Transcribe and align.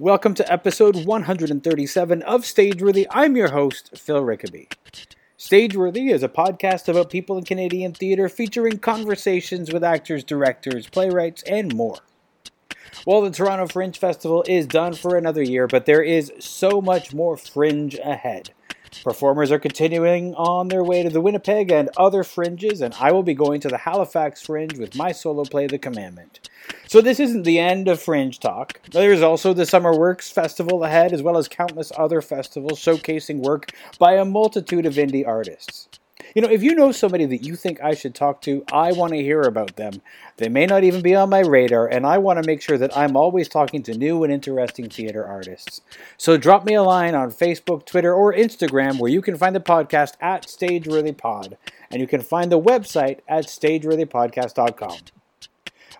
Welcome 0.00 0.32
to 0.36 0.50
episode 0.50 1.04
137 1.04 2.22
of 2.22 2.40
Stageworthy. 2.40 3.04
I'm 3.10 3.36
your 3.36 3.50
host, 3.50 3.98
Phil 3.98 4.22
Rickaby. 4.22 4.68
Stageworthy 5.38 6.10
is 6.10 6.22
a 6.22 6.28
podcast 6.30 6.88
about 6.88 7.10
people 7.10 7.36
in 7.36 7.44
Canadian 7.44 7.92
theatre 7.92 8.30
featuring 8.30 8.78
conversations 8.78 9.70
with 9.70 9.84
actors, 9.84 10.24
directors, 10.24 10.86
playwrights, 10.86 11.42
and 11.42 11.74
more. 11.74 11.98
Well, 13.06 13.20
the 13.20 13.30
Toronto 13.30 13.66
Fringe 13.66 13.98
Festival 13.98 14.42
is 14.48 14.64
done 14.64 14.94
for 14.94 15.18
another 15.18 15.42
year, 15.42 15.66
but 15.66 15.84
there 15.84 16.02
is 16.02 16.32
so 16.38 16.80
much 16.80 17.12
more 17.12 17.36
fringe 17.36 17.94
ahead. 17.96 18.54
Performers 19.04 19.50
are 19.50 19.58
continuing 19.58 20.34
on 20.34 20.68
their 20.68 20.84
way 20.84 21.02
to 21.02 21.10
the 21.10 21.20
Winnipeg 21.20 21.70
and 21.70 21.88
other 21.96 22.24
fringes, 22.24 22.80
and 22.80 22.94
I 23.00 23.12
will 23.12 23.22
be 23.22 23.34
going 23.34 23.60
to 23.60 23.68
the 23.68 23.78
Halifax 23.78 24.42
Fringe 24.42 24.78
with 24.78 24.96
my 24.96 25.12
solo 25.12 25.44
play, 25.44 25.66
The 25.66 25.78
Commandment. 25.78 26.48
So, 26.86 27.00
this 27.00 27.20
isn't 27.20 27.44
the 27.44 27.58
end 27.58 27.88
of 27.88 28.02
Fringe 28.02 28.38
Talk. 28.38 28.80
There 28.90 29.12
is 29.12 29.22
also 29.22 29.54
the 29.54 29.64
Summer 29.66 29.96
Works 29.96 30.30
Festival 30.30 30.84
ahead, 30.84 31.12
as 31.12 31.22
well 31.22 31.36
as 31.36 31.48
countless 31.48 31.92
other 31.96 32.20
festivals 32.20 32.80
showcasing 32.80 33.38
work 33.38 33.72
by 33.98 34.14
a 34.14 34.24
multitude 34.24 34.86
of 34.86 34.94
indie 34.94 35.26
artists. 35.26 35.88
You 36.34 36.42
know, 36.42 36.48
if 36.48 36.62
you 36.62 36.74
know 36.74 36.92
somebody 36.92 37.26
that 37.26 37.44
you 37.44 37.56
think 37.56 37.80
I 37.82 37.94
should 37.94 38.14
talk 38.14 38.40
to, 38.42 38.64
I 38.72 38.92
want 38.92 39.12
to 39.12 39.22
hear 39.22 39.42
about 39.42 39.76
them. 39.76 40.00
They 40.36 40.48
may 40.48 40.66
not 40.66 40.84
even 40.84 41.02
be 41.02 41.14
on 41.14 41.28
my 41.28 41.40
radar, 41.40 41.86
and 41.88 42.06
I 42.06 42.18
want 42.18 42.40
to 42.40 42.46
make 42.46 42.62
sure 42.62 42.78
that 42.78 42.96
I'm 42.96 43.16
always 43.16 43.48
talking 43.48 43.82
to 43.84 43.96
new 43.96 44.22
and 44.22 44.32
interesting 44.32 44.88
theater 44.88 45.24
artists. 45.24 45.80
So 46.16 46.36
drop 46.36 46.64
me 46.64 46.74
a 46.74 46.82
line 46.82 47.14
on 47.14 47.32
Facebook, 47.32 47.84
Twitter, 47.84 48.14
or 48.14 48.32
Instagram 48.32 48.98
where 48.98 49.10
you 49.10 49.22
can 49.22 49.36
find 49.36 49.56
the 49.56 49.60
podcast 49.60 50.14
at 50.20 50.46
StageworthyPod, 50.46 51.56
and 51.90 52.00
you 52.00 52.06
can 52.06 52.20
find 52.20 52.52
the 52.52 52.60
website 52.60 53.20
at 53.28 53.46
StageworthyPodcast.com. 53.46 54.98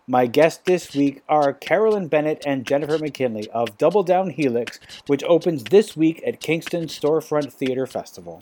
My 0.06 0.26
guests 0.26 0.62
this 0.64 0.94
week 0.94 1.22
are 1.28 1.52
Carolyn 1.52 2.08
Bennett 2.08 2.42
and 2.44 2.66
Jennifer 2.66 2.98
McKinley 2.98 3.48
of 3.50 3.78
Double 3.78 4.02
Down 4.02 4.30
Helix, 4.30 4.80
which 5.06 5.22
opens 5.24 5.64
this 5.64 5.96
week 5.96 6.22
at 6.26 6.40
Kingston 6.40 6.86
Storefront 6.86 7.52
Theatre 7.52 7.86
Festival. 7.86 8.40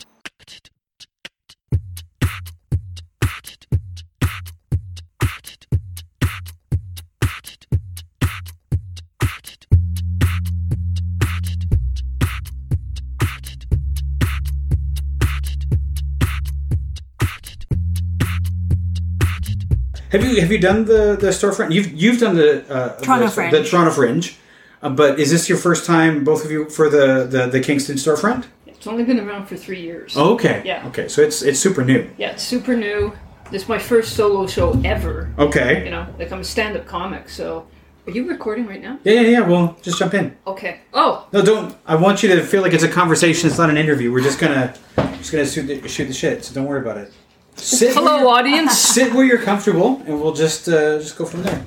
Have 20.11 20.23
you 20.25 20.41
have 20.41 20.51
you 20.51 20.57
done 20.59 20.85
the 20.85 21.15
the 21.19 21.27
storefront? 21.27 21.71
You've 21.71 21.91
you've 21.93 22.19
done 22.19 22.35
the 22.35 22.67
uh, 22.71 22.99
Toronto 22.99 23.25
the, 23.25 23.31
Fringe. 23.31 23.51
the 23.51 23.63
Toronto 23.63 23.91
Fringe, 23.91 24.37
uh, 24.81 24.89
but 24.89 25.19
is 25.19 25.29
this 25.29 25.47
your 25.47 25.57
first 25.57 25.85
time, 25.85 26.23
both 26.23 26.43
of 26.43 26.51
you, 26.51 26.67
for 26.69 26.89
the 26.89 27.25
the, 27.29 27.47
the 27.47 27.59
Kingston 27.59 27.95
storefront? 27.95 28.45
It's 28.65 28.87
only 28.87 29.03
been 29.03 29.19
around 29.19 29.45
for 29.47 29.55
three 29.55 29.81
years. 29.81 30.17
Okay. 30.17 30.63
Yeah. 30.65 30.87
Okay, 30.87 31.07
so 31.09 31.21
it's 31.21 31.41
it's 31.43 31.59
super 31.59 31.83
new. 31.83 32.09
Yeah, 32.17 32.31
it's 32.31 32.43
super 32.43 32.75
new. 32.75 33.13
This 33.51 33.63
is 33.63 33.69
my 33.69 33.77
first 33.77 34.15
solo 34.15 34.47
show 34.47 34.79
ever. 34.83 35.31
Okay. 35.37 35.83
You 35.83 35.91
know, 35.91 36.07
like 36.17 36.31
I'm 36.31 36.39
a 36.39 36.43
stand-up 36.43 36.85
comic. 36.85 37.29
So, 37.29 37.67
are 38.07 38.11
you 38.11 38.27
recording 38.29 38.65
right 38.67 38.81
now? 38.81 38.99
Yeah, 39.03 39.13
yeah, 39.21 39.29
yeah. 39.29 39.39
Well, 39.41 39.75
just 39.81 39.99
jump 39.99 40.13
in. 40.13 40.35
Okay. 40.47 40.81
Oh, 40.93 41.27
No, 41.33 41.41
don't. 41.43 41.75
I 41.85 41.95
want 41.95 42.23
you 42.23 42.29
to 42.35 42.43
feel 42.43 42.61
like 42.61 42.73
it's 42.73 42.83
a 42.83 42.89
conversation. 42.89 43.49
It's 43.49 43.57
not 43.59 43.69
an 43.69 43.77
interview. 43.77 44.11
We're 44.11 44.23
just 44.23 44.39
gonna 44.39 44.73
just 45.17 45.31
gonna 45.31 45.45
shoot 45.45 45.67
the, 45.67 45.87
shoot 45.87 46.05
the 46.05 46.13
shit. 46.13 46.45
So 46.45 46.55
don't 46.55 46.65
worry 46.65 46.81
about 46.81 46.97
it. 46.97 47.11
Sit 47.59 47.95
where 47.95 48.03
hello, 48.03 48.17
you're- 48.19 48.29
audience. 48.29 48.77
Sit 48.77 49.13
where 49.13 49.25
you're 49.25 49.41
comfortable, 49.41 50.01
and 50.05 50.21
we'll 50.21 50.33
just 50.33 50.67
uh, 50.67 50.99
just 50.99 51.17
go 51.17 51.25
from 51.25 51.43
there. 51.43 51.65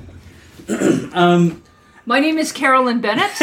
um, 1.13 1.63
My 2.07 2.19
name 2.21 2.39
is 2.39 2.51
Carolyn 2.53 3.01
Bennett. 3.01 3.31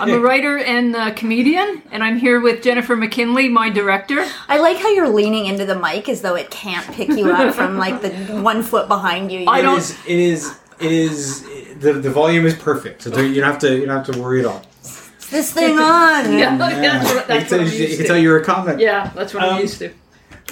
I'm 0.00 0.10
a 0.10 0.18
writer 0.18 0.56
and 0.58 0.96
uh 0.96 1.12
comedian, 1.12 1.82
and 1.92 2.02
I'm 2.02 2.18
here 2.18 2.40
with 2.40 2.62
Jennifer 2.62 2.96
McKinley, 2.96 3.48
my 3.48 3.68
director. 3.70 4.26
I 4.48 4.58
like 4.58 4.78
how 4.78 4.88
you're 4.90 5.08
leaning 5.08 5.46
into 5.46 5.66
the 5.66 5.78
mic 5.78 6.08
as 6.08 6.22
though 6.22 6.34
it 6.34 6.50
can't 6.50 6.86
pick 6.94 7.08
you 7.10 7.30
up 7.30 7.54
from 7.54 7.76
like 7.76 8.00
the 8.00 8.10
one 8.40 8.62
foot 8.62 8.88
behind 8.88 9.30
you. 9.30 9.44
I 9.46 9.60
it 9.60 9.62
don't- 9.62 9.78
is. 9.78 9.98
It 10.06 10.18
is. 10.18 10.58
It 10.80 10.92
is. 10.92 11.42
The, 11.80 11.92
the 11.94 12.10
volume 12.10 12.46
is 12.46 12.54
perfect, 12.54 13.02
so 13.02 13.10
there- 13.10 13.26
you 13.26 13.40
don't 13.40 13.50
have 13.50 13.58
to. 13.60 13.76
You 13.78 13.86
don't 13.86 14.04
have 14.04 14.14
to 14.14 14.20
worry 14.20 14.40
at 14.40 14.46
all. 14.46 14.62
Is 14.82 15.30
this 15.30 15.52
thing 15.52 15.78
on? 15.78 16.32
Yeah, 16.38 16.56
that's 16.56 17.04
what, 17.12 17.26
that's 17.28 17.50
you 17.50 17.58
what 17.58 17.60
I'm 17.64 17.68
can, 17.68 17.68
tell, 17.68 17.78
you 17.78 17.84
used 17.86 17.96
can 17.96 18.02
to. 18.02 18.06
tell 18.08 18.16
you're 18.18 18.38
a 18.40 18.44
comic. 18.44 18.78
Yeah, 18.80 19.10
that's 19.14 19.34
what 19.34 19.42
Um, 19.42 19.54
I'm 19.56 19.60
used 19.60 19.78
to. 19.80 19.92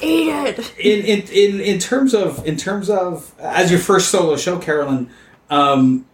Eat 0.03 0.29
it. 0.29 0.79
in, 0.79 1.05
in 1.05 1.29
in 1.29 1.61
in 1.61 1.79
terms 1.79 2.15
of 2.15 2.47
in 2.47 2.57
terms 2.57 2.91
of 2.91 3.34
as 3.39 3.71
your 3.71 3.81
first 3.81 4.11
solo 4.11 4.37
show, 4.37 4.59
Carolyn, 4.59 5.11
um, 5.51 6.05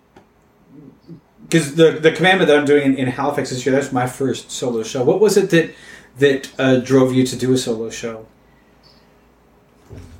because 1.42 1.74
the 1.74 1.92
the 1.92 2.12
commandment 2.12 2.48
that 2.48 2.58
I'm 2.58 2.64
doing 2.64 2.92
in, 2.92 2.96
in 2.96 3.08
Halifax 3.08 3.50
this 3.50 3.66
year, 3.66 3.74
that's 3.74 3.92
my 3.92 4.06
first 4.06 4.50
solo 4.50 4.82
show. 4.82 5.02
What 5.02 5.20
was 5.20 5.36
it 5.36 5.50
that 5.50 5.74
that 6.18 6.52
uh, 6.58 6.76
drove 6.76 7.12
you 7.12 7.26
to 7.26 7.36
do 7.36 7.52
a 7.52 7.58
solo 7.58 7.90
show? 7.90 8.26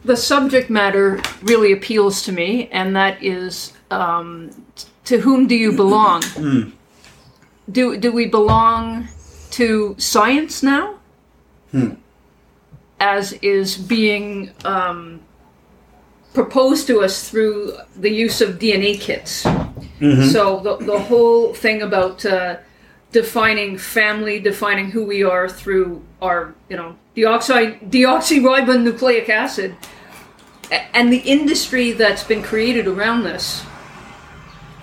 the 0.05 0.17
subject 0.17 0.71
matter 0.71 1.21
really 1.43 1.73
appeals 1.73 2.23
to 2.23 2.33
me, 2.33 2.69
and 2.73 2.97
that 2.97 3.23
is 3.23 3.73
um, 3.91 4.51
to 5.05 5.21
whom 5.21 5.47
do 5.47 5.55
you 5.55 5.73
belong? 5.73 6.23
Do 7.71 7.97
do 7.97 8.11
we 8.11 8.27
belong 8.27 9.07
to 9.53 9.95
science 9.97 10.65
now, 10.65 10.97
as 13.03 13.33
is 13.43 13.77
being 13.77 14.53
um, 14.65 15.21
proposed 16.35 16.87
to 16.87 17.01
us 17.01 17.29
through 17.29 17.77
the 17.97 18.09
use 18.09 18.41
of 18.41 18.61
DNA 18.61 18.99
kits? 18.99 19.45
So 20.33 20.61
the 20.61 20.77
the 20.77 20.99
whole 20.99 21.53
thing 21.53 21.83
about 21.83 22.25
uh, 22.25 22.57
defining 23.11 23.77
family, 23.77 24.41
defining 24.41 24.91
who 24.91 25.05
we 25.05 25.23
are 25.23 25.49
through 25.49 26.03
our, 26.21 26.55
you 26.69 26.77
know, 26.77 26.97
deoxy 27.17 27.79
deoxyribonucleic 27.91 29.29
acid, 29.29 29.77
and 30.95 31.13
the 31.13 31.19
industry 31.19 31.93
that's 31.93 32.25
been 32.25 32.43
created 32.43 32.87
around 32.87 33.25
this, 33.25 33.65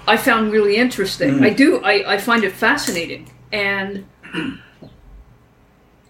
I 0.07 0.17
found 0.17 0.51
really 0.51 0.75
interesting. 0.75 1.43
I 1.43 1.51
do. 1.51 1.81
I, 1.83 2.15
I 2.15 2.17
find 2.17 2.43
it 2.43 2.53
fascinating, 2.53 3.31
and 3.51 4.05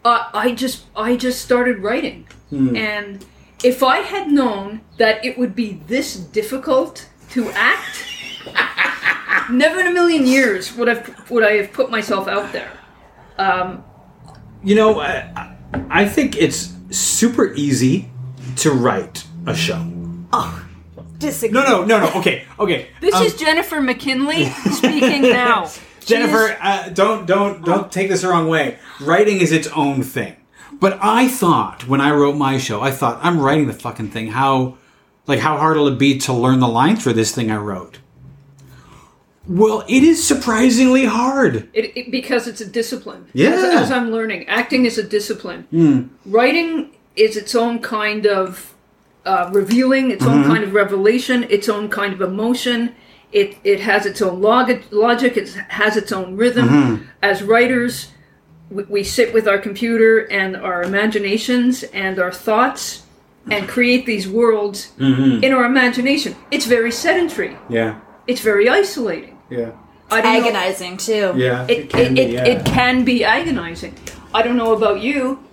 I 0.06 0.30
I 0.34 0.52
just 0.56 0.86
I 0.96 1.16
just 1.16 1.42
started 1.42 1.80
writing, 1.80 2.28
and 2.52 3.26
if 3.64 3.84
I 3.84 3.98
had 4.00 4.32
known 4.32 4.82
that 4.98 5.24
it 5.26 5.38
would 5.38 5.56
be 5.56 5.82
this 5.88 6.16
difficult 6.16 7.08
to 7.32 7.50
act. 7.52 8.06
Never 9.52 9.80
in 9.80 9.88
a 9.88 9.92
million 9.94 10.26
years 10.28 10.76
would 10.76 10.88
have 10.88 11.30
would 11.32 11.44
I 11.44 11.54
have 11.58 11.74
put 11.74 11.90
myself 11.90 12.28
out 12.28 12.52
there. 12.54 12.72
Um, 13.38 13.84
You 14.64 14.76
know, 14.76 15.00
I, 15.00 15.56
I 15.90 16.06
think 16.08 16.36
it's 16.38 16.74
super 16.92 17.54
easy 17.56 18.10
to 18.58 18.72
write 18.72 19.26
a 19.48 19.56
show. 19.56 19.81
Oh, 20.34 20.66
Disagree. 21.18 21.60
No, 21.60 21.64
no, 21.64 21.86
no, 21.86 22.00
no. 22.00 22.20
Okay, 22.20 22.46
okay. 22.60 22.88
this 23.02 23.16
Um, 23.16 23.26
is 23.26 23.36
Jennifer 23.36 23.81
McKinley 23.81 24.46
speaking 24.72 25.22
now. 25.24 25.70
Jennifer, 26.09 26.58
uh, 26.62 26.90
don't 26.90 27.25
don't 27.25 27.64
don't 27.64 27.92
take 27.92 28.09
this 28.09 28.22
the 28.22 28.30
wrong 28.30 28.47
way. 28.47 28.78
Writing 29.00 29.40
is 29.40 29.52
its 29.52 29.68
own 29.70 30.03
thing. 30.03 30.36
But 30.80 30.97
I 31.02 31.28
thought 31.28 31.88
when 31.88 32.02
I 32.02 32.12
wrote 32.12 32.36
my 32.36 32.58
show, 32.58 32.81
I 32.81 32.92
thought 32.92 33.20
I'm 33.22 33.40
writing 33.40 33.68
the 33.68 33.74
fucking 33.74 34.12
thing. 34.12 34.28
How 34.28 34.78
like 35.28 35.40
how 35.40 35.58
hard 35.58 35.78
will 35.78 35.88
it 35.88 35.98
be 35.98 36.18
to 36.19 36.34
learn 36.34 36.59
the 36.59 36.68
lines 36.68 37.03
for 37.03 37.14
this 37.14 37.34
thing 37.34 37.52
I 37.52 37.58
wrote? 37.58 38.00
Well, 39.48 39.84
it 39.88 40.03
is 40.03 40.25
surprisingly 40.25 41.06
hard. 41.06 41.69
It, 41.74 41.98
it, 41.98 42.12
because 42.12 42.48
it's 42.48 42.62
a 42.62 42.68
discipline. 42.68 43.28
Yeah. 43.34 43.50
As, 43.50 43.64
as 43.64 43.92
I'm 43.92 44.12
learning, 44.12 44.48
acting 44.48 44.86
is 44.86 45.00
a 45.00 45.03
discipline. 45.03 46.12
Writing 46.25 46.92
is 47.16 47.36
its 47.36 47.56
own 47.56 47.80
kind 47.80 48.28
of 48.28 48.75
uh, 49.25 49.50
revealing, 49.52 50.12
its 50.12 50.24
own 50.24 50.44
kind 50.44 50.64
of 50.64 50.74
revelation, 50.74 51.46
its 51.50 51.68
own 51.68 51.90
kind 51.90 52.14
of 52.14 52.22
emotion. 52.22 52.96
It 53.31 53.57
it 53.63 53.79
has 53.81 54.06
its 54.06 54.22
own 54.22 54.41
log- 54.41 54.83
logic. 54.92 55.38
It 55.38 55.50
has 55.69 55.95
its 55.98 56.12
own 56.12 56.36
rhythm. 56.36 56.68
Mm-hmm. 56.69 57.04
As 57.21 57.44
writers, 57.44 58.12
we, 58.71 58.83
we 58.83 59.04
sit 59.04 59.33
with 59.33 59.48
our 59.48 59.57
computer 59.59 60.19
and 60.31 60.56
our 60.56 60.81
imaginations 60.83 61.83
and 61.83 62.19
our 62.19 62.31
thoughts 62.31 63.04
and 63.51 63.68
create 63.68 64.06
these 64.06 64.27
worlds 64.27 64.92
mm-hmm. 65.00 65.44
in 65.44 65.54
our 65.54 65.65
imagination. 65.65 66.36
It's 66.51 66.65
very 66.65 66.92
sedentary. 66.92 67.57
Yeah, 67.69 68.00
It's 68.27 68.42
very 68.42 68.69
isolating. 68.69 69.39
yeah, 69.50 69.71
I 70.12 70.21
don't 70.21 70.33
know- 70.33 70.39
Agonizing 70.50 70.98
too. 70.98 71.33
yeah. 71.36 71.65
it, 71.68 71.80
it, 71.80 71.89
can 71.89 72.18
it, 72.18 72.27
be, 72.27 72.36
it, 72.36 72.65
can 72.65 73.04
be 73.06 73.24
agonizing. 73.24 73.95
I 74.33 74.44
don't 74.44 74.57
know 74.57 74.74
about 74.74 75.01
you, 75.01 75.44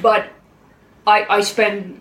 but 0.00 0.28
I, 1.06 1.26
I 1.28 1.40
spend, 1.40 2.00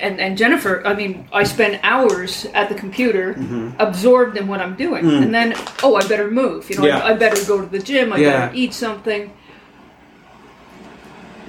and, 0.00 0.20
and 0.20 0.36
Jennifer, 0.36 0.82
I 0.86 0.94
mean, 0.94 1.26
I 1.32 1.44
spend 1.44 1.80
hours 1.82 2.46
at 2.54 2.68
the 2.68 2.74
computer 2.74 3.34
Mm-hmm. 3.34 3.70
absorbed 3.80 4.36
in 4.36 4.46
what 4.46 4.60
I'm 4.60 4.74
doing. 4.76 5.04
And 5.08 5.32
then, 5.34 5.54
oh, 5.82 5.96
I 5.96 6.06
better 6.06 6.30
move. 6.30 6.68
You 6.70 6.76
know, 6.76 6.82
Mm. 6.82 6.88
Yeah. 6.88 6.98
I, 6.98 7.10
I 7.10 7.14
better 7.14 7.44
go 7.46 7.60
to 7.60 7.66
the 7.66 7.78
gym, 7.78 8.12
I 8.12 8.18
Yeah. 8.18 8.30
better 8.46 8.54
eat 8.54 8.74
something. 8.74 9.30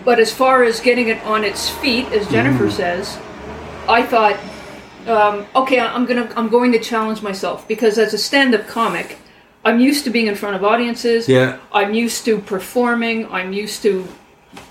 But 0.03 0.19
as 0.19 0.31
far 0.31 0.63
as 0.63 0.80
getting 0.80 1.07
it 1.09 1.24
on 1.25 1.44
its 1.44 1.69
feet, 1.69 2.06
as 2.12 2.27
Jennifer 2.30 2.65
Mm-hmm. 2.65 2.75
says, 2.75 3.18
I 3.88 4.03
thought, 4.03 4.38
um, 5.07 5.45
okay, 5.56 5.80
I'm 5.80 6.06
gonna, 6.06 6.30
I'm 6.36 6.50
going 6.50 6.71
to 6.74 6.80
challenge 6.80 7.21
myself 7.21 7.68
because 7.68 7.97
as 7.97 8.13
a 8.13 8.18
stand-up 8.18 8.68
comic, 8.68 9.18
I'm 9.63 9.80
used 9.80 10.03
to 10.06 10.09
being 10.12 10.27
in 10.27 10.36
front 10.36 10.56
of 10.56 10.63
audiences. 10.63 11.27
Yeah. 11.27 11.57
I'm 11.71 11.94
used 11.94 12.24
to 12.25 12.38
performing. 12.39 13.27
I'm 13.31 13.51
used 13.51 13.81
to, 13.83 14.07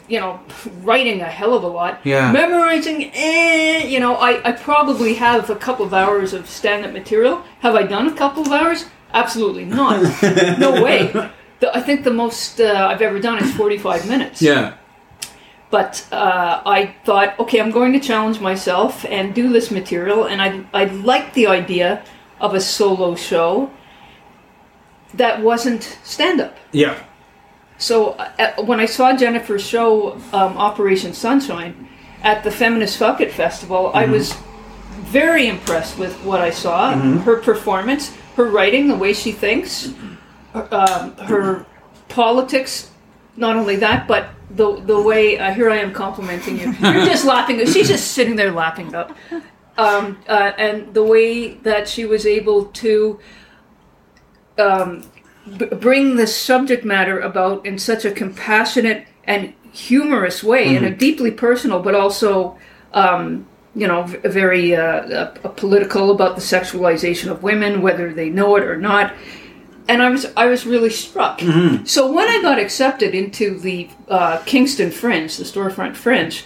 you 0.08 0.20
know, 0.20 0.40
writing 0.82 1.20
a 1.20 1.24
hell 1.24 1.54
of 1.54 1.62
a 1.62 1.68
lot. 1.68 2.00
Yeah. 2.04 2.30
Memorizing, 2.30 3.10
eh, 3.14 3.84
you 3.86 4.00
know, 4.00 4.16
I, 4.16 4.48
I 4.48 4.52
probably 4.52 5.14
have 5.14 5.50
a 5.50 5.56
couple 5.56 5.84
of 5.84 5.94
hours 5.94 6.32
of 6.32 6.48
stand 6.48 6.84
up 6.84 6.92
material. 6.92 7.42
Have 7.60 7.74
I 7.74 7.84
done 7.84 8.08
a 8.08 8.14
couple 8.14 8.42
of 8.42 8.52
hours? 8.52 8.86
Absolutely 9.12 9.64
not. 9.64 10.02
no 10.58 10.82
way. 10.82 11.12
The, 11.60 11.74
I 11.74 11.80
think 11.80 12.04
the 12.04 12.12
most 12.12 12.60
uh, 12.60 12.88
I've 12.90 13.00
ever 13.00 13.20
done 13.20 13.42
is 13.42 13.54
45 13.54 14.08
minutes. 14.08 14.42
Yeah. 14.42 14.76
But 15.70 16.06
uh, 16.12 16.62
I 16.66 16.94
thought, 17.04 17.38
okay, 17.40 17.60
I'm 17.60 17.70
going 17.70 17.92
to 17.94 18.00
challenge 18.00 18.40
myself 18.40 19.04
and 19.06 19.34
do 19.34 19.52
this 19.52 19.72
material, 19.72 20.24
and 20.24 20.40
I 20.40 20.64
I 20.72 20.84
liked 20.84 21.34
the 21.34 21.48
idea 21.48 22.04
of 22.40 22.54
a 22.54 22.60
solo 22.60 23.16
show 23.16 23.70
that 25.14 25.42
wasn't 25.42 25.98
stand 26.04 26.40
up. 26.40 26.56
Yeah. 26.70 27.02
So 27.84 28.12
uh, 28.12 28.62
when 28.64 28.80
I 28.80 28.86
saw 28.86 29.14
Jennifer's 29.14 29.62
show, 29.62 30.14
um, 30.32 30.56
Operation 30.56 31.12
Sunshine, 31.12 31.86
at 32.22 32.42
the 32.42 32.50
Feminist 32.50 32.96
Fuck 32.96 33.20
It 33.20 33.30
Festival, 33.30 33.90
I 33.92 34.06
was 34.06 34.34
very 35.02 35.48
impressed 35.48 35.98
with 35.98 36.14
what 36.24 36.40
I 36.40 36.48
saw. 36.48 36.96
Her 36.96 37.42
performance, 37.42 38.16
her 38.36 38.46
writing, 38.46 38.88
the 38.88 38.96
way 38.96 39.12
she 39.12 39.32
thinks, 39.32 39.92
um, 40.54 41.14
her 41.16 41.66
politics. 42.08 42.90
Not 43.36 43.54
only 43.54 43.76
that, 43.76 44.08
but 44.08 44.30
the 44.48 44.80
the 44.80 44.98
way 44.98 45.38
uh, 45.38 45.52
here 45.52 45.68
I 45.68 45.76
am 45.76 45.92
complimenting 45.92 46.58
you. 46.58 46.72
You're 46.80 47.04
just 47.12 47.26
laughing. 47.26 47.58
She's 47.66 47.88
just 47.88 48.12
sitting 48.12 48.36
there 48.36 48.52
laughing 48.52 48.94
up. 48.94 49.14
Um, 49.76 50.22
uh, 50.26 50.52
and 50.56 50.94
the 50.94 51.02
way 51.02 51.54
that 51.68 51.86
she 51.86 52.06
was 52.06 52.24
able 52.24 52.66
to 52.66 53.20
um, 54.56 55.02
b- 55.58 55.66
bring 55.66 56.16
the 56.16 56.26
subject 56.26 56.84
matter 56.84 57.20
about 57.20 57.64
in 57.66 57.78
such 57.78 58.04
a 58.04 58.10
compassionate 58.10 59.06
and 59.24 59.52
humorous 59.72 60.42
way, 60.44 60.76
in 60.76 60.84
a 60.84 60.94
deeply 60.94 61.30
personal, 61.30 61.80
but 61.80 61.94
also, 61.94 62.56
um, 62.92 63.46
you 63.74 63.86
know, 63.88 64.04
v- 64.04 64.18
very 64.28 64.76
uh, 64.76 64.82
uh, 64.82 65.48
political 65.56 66.10
about 66.10 66.36
the 66.36 66.42
sexualization 66.42 67.30
of 67.30 67.42
women, 67.42 67.82
whether 67.82 68.12
they 68.12 68.30
know 68.30 68.56
it 68.56 68.64
or 68.64 68.76
not. 68.76 69.12
And 69.88 70.02
I 70.02 70.08
was 70.10 70.26
I 70.36 70.46
was 70.46 70.64
really 70.64 70.90
struck. 70.90 71.40
So 71.84 72.10
when 72.10 72.28
I 72.28 72.40
got 72.40 72.58
accepted 72.58 73.14
into 73.14 73.58
the 73.58 73.90
uh, 74.08 74.38
Kingston 74.46 74.90
Fringe, 74.90 75.36
the 75.36 75.44
storefront 75.44 75.96
Fringe, 75.96 76.44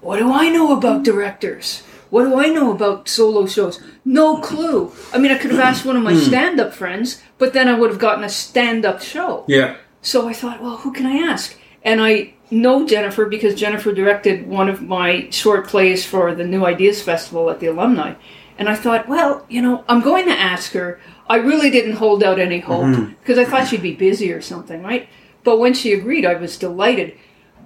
what 0.00 0.18
do 0.18 0.32
I 0.32 0.48
know 0.48 0.76
about 0.76 1.02
directors? 1.02 1.82
What 2.14 2.26
do 2.26 2.38
I 2.38 2.46
know 2.46 2.70
about 2.70 3.08
solo 3.08 3.44
shows? 3.44 3.82
No 4.04 4.36
clue. 4.36 4.92
I 5.12 5.18
mean, 5.18 5.32
I 5.32 5.36
could 5.36 5.50
have 5.50 5.58
asked 5.58 5.84
one 5.84 5.96
of 5.96 6.04
my 6.04 6.12
hmm. 6.12 6.20
stand 6.20 6.60
up 6.60 6.72
friends, 6.72 7.20
but 7.38 7.54
then 7.54 7.66
I 7.66 7.76
would 7.76 7.90
have 7.90 7.98
gotten 7.98 8.22
a 8.22 8.28
stand 8.28 8.84
up 8.84 9.02
show. 9.02 9.44
Yeah. 9.48 9.78
So 10.00 10.28
I 10.28 10.32
thought, 10.32 10.62
well, 10.62 10.76
who 10.76 10.92
can 10.92 11.06
I 11.06 11.16
ask? 11.16 11.58
And 11.82 12.00
I 12.00 12.34
know 12.52 12.86
Jennifer 12.86 13.26
because 13.26 13.56
Jennifer 13.56 13.92
directed 13.92 14.46
one 14.46 14.68
of 14.68 14.80
my 14.80 15.28
short 15.30 15.66
plays 15.66 16.06
for 16.06 16.36
the 16.36 16.44
New 16.44 16.64
Ideas 16.64 17.02
Festival 17.02 17.50
at 17.50 17.58
the 17.58 17.66
alumni. 17.66 18.14
And 18.58 18.68
I 18.68 18.76
thought, 18.76 19.08
well, 19.08 19.44
you 19.48 19.60
know, 19.60 19.84
I'm 19.88 20.00
going 20.00 20.26
to 20.26 20.38
ask 20.38 20.70
her. 20.70 21.00
I 21.28 21.38
really 21.38 21.68
didn't 21.68 21.96
hold 21.96 22.22
out 22.22 22.38
any 22.38 22.60
hope 22.60 22.84
mm-hmm. 22.84 23.14
because 23.14 23.38
I 23.38 23.44
thought 23.44 23.66
she'd 23.66 23.82
be 23.82 23.96
busy 23.96 24.30
or 24.30 24.40
something, 24.40 24.84
right? 24.84 25.08
But 25.42 25.58
when 25.58 25.74
she 25.74 25.92
agreed, 25.92 26.24
I 26.24 26.34
was 26.34 26.58
delighted. 26.58 27.18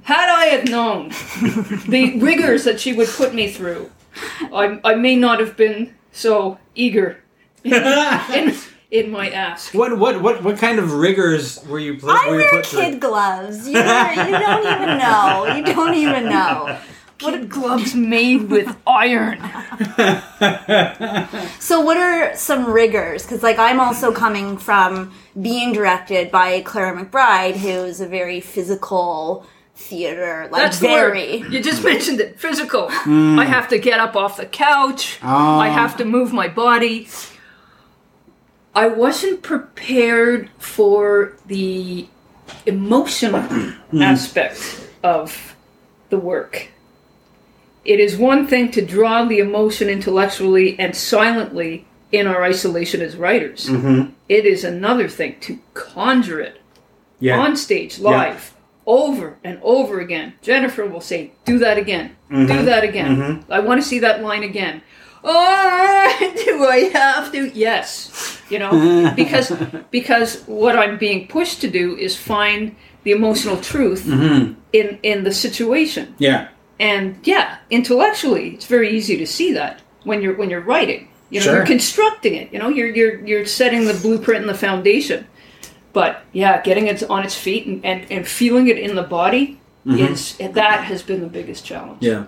Had 0.05 0.31
I 0.31 0.47
had 0.47 0.71
known 0.71 1.09
the 1.87 2.19
rigors 2.19 2.65
that 2.65 2.81
she 2.81 2.95
would 2.95 3.09
put 3.09 3.35
me 3.35 3.50
through, 3.50 3.91
I, 4.53 4.81
I 4.85 4.94
may 4.94 5.17
not 5.17 5.41
have 5.41 5.56
been 5.56 5.94
so 6.12 6.59
eager 6.75 7.23
in, 7.65 8.55
in 8.91 9.11
my 9.11 9.31
ask. 9.31 9.75
What 9.75 9.99
what 9.99 10.23
what 10.23 10.43
what 10.43 10.59
kind 10.59 10.79
of 10.79 10.94
rigors 10.94 11.65
were 11.67 11.79
you 11.79 11.99
put? 11.99 12.11
I 12.11 12.29
were 12.29 12.35
you 12.35 12.41
wear 12.41 12.50
put 12.50 12.67
through? 12.67 12.81
kid 12.81 13.00
gloves. 13.00 13.69
You, 13.69 13.76
you 13.76 13.82
don't 13.82 14.67
even 14.67 14.99
know. 14.99 15.55
You 15.56 15.65
don't 15.65 15.94
even 15.94 16.25
know. 16.29 16.79
What 17.20 17.35
are 17.35 17.44
gloves 17.44 17.97
made 17.97 18.49
with 18.49 18.76
iron? 18.87 19.43
So, 21.59 21.81
what 21.81 21.97
are 21.97 22.35
some 22.37 22.67
rigors? 22.67 23.25
Because, 23.25 23.43
like, 23.43 23.59
I'm 23.59 23.81
also 23.81 24.12
coming 24.12 24.56
from 24.56 25.12
being 25.41 25.73
directed 25.73 26.31
by 26.31 26.61
Clara 26.62 26.97
McBride, 26.97 27.56
who's 27.56 28.00
a 28.00 28.06
very 28.06 28.41
physical 28.41 29.44
theater, 29.78 30.48
like 30.50 30.62
That's 30.62 30.80
the 30.80 30.88
very. 30.88 31.40
word. 31.40 31.52
You 31.52 31.62
just 31.62 31.84
mentioned 31.92 32.20
it. 32.20 32.38
Physical. 32.38 32.88
Hmm. 32.90 33.38
I 33.38 33.44
have 33.44 33.69
to 33.69 33.78
get 33.78 34.00
up 34.00 34.16
off 34.16 34.36
the 34.36 34.46
couch. 34.46 35.19
Oh. 35.22 35.58
I 35.58 35.69
have 35.69 35.96
to 35.98 36.04
move 36.04 36.32
my 36.32 36.48
body. 36.48 37.08
I 38.75 38.88
wasn't 38.88 39.42
prepared 39.42 40.50
for 40.58 41.36
the 41.46 42.06
emotional 42.66 43.42
hmm. 43.42 44.02
aspect 44.02 44.88
of 45.02 45.56
the 46.10 46.19
work. 46.19 46.69
It 47.84 48.00
is 48.00 48.16
one 48.16 48.46
thing 48.46 48.70
to 48.72 48.84
draw 48.84 49.25
the 49.25 49.38
emotion 49.38 49.88
intellectually 49.88 50.78
and 50.78 50.94
silently 50.94 51.86
in 52.12 52.26
our 52.26 52.42
isolation 52.42 53.00
as 53.00 53.16
writers. 53.16 53.69
Mm-hmm. 53.69 54.12
It 54.28 54.44
is 54.44 54.64
another 54.64 55.08
thing 55.08 55.36
to 55.40 55.58
conjure 55.75 56.40
it 56.40 56.60
Yeah. 57.20 57.38
on 57.38 57.56
stage 57.56 57.98
live 57.98 58.52
over 58.88 59.37
and 59.44 59.61
over 59.62 60.00
again. 60.00 60.32
Jennifer 60.43 60.87
will 60.87 61.02
say, 61.02 61.31
"Do 61.44 61.58
that 61.61 61.79
again. 61.79 62.17
Do 62.31 62.37
mm-hmm. 62.37 62.64
that 62.64 62.82
again. 62.82 63.17
Mm-hmm. 63.17 63.52
I 63.52 63.61
want 63.61 63.81
to 63.81 63.87
see 63.87 64.00
that 64.00 64.23
line 64.23 64.43
again." 64.43 64.82
Oh, 65.23 66.35
do 66.44 66.64
I 66.64 66.90
have 66.94 67.31
to? 67.32 67.50
Yes. 67.50 68.40
You 68.49 68.58
know, 68.58 69.12
because 69.17 69.52
because 69.90 70.43
what 70.46 70.76
I'm 70.76 70.99
being 70.99 71.29
pushed 71.29 71.61
to 71.61 71.70
do 71.70 71.96
is 71.96 72.17
find 72.17 72.75
the 73.05 73.12
emotional 73.12 73.61
truth 73.61 74.05
mm-hmm. 74.05 74.55
in 74.73 74.99
in 75.02 75.25
the 75.25 75.32
situation. 75.32 76.14
yeah. 76.19 76.49
And 76.81 77.19
yeah, 77.25 77.58
intellectually, 77.70 78.50
it's 78.50 78.67
very 78.67 78.96
easy 78.96 79.17
to 79.17 79.26
see 79.26 79.52
that 79.52 79.81
when 80.05 80.23
you're 80.23 80.37
when 80.37 80.49
you're 80.49 80.61
writing. 80.61 81.08
You 81.31 81.40
know, 81.40 81.46
Sure. 81.46 81.56
you're 81.56 81.67
constructing 81.67 82.35
it. 82.35 82.52
You 82.52 82.58
know, 82.61 82.69
you're 82.69 82.88
you're 82.88 83.26
you're 83.26 83.46
setting 83.46 83.85
the 83.85 83.94
blueprint 83.94 84.43
and 84.43 84.49
the 84.49 84.55
foundation. 84.55 85.26
But 85.99 86.23
yeah, 86.33 86.62
getting 86.62 86.87
it 86.87 87.03
on 87.11 87.25
its 87.25 87.35
feet 87.35 87.67
and, 87.67 87.85
and, 87.85 88.06
and 88.09 88.29
feeling 88.29 88.69
it 88.69 88.79
in 88.79 88.95
the 88.95 89.03
body 89.03 89.59
is 89.85 90.37
that 90.37 90.85
has 90.85 91.03
been 91.03 91.23
the 91.23 91.27
biggest 91.27 91.65
challenge. 91.65 92.00
Yeah. 92.00 92.27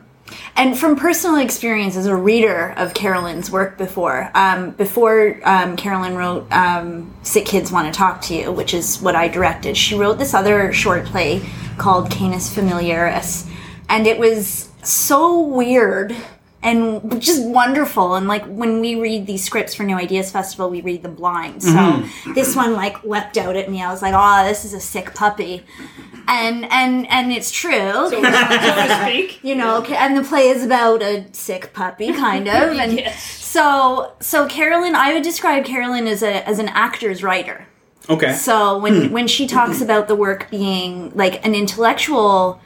And 0.56 0.76
from 0.76 0.96
personal 0.96 1.36
experience 1.36 1.94
as 1.94 2.06
a 2.06 2.16
reader 2.16 2.74
of 2.76 2.94
Carolyn's 2.94 3.48
work 3.48 3.78
before, 3.78 4.28
um, 4.34 4.72
before 4.72 5.38
um, 5.44 5.76
Carolyn 5.76 6.16
wrote 6.16 6.50
um, 6.50 7.14
Sick 7.22 7.46
Kids 7.46 7.70
Want 7.70 7.86
to 7.86 7.96
Talk 7.96 8.20
to 8.22 8.34
You, 8.34 8.50
which 8.50 8.74
is 8.74 9.00
what 9.00 9.14
I 9.14 9.28
directed, 9.28 9.76
she 9.76 9.94
wrote 9.94 10.18
this 10.18 10.34
other 10.34 10.72
short 10.72 11.04
play 11.04 11.40
called 11.78 12.10
Canis 12.10 12.52
Familiaris. 12.52 13.48
And 13.88 14.04
it 14.04 14.18
was 14.18 14.68
so 14.82 15.42
weird 15.42 16.16
and 16.62 17.22
just 17.22 17.42
wonderful. 17.44 18.14
And 18.14 18.28
like 18.28 18.44
when 18.44 18.80
we 18.80 18.94
read 18.94 19.26
these 19.26 19.42
scripts 19.42 19.74
for 19.74 19.82
New 19.82 19.96
Ideas 19.96 20.30
Festival, 20.30 20.68
we 20.68 20.82
read 20.82 21.02
them 21.02 21.14
blind. 21.14 21.62
So 21.62 21.70
mm-hmm. 21.70 22.34
this 22.34 22.54
one 22.54 22.74
like 22.74 23.02
leapt 23.02 23.38
out 23.38 23.56
at 23.56 23.70
me. 23.70 23.82
I 23.82 23.90
was 23.90 24.02
like, 24.02 24.14
oh, 24.16 24.46
this 24.46 24.64
is 24.64 24.74
a 24.74 24.80
sick 24.80 25.14
puppy. 25.14 25.64
And 26.28 26.64
and 26.70 27.08
and 27.08 27.32
it's 27.32 27.50
true 27.50 27.70
So, 27.70 28.10
so 28.10 28.20
to 28.20 29.00
speak. 29.02 29.40
you 29.42 29.54
know, 29.54 29.82
ca- 29.82 29.96
and 29.96 30.16
the 30.16 30.22
play 30.22 30.48
is 30.48 30.64
about 30.64 31.02
a 31.02 31.26
sick 31.32 31.72
puppy, 31.72 32.12
kind 32.12 32.46
of. 32.46 32.70
And 32.80 32.98
Yes. 32.98 33.22
so, 33.22 34.12
so 34.20 34.46
Carolyn, 34.46 34.94
I 34.94 35.12
would 35.12 35.22
describe 35.22 35.64
Carolyn 35.64 36.06
as 36.06 36.22
a 36.22 36.46
as 36.48 36.58
an 36.58 36.68
actor's 36.68 37.22
writer. 37.22 37.66
Okay. 38.08 38.34
So 38.34 38.78
when 38.78 39.06
hmm. 39.06 39.12
when 39.12 39.28
she 39.28 39.46
talks 39.46 39.78
hmm. 39.78 39.84
about 39.84 40.08
the 40.08 40.14
work 40.14 40.50
being 40.50 41.10
like 41.14 41.44
an 41.44 41.54
intellectual 41.54 42.60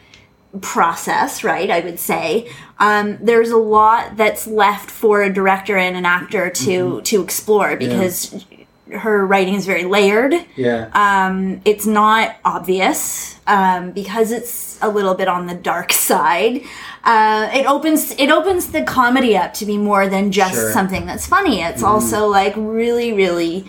process, 0.61 1.43
right? 1.45 1.71
I 1.71 1.81
would 1.81 1.99
say 1.99 2.51
um, 2.79 3.19
there's 3.21 3.51
a 3.51 3.57
lot 3.57 4.17
that's 4.17 4.47
left 4.47 4.91
for 4.91 5.23
a 5.23 5.33
director 5.33 5.77
and 5.77 5.97
an 5.97 6.07
actor 6.07 6.51
to 6.51 7.01
to 7.03 7.23
explore 7.23 7.77
because 7.77 8.45
her 8.93 9.27
writing 9.27 9.55
is 9.55 9.67
very 9.67 9.85
layered 9.85 10.35
yeah. 10.57 10.89
um, 10.93 11.61
it's 11.65 11.87
not 11.87 12.37
obvious 12.45 13.41
um, 13.47 13.91
because 13.93 14.31
it's 14.31 14.79
a 14.83 14.89
little 14.89 15.15
bit 15.15 15.27
on 15.27 15.47
the 15.47 15.55
dark 15.55 15.93
side. 16.11 16.63
Uh, 17.03 17.51
it 17.53 17.67
opens 17.67 18.13
it 18.13 18.31
opens 18.31 18.69
the 18.73 18.83
comedy 18.83 19.37
up 19.37 19.53
to 19.55 19.67
be 19.67 19.77
more 19.77 20.09
than 20.09 20.31
just 20.31 20.55
Sure. 20.55 20.73
something 20.73 21.07
that's 21.07 21.27
funny. 21.27 21.63
It's 21.63 21.83
also 21.83 22.27
like 22.29 22.55
really 22.57 23.13
really 23.13 23.67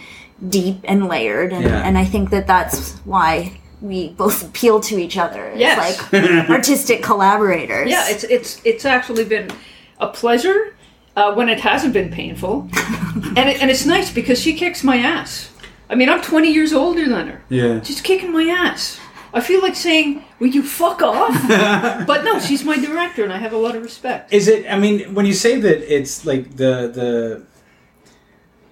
deep 0.50 0.80
and 0.84 1.08
layered, 1.08 1.52
and, 1.54 1.64
Yeah. 1.64 1.82
and 1.88 1.98
I 1.98 2.06
think 2.06 2.30
that 2.30 2.46
that's 2.46 2.92
why 3.06 3.60
we 3.82 4.10
both 4.10 4.44
appeal 4.44 4.80
to 4.82 4.98
each 4.98 5.18
other 5.18 5.46
as 5.48 5.60
Yes. 5.60 5.78
like 6.12 6.50
artistic 6.50 7.04
collaborators. 7.04 7.90
Yeah, 7.90 8.06
it's 8.10 8.24
it's 8.26 8.62
it's 8.64 8.86
actually 8.86 9.26
been 9.26 9.50
a 10.00 10.08
pleasure 10.08 10.76
uh, 11.16 11.34
when 11.34 11.50
it 11.50 11.60
hasn't 11.60 11.94
been 11.94 12.10
painful, 12.12 12.70
and 13.38 13.50
it, 13.50 13.62
and 13.62 13.70
it's 13.72 13.86
nice 13.86 14.12
because 14.12 14.40
she 14.42 14.54
kicks 14.54 14.84
my 14.84 14.98
ass. 14.98 15.50
I 15.90 15.96
mean, 15.96 16.10
I'm 16.10 16.22
20 16.22 16.52
years 16.52 16.74
older 16.74 17.08
than 17.08 17.28
her. 17.28 17.42
Yeah. 17.50 17.82
She's 17.84 18.02
kicking 18.02 18.32
my 18.34 18.44
ass. 18.44 19.00
I 19.34 19.42
feel 19.42 19.62
like 19.62 19.76
saying, 19.76 20.24
"Will 20.40 20.48
you 20.48 20.64
fuck 20.64 21.02
off?" 21.02 21.34
but 22.08 22.24
no, 22.24 22.40
she's 22.40 22.64
my 22.64 22.78
director, 22.78 23.24
and 23.24 23.34
I 23.34 23.38
have 23.38 23.54
a 23.54 23.58
lot 23.58 23.76
of 23.76 23.84
respect. 23.84 24.34
Is 24.34 24.48
it? 24.48 24.66
I 24.72 24.80
mean, 24.80 25.14
when 25.14 25.26
you 25.26 25.34
say 25.34 25.60
that, 25.60 25.94
it's 25.94 26.26
like 26.26 26.56
the 26.56 26.90
the 26.94 27.46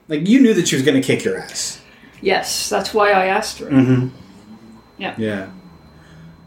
like 0.07 0.27
you 0.27 0.39
knew 0.41 0.53
that 0.53 0.67
she 0.67 0.75
was 0.75 0.83
going 0.86 1.00
to 1.01 1.05
kick 1.05 1.24
your 1.25 1.38
ass. 1.38 1.81
Yes, 2.22 2.69
that's 2.69 2.93
why 2.93 3.12
I 3.12 3.25
asked 3.25 3.60
her. 3.60 3.65
Mm-hmm. 3.69 4.07
Yeah. 5.03 5.15
Yeah. 5.17 5.45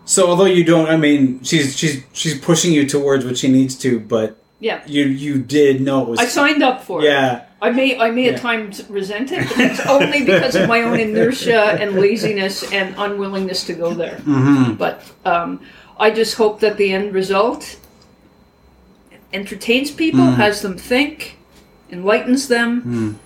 So 0.05 0.21
although 0.31 0.51
you 0.59 0.65
don't, 0.65 0.89
I 0.89 0.97
mean, 0.97 1.43
she's 1.43 1.77
she's 1.79 1.97
she's 2.13 2.37
pushing 2.39 2.73
you 2.73 2.85
towards 2.95 3.25
what 3.27 3.37
she 3.37 3.49
needs 3.59 3.75
to, 3.85 3.99
but 4.01 4.29
Yeah. 4.61 4.79
you 4.87 5.05
you 5.25 5.35
did 5.57 5.81
know 5.87 5.97
it 6.05 6.09
was. 6.09 6.19
I 6.21 6.27
signed 6.27 6.63
up 6.63 6.79
for 6.87 7.01
it. 7.03 7.07
yeah. 7.11 7.43
I 7.61 7.71
may 7.71 7.99
I 7.99 8.11
may 8.17 8.27
Yeah. 8.27 8.33
at 8.35 8.41
times 8.41 8.75
resent 8.89 9.29
it, 9.33 9.43
but 9.49 9.59
it's 9.71 9.85
only 9.97 10.21
because 10.33 10.55
of 10.61 10.69
my 10.69 10.81
own 10.87 10.99
inertia 11.01 11.63
and 11.83 11.89
laziness 12.07 12.57
and 12.73 12.95
unwillingness 12.97 13.65
to 13.69 13.73
go 13.75 13.89
there. 14.03 14.17
Mm-hmm. 14.25 14.75
But 14.85 14.97
um, 15.25 15.61
I 15.99 16.09
just 16.21 16.37
hope 16.37 16.61
that 16.61 16.77
the 16.77 16.93
end 16.93 17.13
result 17.13 17.77
entertains 19.33 19.91
people, 19.91 20.21
Mm. 20.21 20.37
has 20.37 20.61
them 20.63 20.77
think, 20.79 21.37
enlightens 21.91 22.49
them. 22.49 23.19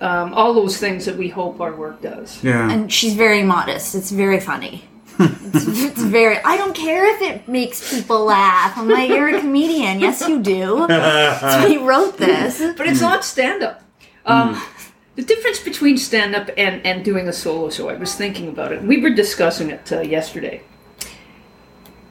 Um, 0.00 0.32
all 0.34 0.54
those 0.54 0.78
things 0.78 1.04
that 1.04 1.16
we 1.16 1.28
hope 1.28 1.60
our 1.60 1.74
work 1.74 2.00
does. 2.00 2.42
Yeah. 2.42 2.70
And 2.70 2.90
she's 2.90 3.14
very 3.14 3.42
modest. 3.42 3.94
It's 3.94 4.10
very 4.10 4.40
funny. 4.40 4.84
it's, 5.18 5.66
it's 5.88 6.02
very. 6.02 6.38
I 6.38 6.56
don't 6.56 6.74
care 6.74 7.04
if 7.14 7.20
it 7.22 7.46
makes 7.46 7.94
people 7.94 8.24
laugh. 8.24 8.78
I'm 8.78 8.88
like, 8.88 9.10
you're 9.10 9.28
a 9.36 9.40
comedian. 9.40 10.00
Yes, 10.00 10.26
you 10.26 10.40
do. 10.40 10.86
So 10.88 11.68
he 11.68 11.76
wrote 11.76 12.16
this. 12.16 12.58
But 12.76 12.86
it's 12.86 13.02
not 13.02 13.24
stand 13.24 13.62
up. 13.62 13.82
Um, 14.24 14.60
The 15.16 15.22
difference 15.22 15.58
between 15.60 15.98
stand 15.98 16.34
up 16.34 16.48
and, 16.56 16.80
and 16.86 17.04
doing 17.04 17.28
a 17.28 17.32
solo 17.32 17.68
show, 17.68 17.90
I 17.90 17.94
was 17.94 18.14
thinking 18.14 18.48
about 18.48 18.72
it. 18.72 18.82
We 18.82 19.02
were 19.02 19.10
discussing 19.10 19.68
it 19.68 19.92
uh, 19.92 20.00
yesterday. 20.00 20.62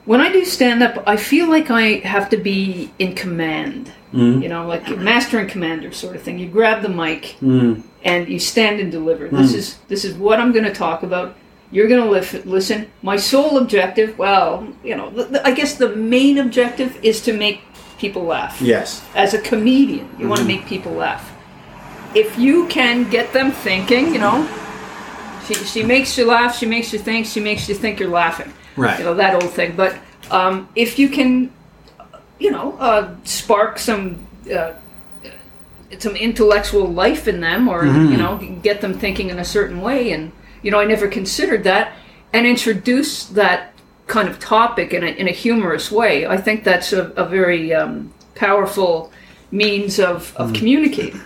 When 0.05 0.21
I 0.21 0.31
do 0.31 0.45
stand 0.45 0.83
up, 0.83 1.01
I 1.07 1.17
feel 1.17 1.49
like 1.49 1.71
I 1.71 2.01
have 2.07 2.29
to 2.29 2.37
be 2.37 2.91
in 2.99 3.15
command. 3.15 3.91
Mm. 4.13 4.41
You 4.41 4.49
know, 4.49 4.67
like 4.67 4.97
master 4.97 5.37
and 5.37 5.49
commander 5.49 5.91
sort 5.91 6.15
of 6.15 6.23
thing. 6.23 6.39
You 6.39 6.47
grab 6.47 6.81
the 6.81 6.89
mic 6.89 7.35
mm. 7.41 7.83
and 8.03 8.27
you 8.27 8.39
stand 8.39 8.79
and 8.79 8.91
deliver. 8.91 9.27
This 9.27 9.51
mm. 9.51 9.55
is 9.55 9.77
this 9.87 10.03
is 10.03 10.15
what 10.15 10.39
I'm 10.39 10.51
going 10.51 10.65
to 10.65 10.73
talk 10.73 11.03
about. 11.03 11.35
You're 11.71 11.87
going 11.87 12.03
to 12.03 12.09
lif- 12.09 12.45
listen. 12.45 12.89
My 13.03 13.17
sole 13.17 13.59
objective, 13.59 14.17
well, 14.17 14.67
you 14.83 14.95
know, 14.95 15.11
the, 15.11 15.25
the, 15.25 15.47
I 15.47 15.51
guess 15.51 15.75
the 15.75 15.95
main 15.95 16.39
objective 16.39 16.97
is 17.03 17.21
to 17.21 17.33
make 17.33 17.61
people 17.99 18.23
laugh 18.23 18.59
Yes. 18.61 19.03
as 19.13 19.33
a 19.33 19.41
comedian, 19.41 20.09
you 20.17 20.27
want 20.27 20.41
to 20.41 20.47
make 20.47 20.65
people 20.65 20.93
laugh. 20.93 21.31
If 22.15 22.39
you 22.39 22.65
can 22.67 23.07
get 23.09 23.33
them 23.33 23.51
thinking, 23.51 24.13
you 24.13 24.19
know, 24.19 24.47
she, 25.45 25.53
she 25.53 25.83
makes 25.83 26.17
you 26.17 26.25
laugh, 26.25 26.55
she 26.55 26.65
makes 26.65 26.91
you 26.91 26.97
think, 26.97 27.27
she 27.27 27.39
makes 27.39 27.69
you 27.69 27.75
think 27.75 27.99
you're 27.99 28.09
laughing. 28.09 28.51
Right. 28.75 28.97
You 28.97 29.05
know, 29.05 29.13
that 29.15 29.35
old 29.35 29.51
thing. 29.51 29.75
But 29.75 29.99
um, 30.31 30.69
if 30.75 30.97
you 30.97 31.09
can, 31.09 31.51
you 32.39 32.51
know, 32.51 32.77
uh, 32.77 33.15
spark 33.23 33.79
some. 33.79 34.25
Uh, 34.51 34.73
some 35.97 36.15
intellectual 36.15 36.85
life 36.85 37.27
in 37.27 37.41
them 37.41 37.67
or 37.67 37.83
you 37.83 38.15
know 38.15 38.37
get 38.61 38.79
them 38.79 38.93
thinking 38.93 39.31
in 39.31 39.39
a 39.39 39.43
certain 39.43 39.81
way. 39.81 40.11
And 40.11 40.31
you 40.61 40.69
know 40.69 40.79
i 40.79 40.85
never 40.85 41.07
considered 41.07 41.63
that 41.63 41.93
and 42.31 42.45
introduce 42.45 43.25
that 43.25 43.73
kind 44.05 44.29
of 44.29 44.39
topic 44.39 44.93
in 44.93 45.03
a, 45.03 45.07
in 45.07 45.27
a 45.27 45.31
humorous 45.31 45.91
way. 45.91 46.27
I 46.27 46.37
think 46.37 46.63
that's 46.63 46.93
a, 46.93 47.05
a 47.11 47.25
very 47.25 47.73
um, 47.73 48.13
powerful 48.35 49.11
means 49.51 49.99
of, 49.99 50.35
of 50.37 50.53
communicating. 50.53 51.21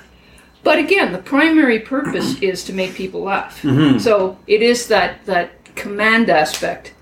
But 0.63 0.79
again 0.79 1.11
the 1.11 1.19
primary 1.19 1.79
purpose 1.79 2.41
is 2.41 2.63
to 2.63 2.73
make 2.73 2.93
people 2.95 3.23
laugh. 3.23 3.61
So 3.99 4.37
it 4.47 4.61
is 4.61 4.87
that 4.87 5.25
that 5.25 5.75
command 5.75 6.29
aspect 6.29 6.93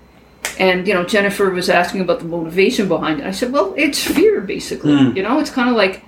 and 0.58 0.86
you 0.86 0.94
know 0.94 1.04
jennifer 1.04 1.50
was 1.50 1.68
asking 1.68 2.00
about 2.00 2.18
the 2.20 2.24
motivation 2.26 2.88
behind 2.88 3.20
it. 3.20 3.26
I 3.26 3.30
said 3.30 3.52
well 3.52 3.74
it's 3.76 4.02
fear 4.02 4.40
basically. 4.40 4.92
You 5.16 5.22
know 5.22 5.38
it's 5.40 5.50
kind 5.50 5.68
of 5.68 5.76
like 5.76 6.04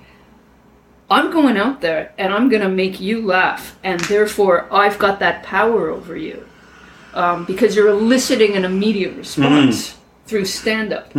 I'm 1.09 1.31
going 1.31 1.57
out 1.57 1.81
there 1.81 2.13
and 2.17 2.33
I'm 2.33 2.49
going 2.49 2.63
to 2.63 2.69
make 2.69 2.99
you 2.99 3.23
laugh, 3.25 3.77
and 3.83 3.99
therefore 4.01 4.67
I've 4.73 4.97
got 4.97 5.19
that 5.19 5.43
power 5.43 5.89
over 5.89 6.15
you. 6.17 6.47
Um, 7.13 7.45
because 7.45 7.75
you're 7.75 7.87
eliciting 7.89 8.55
an 8.55 8.65
immediate 8.65 9.15
response 9.15 9.97
through 10.25 10.45
stand 10.45 10.91
up. 10.91 11.13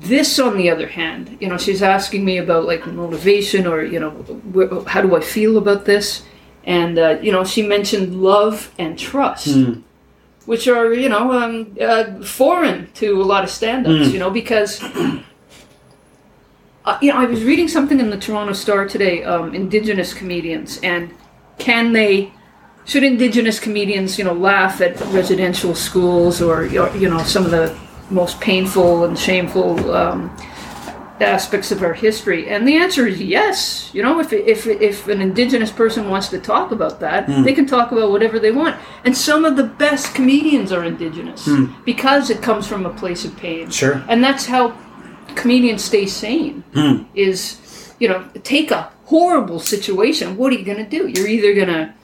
This, 0.00 0.38
on 0.40 0.56
the 0.56 0.68
other 0.68 0.88
hand, 0.88 1.36
you 1.40 1.48
know, 1.48 1.56
she's 1.58 1.80
asking 1.82 2.24
me 2.24 2.38
about 2.38 2.64
like 2.64 2.86
motivation 2.88 3.66
or, 3.68 3.82
you 3.84 4.00
know, 4.00 4.10
wh- 4.54 4.84
how 4.88 5.00
do 5.02 5.14
I 5.14 5.20
feel 5.20 5.58
about 5.58 5.84
this? 5.84 6.24
And, 6.64 6.98
uh, 6.98 7.18
you 7.22 7.30
know, 7.30 7.44
she 7.44 7.62
mentioned 7.62 8.20
love 8.20 8.72
and 8.78 8.98
trust. 8.98 9.46
Which 10.46 10.68
are, 10.68 10.92
you 10.92 11.08
know, 11.08 11.32
um, 11.32 11.76
uh, 11.80 12.22
foreign 12.22 12.90
to 12.94 13.20
a 13.20 13.24
lot 13.24 13.44
of 13.44 13.50
stand 13.50 13.86
ups, 13.86 14.12
you 14.12 14.18
know, 14.18 14.30
because 14.30 14.80
uh, 16.86 16.96
you 17.02 17.12
know, 17.12 17.18
I 17.18 17.24
was 17.24 17.42
reading 17.42 17.66
something 17.66 17.98
in 17.98 18.10
the 18.10 18.16
Toronto 18.16 18.52
Star 18.52 18.86
today, 18.86 19.24
um, 19.24 19.54
Indigenous 19.54 20.14
comedians, 20.14 20.78
and 20.84 21.12
can 21.58 21.92
they, 21.92 22.32
should 22.84 23.02
Indigenous 23.02 23.58
comedians, 23.58 24.18
you 24.18 24.24
know, 24.24 24.32
laugh 24.32 24.80
at 24.80 25.00
residential 25.12 25.74
schools 25.74 26.40
or, 26.40 26.66
you 26.66 27.08
know, 27.08 27.18
some 27.24 27.44
of 27.44 27.50
the 27.50 27.76
most 28.08 28.40
painful 28.40 29.04
and 29.04 29.18
shameful 29.18 29.92
um, 29.92 30.30
aspects 31.20 31.70
of 31.70 31.82
our 31.82 31.94
history? 31.94 32.48
And 32.48 32.66
the 32.66 32.76
answer 32.76 33.06
is 33.06 33.20
yes. 33.20 33.90
You 33.92 34.02
know, 34.02 34.20
if, 34.20 34.32
if, 34.32 34.66
if 34.66 35.08
an 35.08 35.20
Indigenous 35.20 35.70
person 35.70 36.08
wants 36.08 36.28
to 36.28 36.40
talk 36.40 36.72
about 36.72 37.00
that, 37.00 37.26
hmm. 37.26 37.42
they 37.42 37.52
can 37.52 37.66
talk 37.66 37.92
about 37.92 38.10
whatever 38.10 38.38
they 38.38 38.52
want. 38.52 38.76
And 39.04 39.16
some 39.16 39.44
of 39.44 39.56
the 39.56 39.64
best 39.64 40.14
comedians 40.14 40.72
are 40.72 40.84
Indigenous 40.84 41.46
hmm. 41.46 41.66
because 41.84 42.30
it 42.30 42.42
comes 42.42 42.66
from 42.66 42.86
a 42.86 42.90
place 42.94 43.24
of 43.24 43.36
pain. 43.36 43.70
Sure. 43.70 44.02
And 44.08 44.22
that's 44.22 44.46
how 44.46 44.76
comedians 45.34 45.84
stay 45.84 46.06
sane 46.06 46.62
hmm. 46.72 47.02
is 47.14 47.94
you 47.98 48.08
know 48.08 48.26
take 48.42 48.70
a 48.70 48.90
horrible 49.06 49.60
situation 49.60 50.36
what 50.36 50.52
are 50.52 50.56
you 50.56 50.64
going 50.64 50.78
to 50.78 50.88
do 50.88 51.08
you're 51.08 51.28
either 51.28 51.54
going 51.54 51.68
to 51.68 51.94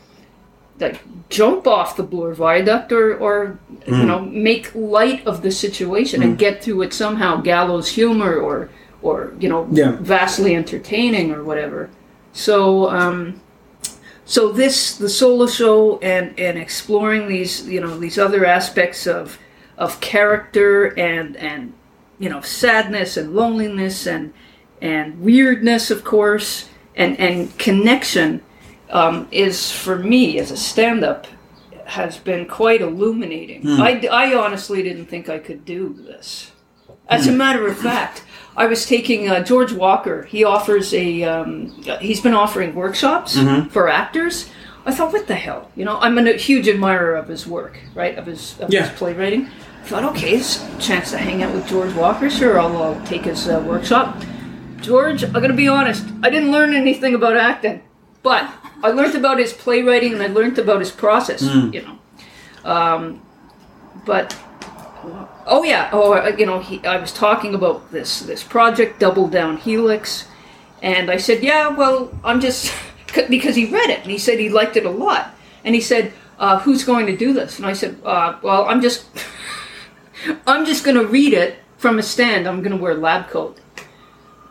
like 0.78 1.00
jump 1.28 1.66
off 1.66 1.96
the 1.96 2.02
Bloor 2.02 2.34
Viaduct 2.34 2.92
or 2.92 3.16
or 3.16 3.58
you 3.86 4.04
know 4.04 4.20
make 4.20 4.74
light 4.74 5.26
of 5.26 5.42
the 5.42 5.50
situation 5.50 6.22
and 6.22 6.38
get 6.38 6.62
through 6.62 6.82
it 6.82 6.92
somehow 6.92 7.40
gallows 7.40 7.88
humor 7.88 8.36
or 8.36 8.70
or 9.02 9.32
you 9.38 9.48
know 9.48 9.66
Yeah. 9.70 9.96
vastly 10.00 10.54
entertaining 10.54 11.32
or 11.32 11.42
whatever. 11.44 11.90
So 12.32 12.88
um 12.90 13.40
so 14.24 14.52
this 14.52 14.96
the 14.96 15.08
solo 15.08 15.46
show 15.46 15.98
and 15.98 16.38
and 16.38 16.58
exploring 16.58 17.28
these 17.28 17.66
you 17.68 17.80
know 17.80 17.98
these 17.98 18.18
other 18.18 18.46
aspects 18.46 19.06
of 19.06 19.38
of 19.76 20.00
character 20.00 20.98
and 20.98 21.36
and 21.36 21.72
you 22.18 22.28
know 22.28 22.40
sadness 22.40 23.16
and 23.16 23.34
loneliness 23.34 24.06
and 24.06 24.32
and 24.80 25.20
weirdness 25.20 25.90
of 25.90 26.04
course 26.04 26.68
and 26.94 27.18
and 27.18 27.56
connection 27.58 28.40
um, 28.90 29.26
is 29.30 29.72
for 29.72 29.96
me 29.98 30.38
as 30.38 30.50
a 30.50 30.56
stand-up 30.56 31.26
has 31.86 32.18
been 32.18 32.46
quite 32.46 32.80
illuminating. 32.80 33.66
I, 33.68 34.06
I 34.10 34.34
honestly 34.34 34.82
didn't 34.82 35.06
think 35.06 35.28
i 35.28 35.38
could 35.38 35.64
do 35.64 35.92
this. 35.92 36.52
As 37.08 37.26
a 37.26 37.32
matter 37.32 37.66
of 37.66 37.76
fact 37.76 38.22
i 38.56 38.66
was 38.66 38.86
taking 38.86 39.28
uh, 39.28 39.42
george 39.42 39.72
walker 39.72 40.22
he 40.24 40.44
offers 40.44 40.92
a 40.94 41.22
um, 41.24 41.68
he's 42.00 42.20
been 42.20 42.34
offering 42.34 42.74
workshops 42.74 43.38
for 43.70 43.88
actors 43.88 44.50
i 44.86 44.92
thought 44.94 45.12
what 45.12 45.26
the 45.26 45.34
hell 45.34 45.70
you 45.76 45.84
know 45.84 45.98
i'm 46.00 46.18
a 46.18 46.32
huge 46.34 46.68
admirer 46.68 47.14
of 47.14 47.28
his 47.28 47.46
work 47.46 47.78
right 47.94 48.16
of 48.18 48.26
his 48.26 48.58
of 48.60 48.72
Yeah. 48.72 48.86
his 48.88 48.98
playwriting 48.98 49.48
I 49.82 49.84
thought, 49.84 50.04
okay, 50.14 50.36
it's 50.36 50.62
a 50.62 50.78
chance 50.78 51.10
to 51.10 51.18
hang 51.18 51.42
out 51.42 51.52
with 51.52 51.66
George 51.66 51.92
Walker. 51.94 52.30
Sure, 52.30 52.60
I'll, 52.60 52.76
I'll 52.80 53.04
take 53.04 53.24
his 53.24 53.48
uh, 53.48 53.60
workshop. 53.66 54.16
George, 54.80 55.24
I'm 55.24 55.32
gonna 55.32 55.54
be 55.54 55.66
honest. 55.66 56.04
I 56.22 56.30
didn't 56.30 56.52
learn 56.52 56.72
anything 56.72 57.16
about 57.16 57.36
acting, 57.36 57.82
but 58.22 58.48
I 58.84 58.90
learned 58.92 59.16
about 59.16 59.40
his 59.40 59.52
playwriting 59.52 60.12
and 60.12 60.22
I 60.22 60.28
learned 60.28 60.56
about 60.60 60.78
his 60.78 60.92
process. 60.92 61.42
You 61.42 61.82
know, 61.82 61.98
um, 62.64 63.22
but 64.06 64.38
oh 65.46 65.62
yeah, 65.64 65.90
oh 65.92 66.28
you 66.36 66.46
know, 66.46 66.60
he, 66.60 66.84
I 66.84 66.98
was 66.98 67.12
talking 67.12 67.54
about 67.54 67.90
this 67.92 68.20
this 68.20 68.42
project, 68.42 69.00
Double 69.00 69.28
Down 69.28 69.56
Helix, 69.56 70.28
and 70.82 71.10
I 71.10 71.16
said, 71.16 71.42
yeah, 71.42 71.68
well, 71.68 72.10
I'm 72.24 72.40
just 72.40 72.72
because 73.28 73.56
he 73.56 73.66
read 73.66 73.90
it 73.90 74.00
and 74.02 74.10
he 74.10 74.18
said 74.18 74.38
he 74.38 74.48
liked 74.48 74.76
it 74.76 74.86
a 74.86 74.90
lot, 74.90 75.34
and 75.64 75.74
he 75.74 75.80
said, 75.80 76.12
uh, 76.38 76.58
who's 76.60 76.84
going 76.84 77.06
to 77.06 77.16
do 77.16 77.32
this? 77.32 77.58
And 77.58 77.66
I 77.66 77.72
said, 77.72 77.98
uh, 78.04 78.38
well, 78.42 78.66
I'm 78.66 78.80
just. 78.80 79.06
I'm 80.46 80.64
just 80.64 80.84
going 80.84 80.96
to 80.96 81.06
read 81.06 81.32
it 81.32 81.58
from 81.78 81.98
a 81.98 82.02
stand. 82.02 82.46
I'm 82.46 82.62
going 82.62 82.76
to 82.76 82.82
wear 82.82 82.92
a 82.92 82.96
lab 82.96 83.28
coat. 83.28 83.58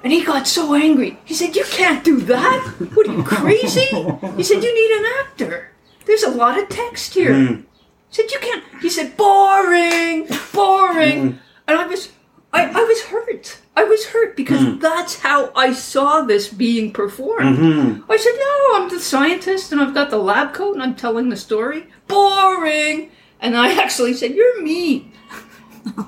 And 0.03 0.11
he 0.11 0.23
got 0.23 0.47
so 0.47 0.73
angry. 0.73 1.17
He 1.25 1.33
said, 1.33 1.55
You 1.55 1.63
can't 1.65 2.03
do 2.03 2.19
that. 2.21 2.73
What 2.93 3.07
are 3.07 3.13
you, 3.13 3.23
crazy? 3.23 3.85
He 4.35 4.43
said, 4.43 4.63
You 4.63 4.73
need 4.73 4.91
an 4.99 5.13
actor. 5.19 5.71
There's 6.05 6.23
a 6.23 6.31
lot 6.31 6.57
of 6.57 6.69
text 6.69 7.13
here. 7.13 7.33
He 7.35 7.63
said, 8.11 8.31
You 8.31 8.39
can't. 8.39 8.63
He 8.81 8.89
said, 8.89 9.17
Boring, 9.17 10.27
boring. 10.53 11.33
Mm-hmm. 11.33 11.37
And 11.67 11.77
I 11.77 11.87
was. 11.87 12.09
I, 12.53 12.65
I 12.65 12.83
was 12.83 13.01
hurt. 13.03 13.59
I 13.77 13.85
was 13.85 14.07
hurt 14.07 14.35
because 14.35 14.59
mm. 14.59 14.81
that's 14.81 15.19
how 15.19 15.53
I 15.55 15.71
saw 15.71 16.21
this 16.21 16.49
being 16.49 16.91
performed. 16.91 17.57
Mm-hmm. 17.57 18.11
I 18.11 18.17
said, 18.17 18.33
No, 18.37 18.75
I'm 18.75 18.89
the 18.89 18.99
scientist 18.99 19.71
and 19.71 19.79
I've 19.79 19.93
got 19.93 20.09
the 20.09 20.17
lab 20.17 20.53
coat 20.53 20.73
and 20.73 20.83
I'm 20.83 20.95
telling 20.95 21.29
the 21.29 21.37
story. 21.37 21.87
Boring. 22.07 23.09
And 23.39 23.55
I 23.55 23.81
actually 23.81 24.13
said, 24.13 24.35
You're 24.35 24.61
mean. 24.61 25.13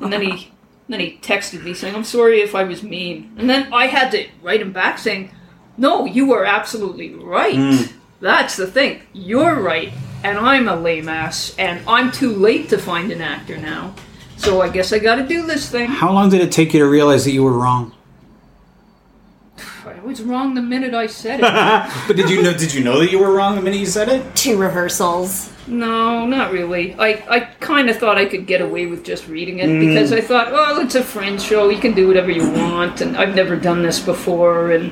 And 0.02 0.12
then 0.12 0.22
he 0.22 0.52
then 0.90 1.00
he 1.00 1.18
texted 1.22 1.64
me 1.64 1.74
saying, 1.74 1.96
I'm 1.96 2.04
sorry 2.04 2.42
if 2.42 2.56
I 2.56 2.64
was 2.64 2.84
mean. 2.84 3.34
And 3.38 3.50
then 3.50 3.72
I 3.72 3.88
had 3.88 4.12
to 4.12 4.28
write 4.42 4.62
him 4.62 4.74
back 4.74 5.00
saying, 5.00 5.32
No, 5.78 6.06
you 6.06 6.34
are 6.34 6.44
absolutely 6.44 7.14
right. 7.16 7.56
Mm. 7.56 7.94
That's 8.20 8.58
the 8.58 8.68
thing. 8.68 9.02
You're 9.14 9.60
right. 9.60 9.94
And 10.24 10.38
I'm 10.38 10.68
a 10.70 10.76
lame 10.76 11.10
ass, 11.10 11.54
and 11.58 11.82
I'm 11.88 12.12
too 12.12 12.32
late 12.34 12.70
to 12.70 12.78
find 12.78 13.12
an 13.12 13.22
actor 13.22 13.58
now. 13.58 13.94
So 14.38 14.62
I 14.62 14.70
guess 14.70 14.92
I 14.94 15.00
got 15.00 15.16
to 15.16 15.28
do 15.28 15.46
this 15.46 15.70
thing. 15.70 15.88
How 15.88 16.12
long 16.12 16.30
did 16.30 16.42
it 16.42 16.52
take 16.52 16.74
you 16.74 16.80
to 16.80 16.88
realize 16.88 17.26
that 17.26 17.32
you 17.32 17.44
were 17.44 17.54
wrong? 17.58 17.94
I 19.86 20.00
was 20.06 20.22
wrong 20.22 20.54
the 20.54 20.62
minute 20.62 20.94
I 20.94 21.08
said 21.08 21.40
it. 21.40 21.44
But 22.08 22.16
did 22.18 22.30
you 22.30 22.42
know? 22.42 22.54
Did 22.54 22.74
you 22.74 22.84
know 22.84 23.00
that 23.00 23.12
you 23.12 23.20
were 23.20 23.34
wrong 23.34 23.56
the 23.56 23.62
minute 23.62 23.80
you 23.80 23.86
said 23.86 24.10
it? 24.10 24.36
Two 24.36 24.58
rehearsals. 24.58 25.50
no, 25.68 26.26
not 26.26 26.52
really. 26.52 26.94
I, 26.96 27.24
I 27.30 27.40
kind 27.60 27.90
of 27.90 27.98
thought 27.98 28.18
I 28.18 28.26
could 28.26 28.46
get 28.46 28.60
away 28.62 28.86
with 28.86 29.04
just 29.06 29.28
reading 29.30 29.60
it 29.60 29.68
because 29.80 30.12
I 30.12 30.20
thought, 30.20 30.52
well, 30.52 30.80
it's 30.80 30.96
a 30.96 31.04
Fringe 31.04 31.42
show. 31.42 31.70
You 31.70 31.80
can 31.80 31.94
do 31.94 32.08
whatever 32.08 32.32
you 32.32 32.50
want, 32.52 33.00
and 33.02 33.16
I've 33.16 33.36
never 33.36 33.56
done 33.56 33.82
this 33.82 34.00
before. 34.00 34.72
And 34.72 34.92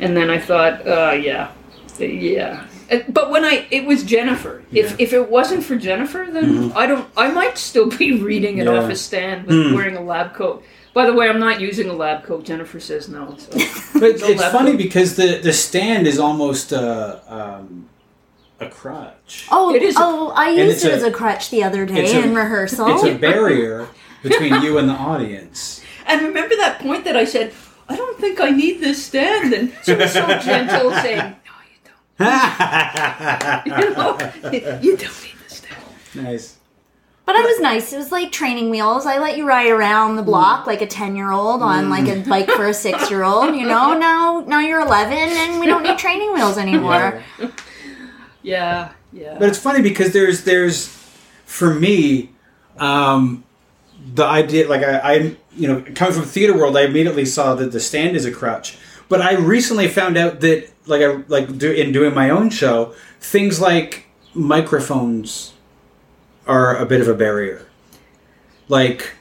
and 0.00 0.16
then 0.16 0.30
I 0.30 0.38
thought, 0.38 0.86
uh, 0.86 1.12
yeah, 1.12 1.52
yeah. 1.98 2.66
Uh, 2.92 2.98
But 3.08 3.30
when 3.30 3.44
I, 3.44 3.66
it 3.70 3.84
was 3.86 4.02
Jennifer. 4.04 4.62
Yeah. 4.70 4.84
If 4.84 5.00
if 5.00 5.12
it 5.12 5.30
wasn't 5.30 5.64
for 5.64 5.76
Jennifer, 5.76 6.26
then 6.30 6.72
I 6.72 6.86
don't. 6.86 7.08
I 7.16 7.30
might 7.30 7.58
still 7.58 7.88
be 7.88 8.20
reading 8.30 8.58
it 8.58 8.66
Yeah. 8.66 8.76
off 8.78 8.90
a 8.90 8.96
stand 8.96 9.46
with 9.46 9.74
wearing 9.74 9.96
a 9.96 10.02
lab 10.02 10.34
coat. 10.34 10.62
By 10.94 11.06
the 11.06 11.14
way, 11.14 11.26
I'm 11.30 11.40
not 11.40 11.58
using 11.60 11.88
a 11.88 11.94
lab 11.94 12.22
coat. 12.24 12.44
Jennifer 12.44 12.78
says 12.80 13.08
no. 13.08 13.34
So. 13.38 13.50
But 14.00 14.10
it's, 14.10 14.22
No 14.22 14.28
it's 14.28 14.44
funny 14.58 14.72
coat. 14.72 14.78
because 14.78 15.16
the 15.16 15.38
the 15.42 15.52
stand 15.52 16.06
is 16.06 16.18
almost 16.18 16.72
uh, 16.72 17.20
um, 17.28 17.88
a 18.60 18.68
crutch. 18.68 19.46
Oh, 19.50 19.74
It 19.74 19.82
is 19.82 19.96
a- 19.96 20.00
oh, 20.02 20.32
I 20.36 20.50
used 20.50 20.84
it 20.84 20.90
a- 20.92 20.94
as 20.94 21.02
a 21.02 21.10
crutch 21.10 21.50
the 21.50 21.62
other 21.64 21.86
day 21.86 22.02
it's 22.04 22.12
a- 22.14 22.22
in 22.22 22.34
rehearsal. 22.34 22.86
It's 22.94 23.04
a 23.04 23.14
barrier 23.30 23.88
between 24.22 24.60
you 24.62 24.78
and 24.78 24.88
the 24.88 24.94
audience. 25.12 25.80
And 26.06 26.20
remember 26.22 26.54
that 26.56 26.80
point 26.80 27.04
that 27.04 27.16
I 27.16 27.24
said, 27.24 27.52
I 27.88 27.96
don't 27.96 28.18
think 28.20 28.40
I 28.40 28.50
need 28.50 28.80
this 28.80 28.98
stand, 29.04 29.52
and 29.52 29.72
she 29.84 29.94
was 29.94 30.12
so 30.12 30.26
gentle, 30.38 30.90
saying, 31.04 31.18
No, 31.18 31.34
you 32.18 32.26
don't. 32.26 33.96
Know, 33.96 34.50
you 34.82 34.96
don't 34.96 35.22
need 35.22 35.36
this 35.42 35.56
stand. 35.58 35.82
nice. 36.14 36.58
But 37.24 37.36
it 37.36 37.44
was 37.44 37.60
nice. 37.60 37.92
It 37.92 37.98
was 37.98 38.10
like 38.10 38.32
training 38.32 38.70
wheels. 38.70 39.06
I 39.06 39.18
let 39.18 39.36
you 39.36 39.46
ride 39.46 39.70
around 39.70 40.16
the 40.16 40.22
block 40.22 40.66
like 40.66 40.82
a 40.82 40.86
ten 40.86 41.14
year 41.14 41.30
old 41.30 41.62
on 41.62 41.88
like 41.88 42.08
a 42.08 42.20
bike 42.28 42.50
for 42.50 42.66
a 42.66 42.74
six 42.74 43.10
year 43.10 43.22
old. 43.22 43.54
You 43.54 43.66
know, 43.66 43.94
now 43.98 44.44
now 44.46 44.58
you're 44.58 44.80
eleven 44.80 45.16
and 45.16 45.60
we 45.60 45.66
don't 45.66 45.82
need 45.84 45.98
training 45.98 46.34
wheels 46.34 46.58
anymore. 46.58 47.22
Yeah, 48.42 48.92
yeah. 49.12 49.36
But 49.38 49.48
it's 49.48 49.58
funny 49.58 49.82
because 49.82 50.12
there's 50.12 50.42
there's 50.44 50.88
for 51.44 51.72
me, 51.72 52.30
um, 52.78 53.44
the 54.14 54.24
idea 54.24 54.68
like 54.68 54.82
I, 54.82 54.98
I 54.98 55.14
you 55.54 55.68
know 55.68 55.84
coming 55.94 56.14
from 56.14 56.24
theater 56.24 56.56
world, 56.56 56.76
I 56.76 56.82
immediately 56.82 57.24
saw 57.24 57.54
that 57.54 57.70
the 57.70 57.80
stand 57.80 58.16
is 58.16 58.24
a 58.24 58.32
crutch. 58.32 58.76
But 59.12 59.20
I 59.20 59.34
recently 59.34 59.88
found 59.88 60.16
out 60.16 60.40
that 60.40 60.70
like 60.86 61.02
I 61.02 61.22
like 61.28 61.58
do, 61.58 61.70
in 61.70 61.92
doing 61.92 62.14
my 62.14 62.30
own 62.30 62.48
show, 62.48 62.94
things 63.20 63.60
like 63.60 64.06
microphones 64.32 65.52
are 66.46 66.78
a 66.78 66.86
bit 66.86 67.02
of 67.02 67.08
a 67.08 67.12
barrier. 67.12 67.66
Like 68.68 69.12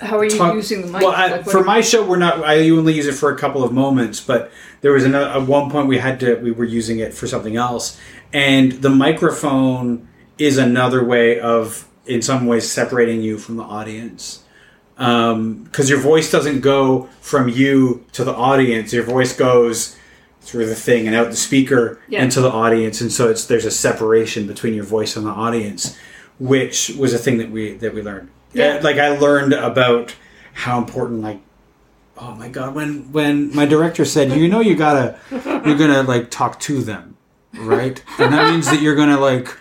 How 0.00 0.18
are 0.18 0.24
you 0.24 0.36
talk- 0.36 0.56
using 0.56 0.80
the 0.80 0.88
mic? 0.88 1.02
Well, 1.02 1.12
I, 1.12 1.28
Like, 1.28 1.44
for 1.44 1.62
my 1.62 1.80
show, 1.80 2.04
we're 2.04 2.16
not. 2.16 2.42
I 2.42 2.68
only 2.70 2.92
use 2.92 3.06
it 3.06 3.14
for 3.14 3.32
a 3.32 3.38
couple 3.38 3.62
of 3.62 3.72
moments, 3.72 4.18
but 4.18 4.50
there 4.80 4.90
was 4.90 5.04
another, 5.04 5.30
at 5.30 5.46
one 5.46 5.70
point 5.70 5.86
we 5.86 5.98
had 5.98 6.18
to. 6.18 6.34
We 6.34 6.50
were 6.50 6.64
using 6.64 6.98
it 6.98 7.14
for 7.14 7.28
something 7.28 7.54
else, 7.54 7.96
and 8.32 8.72
the 8.82 8.90
microphone 8.90 10.08
is 10.38 10.58
another 10.58 11.04
way 11.04 11.38
of, 11.38 11.86
in 12.04 12.20
some 12.20 12.48
ways, 12.48 12.68
separating 12.68 13.22
you 13.22 13.38
from 13.38 13.58
the 13.58 13.62
audience. 13.62 14.42
Because 14.98 15.88
your 15.88 16.00
voice 16.00 16.30
doesn't 16.30 16.60
go 16.60 17.08
from 17.20 17.48
you 17.48 18.04
to 18.12 18.24
the 18.24 18.34
audience. 18.34 18.92
Your 18.92 19.04
voice 19.04 19.34
goes 19.34 19.96
through 20.40 20.66
the 20.66 20.74
thing 20.74 21.06
and 21.06 21.14
out 21.14 21.30
the 21.30 21.36
speaker 21.36 22.00
Yeah. 22.08 22.24
into 22.24 22.40
the 22.40 22.50
audience, 22.50 23.00
and 23.00 23.12
so 23.12 23.28
it's 23.28 23.44
there's 23.44 23.64
a 23.64 23.70
separation 23.70 24.46
between 24.46 24.74
your 24.74 24.84
voice 24.84 25.14
and 25.16 25.24
the 25.26 25.30
audience, 25.30 25.96
which 26.40 26.90
was 26.98 27.14
a 27.14 27.18
thing 27.18 27.38
that 27.38 27.50
we 27.50 27.74
that 27.74 27.94
we 27.94 28.02
learned. 28.02 28.28
Yeah. 28.52 28.76
Uh, 28.78 28.82
like 28.82 28.96
I 28.96 29.16
learned 29.16 29.52
about 29.52 30.14
how 30.54 30.78
important 30.78 31.20
like 31.22 31.40
oh 32.16 32.34
my 32.34 32.48
god 32.48 32.74
when 32.74 33.12
when 33.12 33.54
my 33.54 33.64
director 33.66 34.04
said 34.04 34.32
you 34.32 34.48
know 34.48 34.58
you 34.60 34.74
gotta 34.74 35.16
you're 35.30 35.76
gonna 35.76 36.02
like 36.02 36.30
talk 36.32 36.58
to 36.58 36.82
them 36.82 37.16
right 37.56 38.02
and 38.18 38.32
that 38.34 38.50
means 38.50 38.66
that 38.66 38.80
you're 38.82 38.96
gonna 38.96 39.20
like 39.20 39.56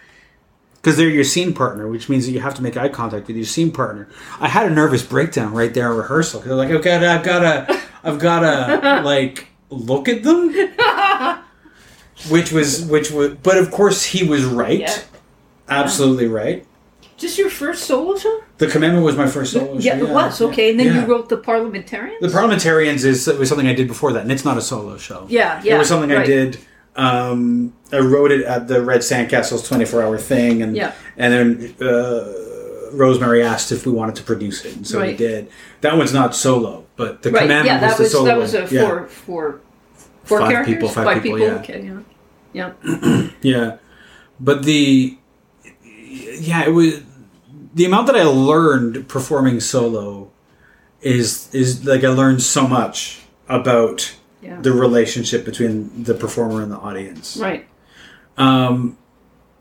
because 0.78 0.96
they're 0.98 1.10
your 1.10 1.24
scene 1.24 1.54
partner 1.54 1.88
which 1.88 2.08
means 2.10 2.26
that 2.26 2.32
you 2.32 2.40
have 2.40 2.54
to 2.56 2.62
make 2.64 2.78
eye 2.78 2.88
contact 2.90 3.28
with 3.28 3.36
your 3.36 3.46
scene 3.46 3.72
partner 3.72 4.08
i 4.40 4.48
had 4.48 4.66
a 4.72 4.74
nervous 4.74 5.04
breakdown 5.04 5.54
right 5.54 5.74
there 5.74 5.92
in 5.92 5.98
rehearsal 5.98 6.40
because 6.40 6.56
like 6.58 6.70
okay 6.70 6.96
i've 7.06 7.24
gotta 7.24 7.82
i've 8.04 8.20
gotta 8.30 9.02
like 9.04 9.48
look 9.70 10.08
at 10.08 10.24
them 10.24 10.50
which 12.30 12.52
was 12.52 12.86
which 12.86 13.12
was 13.12 13.36
but 13.44 13.58
of 13.58 13.72
course 13.72 14.04
he 14.04 14.24
was 14.24 14.44
right 14.46 14.80
Yeah. 14.80 14.98
absolutely 15.70 16.28
right 16.28 16.66
Just 17.18 17.38
your 17.38 17.50
first 17.50 17.84
solo 17.86 18.18
show? 18.18 18.42
the 18.58 18.68
commandment 18.68 19.06
was 19.06 19.16
my 19.16 19.28
first 19.28 19.54
solo 19.54 19.78
yeah, 19.78 19.98
show, 19.98 20.06
it 20.06 20.10
was. 20.10 20.42
Okay, 20.42 20.72
and 20.72 20.80
then 20.80 20.88
Yeah. 20.88 21.02
you 21.02 21.06
wrote 21.12 21.30
The 21.30 21.38
Parliamentarians? 21.38 22.22
The 22.22 22.30
Parliamentarians 22.30 23.04
is 23.06 23.28
was 23.28 23.50
something 23.50 23.68
I 23.68 23.74
did 23.74 23.88
before 23.88 24.14
that, 24.14 24.22
and 24.24 24.32
it's 24.32 24.44
not 24.46 24.58
a 24.58 24.62
solo 24.62 24.98
show. 24.98 25.26
Yeah, 25.30 25.62
yeah. 25.64 25.76
it 25.76 25.78
was 25.78 25.88
something 25.90 26.12
I 26.12 26.24
did. 26.26 26.58
Um, 26.98 27.74
I 27.92 28.00
wrote 28.00 28.32
it 28.32 28.44
at 28.46 28.68
the 28.68 28.82
Red 28.82 29.02
Sandcastle's 29.02 29.68
twenty 29.68 29.86
four 29.86 30.02
hour 30.02 30.18
thing, 30.18 30.62
and 30.64 30.76
Yeah. 30.76 30.94
and 31.16 31.34
then 31.34 31.76
uh, 31.88 32.34
Rosemary 32.92 33.44
asked 33.44 33.72
if 33.72 33.86
we 33.86 33.92
wanted 33.92 34.16
to 34.16 34.24
produce 34.24 34.66
it, 34.66 34.76
and 34.76 34.88
so 34.88 35.02
we 35.02 35.16
did. 35.16 35.50
That 35.82 35.96
one's 35.98 36.14
not 36.14 36.36
solo, 36.36 36.86
but 36.96 37.22
the 37.22 37.32
Right, 37.32 37.42
commandment 37.44 37.66
yeah, 37.68 37.80
that 37.88 38.00
was 38.00 38.10
the 38.12 38.18
solo. 38.18 38.26
that 38.26 38.38
was 38.38 38.54
a. 38.56 38.68
Yeah. 38.72 38.88
four, 38.88 39.08
four, 39.08 39.62
four 40.24 40.40
Five 40.40 40.50
characters? 40.52 40.74
people, 40.76 40.90
five 40.90 41.22
people, 41.24 41.40
yeah. 41.40 41.54
Okay, 41.60 41.84
yeah. 42.54 42.72
Yeah. 42.84 43.30
Yeah, 43.42 43.78
but 44.40 44.64
the 44.64 45.18
yeah, 45.94 46.66
it 46.66 46.72
was 46.72 47.02
the 47.76 47.86
amount 47.86 48.08
that 48.08 48.16
I 48.16 48.24
learned 48.24 49.08
performing 49.08 49.60
solo 49.60 50.32
is 51.02 51.54
is 51.54 51.86
like 51.86 52.04
I 52.04 52.10
learned 52.10 52.42
so 52.42 52.68
much 52.68 53.22
about 53.48 54.16
Yeah. 54.42 54.62
the 54.62 54.72
relationship 54.72 55.46
between 55.46 56.04
the 56.04 56.14
performer 56.14 56.62
and 56.62 56.72
the 56.72 56.78
audience. 56.78 57.38
Right. 57.38 57.68
Um, 58.38 58.98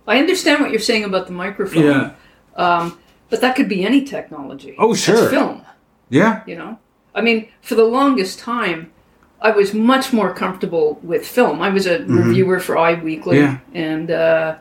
I 0.06 0.18
understand 0.18 0.60
what 0.60 0.70
you're 0.70 0.80
saying 0.80 1.04
about 1.04 1.26
the 1.26 1.32
microphone. 1.32 1.82
yeah, 1.84 2.10
Um, 2.56 2.98
but 3.30 3.40
that 3.40 3.56
could 3.56 3.68
be 3.68 3.84
any 3.84 4.04
technology. 4.04 4.74
Oh, 4.78 4.88
That's 4.92 5.00
sure. 5.02 5.28
film, 5.30 5.62
yeah, 6.10 6.42
you 6.46 6.56
know? 6.56 6.78
I 7.14 7.22
mean, 7.22 7.48
for 7.62 7.74
the 7.74 7.84
longest 7.84 8.38
time, 8.38 8.92
I 9.40 9.50
was 9.50 9.72
much 9.72 10.12
more 10.12 10.34
comfortable 10.34 10.98
with 11.02 11.26
film. 11.26 11.62
I 11.62 11.70
was 11.70 11.86
a 11.86 12.00
reviewer 12.04 12.60
for 12.60 12.76
Eye 12.76 12.94
Weekly. 13.02 13.38
Yeah. 13.38 13.58
And 13.72 14.10
uh, 14.10 14.56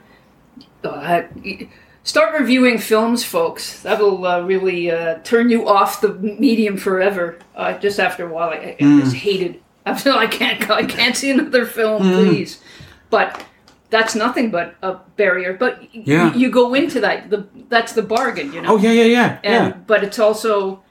uh, 0.83 1.23
start 2.03 2.39
reviewing 2.39 2.77
films, 2.77 3.23
folks. 3.25 3.81
That'll 3.81 4.25
uh, 4.25 4.41
really 4.41 4.89
uh, 4.91 5.19
turn 5.23 5.49
you 5.49 5.67
off 5.67 5.99
the 6.01 6.13
medium 6.13 6.77
forever. 6.77 7.39
Uh, 7.55 7.77
just 7.77 7.99
after 7.99 8.25
a 8.27 8.33
while, 8.33 8.49
I, 8.49 8.75
I 8.79 8.83
just 9.01 9.15
hated. 9.17 9.61
After 9.91 10.11
I 10.11 10.27
can't, 10.27 10.69
I 10.69 10.83
can't 10.85 11.15
see 11.15 11.29
another 11.31 11.65
film, 11.65 12.03
hmm. 12.03 12.13
please. 12.13 12.59
But 13.09 13.45
that's 13.91 14.15
nothing 14.15 14.49
but 14.51 14.75
a 14.81 14.95
barrier. 15.15 15.53
But 15.53 15.79
y- 15.81 15.89
Yeah. 16.05 16.33
you 16.33 16.49
go 16.49 16.73
into 16.73 16.99
that. 17.01 17.29
The 17.29 17.47
that's 17.69 17.93
the 17.93 18.01
bargain, 18.01 18.51
you 18.53 18.61
know. 18.61 18.73
oh 18.73 18.77
yeah, 18.77 18.91
yeah, 18.91 19.03
yeah, 19.03 19.39
And 19.43 19.67
yeah. 19.73 19.77
but 19.87 20.03
it's 20.03 20.19
also 20.19 20.81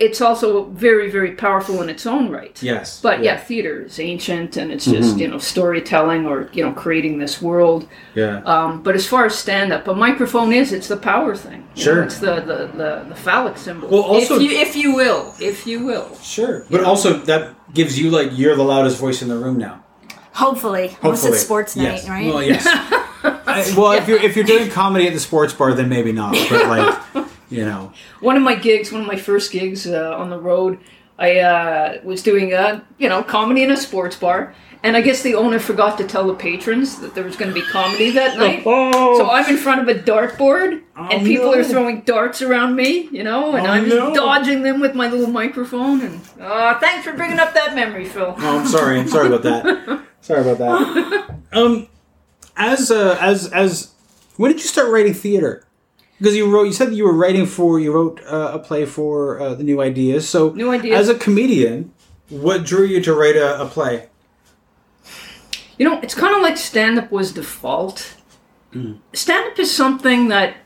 it's 0.00 0.20
also 0.20 0.64
very 0.64 1.10
very 1.10 1.32
powerful 1.32 1.82
in 1.82 1.88
its 1.88 2.04
own 2.06 2.30
right. 2.30 2.56
Yes, 2.62 3.00
But 3.00 3.22
yeah, 3.22 3.36
theater 3.36 3.82
is 3.82 3.98
ancient 3.98 4.56
and 4.56 4.70
it's 4.72 4.84
just 4.84 5.10
Mm-hmm. 5.10 5.18
you 5.20 5.28
know 5.28 5.38
storytelling 5.38 6.26
or 6.26 6.48
you 6.52 6.64
know 6.64 6.72
creating 6.72 7.18
this 7.18 7.40
world. 7.42 7.88
yeah, 8.14 8.42
Um, 8.44 8.82
but 8.82 8.94
as 8.94 9.06
far 9.06 9.26
as 9.26 9.34
stand 9.38 9.72
up, 9.72 9.88
a 9.88 9.94
microphone 9.94 10.52
is 10.52 10.72
it's 10.72 10.88
the 10.88 10.96
power 10.96 11.34
thing. 11.36 11.60
you 11.74 11.82
Sure. 11.84 11.96
know, 11.96 12.02
it's 12.04 12.18
the, 12.18 12.34
the, 12.50 12.58
the, 12.80 13.06
the 13.08 13.14
phallic 13.14 13.56
symbol. 13.58 13.88
Well, 13.88 14.02
also- 14.02 14.36
if 14.36 14.42
you 14.42 14.50
if 14.66 14.76
you 14.76 14.94
will, 14.94 15.34
if 15.40 15.66
you 15.66 15.84
will. 15.84 16.08
sure. 16.22 16.64
But 16.70 16.82
also 16.84 17.08
that 17.30 17.42
gives 17.74 17.98
you 17.98 18.10
like 18.10 18.30
you're 18.38 18.56
the 18.56 18.64
loudest 18.64 18.98
voice 18.98 19.22
in 19.22 19.28
the 19.28 19.36
room 19.36 19.58
now. 19.58 19.84
Hopefully, 20.32 20.86
unless 21.02 21.22
Hopefully, 21.22 21.32
it's 21.32 21.42
sports 21.42 21.76
night, 21.76 21.84
yes. 21.84 22.08
right? 22.08 22.26
Well, 22.26 22.42
yes. 22.42 22.64
I- 23.46 23.74
well, 23.76 23.92
if 23.92 24.06
you're 24.08 24.20
if 24.22 24.36
you're 24.36 24.44
doing 24.54 24.70
comedy 24.70 25.06
at 25.08 25.12
the 25.12 25.20
sports 25.20 25.52
bar, 25.52 25.72
then 25.74 25.88
maybe 25.88 26.12
not. 26.12 26.34
But 26.48 26.66
like, 26.68 26.94
you 27.50 27.64
know, 27.64 27.92
one 28.20 28.36
of 28.36 28.42
my 28.42 28.54
gigs, 28.54 28.92
one 28.92 29.00
of 29.02 29.06
my 29.06 29.16
first 29.16 29.50
gigs 29.52 29.86
uh, 29.86 30.14
on 30.16 30.30
the 30.30 30.38
road, 30.38 30.78
I 31.18 31.38
uh, 31.40 32.00
was 32.04 32.22
doing 32.22 32.52
a 32.52 32.84
you 32.98 33.08
know 33.08 33.22
comedy 33.22 33.62
in 33.62 33.70
a 33.70 33.76
sports 33.76 34.16
bar, 34.16 34.54
and 34.84 34.96
I 34.96 35.00
guess 35.00 35.22
the 35.22 35.34
owner 35.34 35.58
forgot 35.58 35.98
to 35.98 36.04
tell 36.06 36.26
the 36.28 36.34
patrons 36.34 37.00
that 37.00 37.14
there 37.14 37.24
was 37.24 37.34
going 37.36 37.52
to 37.52 37.54
be 37.60 37.66
comedy 37.66 38.10
that 38.12 38.38
night. 38.38 38.62
Oh. 38.64 39.18
So 39.18 39.28
I'm 39.28 39.46
in 39.50 39.56
front 39.56 39.80
of 39.80 39.88
a 39.88 39.98
dartboard, 40.00 40.82
and 40.96 41.26
people 41.26 41.46
no. 41.50 41.58
are 41.58 41.64
throwing 41.64 42.02
darts 42.02 42.40
around 42.40 42.76
me, 42.76 43.08
you 43.10 43.24
know, 43.24 43.56
and 43.56 43.66
Oh, 43.66 43.70
I'm 43.70 43.88
no. 43.88 44.14
dodging 44.14 44.62
them 44.62 44.78
with 44.78 44.94
my 44.94 45.08
little 45.08 45.26
microphone. 45.26 46.02
And 46.02 46.20
uh, 46.40 46.78
thanks 46.78 47.04
for 47.04 47.12
bringing 47.14 47.40
up 47.40 47.52
that 47.54 47.74
memory, 47.74 48.04
Phil. 48.04 48.34
Oh, 48.38 48.58
I'm 48.60 48.66
sorry. 48.68 49.00
I'm 49.00 49.08
sorry 49.08 49.26
about 49.26 49.42
that. 49.42 50.04
Sorry 50.20 50.42
about 50.48 50.58
that. 50.58 51.36
Um, 51.52 51.88
as 52.56 52.90
uh, 52.90 53.16
as 53.20 53.46
as 53.52 53.92
when 54.36 54.50
did 54.50 54.60
you 54.60 54.66
start 54.66 54.90
writing 54.90 55.14
theater? 55.14 55.64
Because 56.18 56.36
you 56.36 56.50
wrote, 56.50 56.64
you 56.64 56.72
said 56.72 56.88
that 56.88 56.94
you 56.94 57.04
were 57.04 57.12
writing 57.12 57.46
for, 57.46 57.78
you 57.78 57.92
wrote 57.92 58.20
uh, 58.24 58.50
a 58.54 58.58
play 58.58 58.84
for 58.84 59.40
uh, 59.40 59.54
the 59.54 59.62
New 59.62 59.80
Ideas. 59.80 60.28
So, 60.28 60.50
New 60.50 60.70
Ideas. 60.70 60.98
As 60.98 61.08
a 61.08 61.14
comedian, 61.14 61.92
what 62.28 62.64
drew 62.64 62.84
you 62.84 63.00
to 63.02 63.14
write 63.14 63.36
a, 63.36 63.62
a 63.62 63.66
play? 63.66 64.08
You 65.78 65.88
know, 65.88 66.00
it's 66.00 66.14
kind 66.14 66.34
of 66.34 66.42
like 66.42 66.56
stand 66.56 66.98
up 66.98 67.12
was 67.12 67.32
default. 67.32 68.16
stand 69.12 69.52
up 69.52 69.58
is 69.58 69.74
something 69.74 70.28
that 70.28 70.56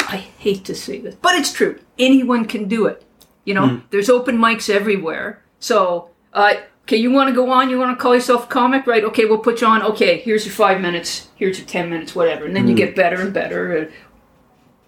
I 0.00 0.16
hate 0.16 0.64
to 0.64 0.74
say 0.74 0.98
this, 1.00 1.14
but 1.16 1.34
it's 1.34 1.52
true. 1.52 1.78
Anyone 1.98 2.46
can 2.46 2.66
do 2.66 2.86
it. 2.86 3.04
You 3.44 3.54
know, 3.54 3.80
there's 3.90 4.08
open 4.10 4.38
mics 4.38 4.68
everywhere. 4.70 5.42
So, 5.58 6.10
uh, 6.32 6.54
okay, 6.82 6.96
you 6.96 7.10
want 7.10 7.28
to 7.28 7.34
go 7.34 7.50
on? 7.50 7.70
You 7.70 7.78
want 7.78 7.96
to 7.96 8.02
call 8.02 8.14
yourself 8.14 8.44
a 8.44 8.46
comic, 8.48 8.86
right? 8.86 9.04
Okay, 9.04 9.24
we'll 9.24 9.38
put 9.38 9.60
you 9.60 9.66
on. 9.66 9.82
Okay, 9.82 10.20
here's 10.20 10.44
your 10.44 10.54
five 10.54 10.80
minutes. 10.80 11.28
Here's 11.36 11.58
your 11.58 11.66
ten 11.66 11.90
minutes, 11.90 12.14
whatever, 12.14 12.44
and 12.44 12.56
then 12.56 12.68
you 12.68 12.74
get 12.74 12.96
better 12.96 13.20
and 13.20 13.32
better, 13.32 13.90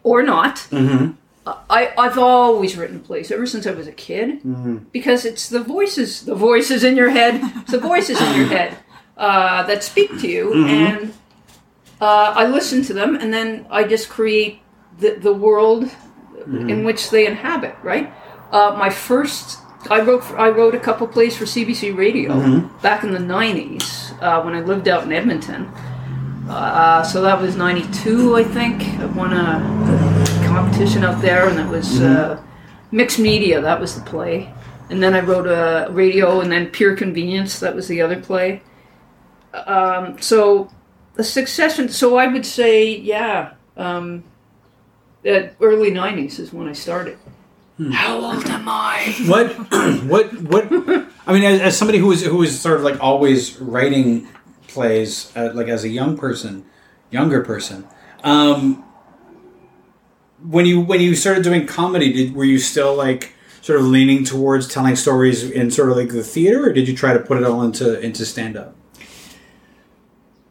or 0.04 0.22
not. 0.22 0.66
I, 1.44 1.92
I've 1.98 2.18
always 2.18 2.76
written 2.76 3.00
plays 3.00 3.32
ever 3.32 3.46
since 3.46 3.66
I 3.66 3.72
was 3.72 3.88
a 3.88 3.92
kid 3.92 4.40
because 4.92 5.24
it's 5.24 5.48
the 5.48 5.60
voices, 5.60 6.24
the 6.24 6.36
voices 6.36 6.84
in 6.84 6.96
your 6.96 7.10
head, 7.10 7.40
it's 7.62 7.72
the 7.72 7.80
voices 7.80 8.20
in 8.20 8.36
your 8.36 8.46
head 8.46 8.76
uh, 9.16 9.64
that 9.64 9.82
speak 9.82 10.10
to 10.20 10.28
you, 10.28 10.52
and 10.68 11.12
uh, 12.00 12.32
I 12.36 12.46
listen 12.46 12.82
to 12.84 12.92
them, 12.94 13.16
and 13.16 13.32
then 13.32 13.66
I 13.70 13.84
just 13.84 14.08
create 14.08 14.60
the, 14.98 15.10
the 15.18 15.32
world 15.34 15.90
in 16.46 16.84
which 16.84 17.10
they 17.10 17.26
inhabit. 17.26 17.74
Right. 17.82 18.12
Uh, 18.52 18.76
my 18.78 18.90
first, 18.90 19.58
I 19.90 20.00
wrote 20.00 20.22
I 20.38 20.48
wrote 20.48 20.74
a 20.76 20.80
couple 20.80 21.06
plays 21.08 21.36
for 21.36 21.44
CBC 21.44 21.96
Radio 21.96 22.60
back 22.82 23.02
in 23.02 23.12
the 23.12 23.18
'90s 23.18 24.20
uh, 24.22 24.42
when 24.42 24.54
I 24.54 24.60
lived 24.60 24.86
out 24.86 25.02
in 25.04 25.12
Edmonton. 25.12 25.70
Uh, 26.48 27.02
so 27.02 27.22
that 27.22 27.40
was 27.40 27.56
'92, 27.56 28.36
I 28.36 28.44
think. 28.44 28.82
I 28.98 29.06
won 29.06 29.32
a 29.32 30.24
competition 30.46 31.04
out 31.04 31.22
there, 31.22 31.48
and 31.48 31.56
that 31.58 31.70
was 31.70 32.00
uh, 32.00 32.42
mixed 32.90 33.18
media. 33.18 33.60
That 33.60 33.80
was 33.80 33.94
the 33.94 34.02
play. 34.02 34.52
And 34.90 35.02
then 35.02 35.14
I 35.14 35.20
wrote 35.20 35.46
a 35.46 35.90
radio, 35.90 36.40
and 36.40 36.50
then 36.50 36.68
Pure 36.68 36.96
Convenience. 36.96 37.60
That 37.60 37.74
was 37.74 37.88
the 37.88 38.02
other 38.02 38.20
play. 38.20 38.62
Um, 39.54 40.20
so 40.20 40.70
the 41.14 41.24
succession. 41.24 41.88
So 41.88 42.16
I 42.16 42.26
would 42.26 42.44
say, 42.44 42.96
yeah, 42.96 43.54
um, 43.76 44.24
uh, 45.26 45.48
early 45.60 45.90
'90s 45.90 46.38
is 46.38 46.52
when 46.52 46.68
I 46.68 46.72
started. 46.72 47.18
How 47.90 48.20
old 48.20 48.44
am 48.46 48.68
I? 48.68 49.14
What, 49.26 49.52
what, 50.04 50.32
what? 50.42 51.06
I 51.26 51.32
mean, 51.32 51.44
as, 51.44 51.60
as 51.60 51.78
somebody 51.78 51.98
who 51.98 52.08
was 52.08 52.24
who 52.24 52.36
was 52.36 52.60
sort 52.60 52.76
of 52.76 52.82
like 52.82 53.00
always 53.00 53.58
writing 53.60 54.28
plays, 54.72 55.32
uh, 55.36 55.50
like 55.54 55.68
as 55.68 55.84
a 55.84 55.88
young 55.88 56.16
person, 56.16 56.64
younger 57.10 57.42
person, 57.42 57.86
um, 58.24 58.84
when 60.44 60.66
you 60.66 60.80
when 60.80 61.00
you 61.00 61.14
started 61.14 61.44
doing 61.44 61.66
comedy, 61.66 62.12
did 62.12 62.34
were 62.34 62.44
you 62.44 62.58
still 62.58 62.94
like 62.94 63.34
sort 63.60 63.78
of 63.78 63.86
leaning 63.86 64.24
towards 64.24 64.66
telling 64.66 64.96
stories 64.96 65.48
in 65.48 65.70
sort 65.70 65.90
of 65.90 65.96
like 65.96 66.08
the 66.08 66.24
theater, 66.24 66.66
or 66.66 66.72
did 66.72 66.88
you 66.88 66.96
try 66.96 67.12
to 67.12 67.20
put 67.20 67.36
it 67.38 67.44
all 67.44 67.62
into 67.62 68.00
into 68.00 68.24
stand 68.24 68.56
up? 68.56 68.74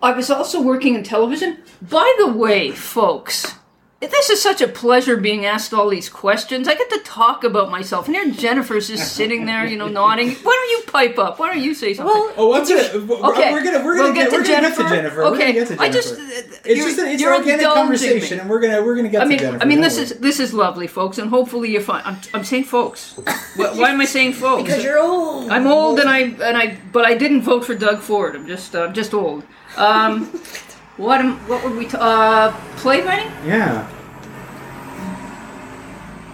I 0.01 0.13
was 0.13 0.31
also 0.31 0.61
working 0.61 0.95
in 0.95 1.03
television. 1.03 1.59
By 1.81 2.15
the 2.17 2.27
way, 2.27 2.71
folks, 2.71 3.55
this 4.01 4.31
is 4.31 4.41
such 4.41 4.61
a 4.61 4.67
pleasure 4.67 5.15
being 5.15 5.45
asked 5.45 5.73
all 5.75 5.87
these 5.87 6.09
questions. 6.09 6.67
I 6.67 6.73
get 6.73 6.89
to 6.89 6.99
talk 7.05 7.43
about 7.43 7.69
myself, 7.69 8.07
and 8.07 8.15
here 8.15 8.31
Jennifer's 8.31 8.87
just 8.87 9.15
sitting 9.15 9.45
there, 9.45 9.65
you 9.65 9.77
know, 9.77 9.87
nodding. 9.87 10.31
Why 10.31 10.51
don't 10.57 10.69
you 10.71 10.91
pipe 10.91 11.19
up? 11.19 11.37
Why 11.39 11.53
don't 11.53 11.61
you 11.63 11.75
say 11.75 11.93
something? 11.93 12.13
Well, 12.13 12.33
Oh, 12.37 12.47
what's 12.47 12.69
it? 12.71 12.95
Okay, 12.95 13.51
We're 13.53 13.63
gonna 13.63 13.83
we're 13.85 13.95
we'll 13.95 14.13
gonna 14.13 14.13
get 14.15 14.29
get, 14.29 14.29
to 14.31 14.35
we're 14.37 14.43
gonna 14.43 14.43
get 14.43 14.49
to 14.49 14.51
Jennifer. 14.51 14.83
Jennifer. 14.89 15.17
We're 15.17 15.25
Okay, 15.27 15.39
gonna 15.53 15.53
get 15.53 15.67
to 15.67 15.81
I 15.81 15.89
just- 15.89 16.13
uh, 16.15 16.17
it's 16.19 16.65
you're- 16.65 16.77
just 16.81 16.99
an 16.99 17.07
it's 17.07 17.21
you're 17.21 17.33
an 17.33 17.39
organic 17.41 17.65
conversation, 17.65 18.37
me. 18.37 18.41
and 18.41 18.49
we're 18.49 18.59
gonna 18.59 18.81
we're 18.83 18.95
gonna 18.95 19.09
get 19.09 19.21
I 19.21 19.27
to 19.27 19.37
Jennifer. 19.37 19.63
I 19.63 19.65
mean, 19.67 19.81
this 19.81 19.97
is 19.97 20.17
this 20.19 20.39
is 20.39 20.53
lovely, 20.53 20.87
folks, 20.87 21.17
and 21.19 21.29
hopefully 21.29 21.71
you're 21.71 21.81
fine. 21.81 22.01
I'm, 22.05 22.17
I'm 22.33 22.43
saying 22.43 22.63
folks. 22.65 23.13
why, 23.55 23.67
why 23.73 23.89
am 23.91 24.01
I 24.01 24.05
saying 24.05 24.33
folks? 24.33 24.63
because 24.63 24.83
you're 24.83 24.99
old. 24.99 25.49
I'm 25.51 25.67
old 25.67 25.99
and 25.99 26.09
I 26.09 26.19
and 26.19 26.57
I, 26.57 26.77
but 26.91 27.05
I 27.05 27.13
didn't 27.15 27.43
vote 27.43 27.65
for 27.65 27.75
Doug 27.75 27.99
Ford. 27.99 28.35
I'm 28.35 28.47
just 28.47 28.75
uh, 28.75 28.87
just 28.91 29.13
old. 29.13 29.43
Um, 29.77 30.31
what 30.97 31.19
am, 31.21 31.37
what 31.47 31.63
would 31.63 31.75
we 31.77 31.85
t- 31.87 31.97
uh 31.99 32.51
playwriting? 32.77 33.31
yeah. 33.45 33.87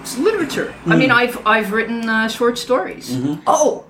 It's 0.01 0.17
literature. 0.17 0.73
I 0.85 0.95
mean, 0.95 1.11
I've 1.11 1.45
I've 1.45 1.73
written 1.73 2.07
uh, 2.07 2.29
short 2.29 2.57
stories. 2.57 3.11
Oh, 3.45 3.83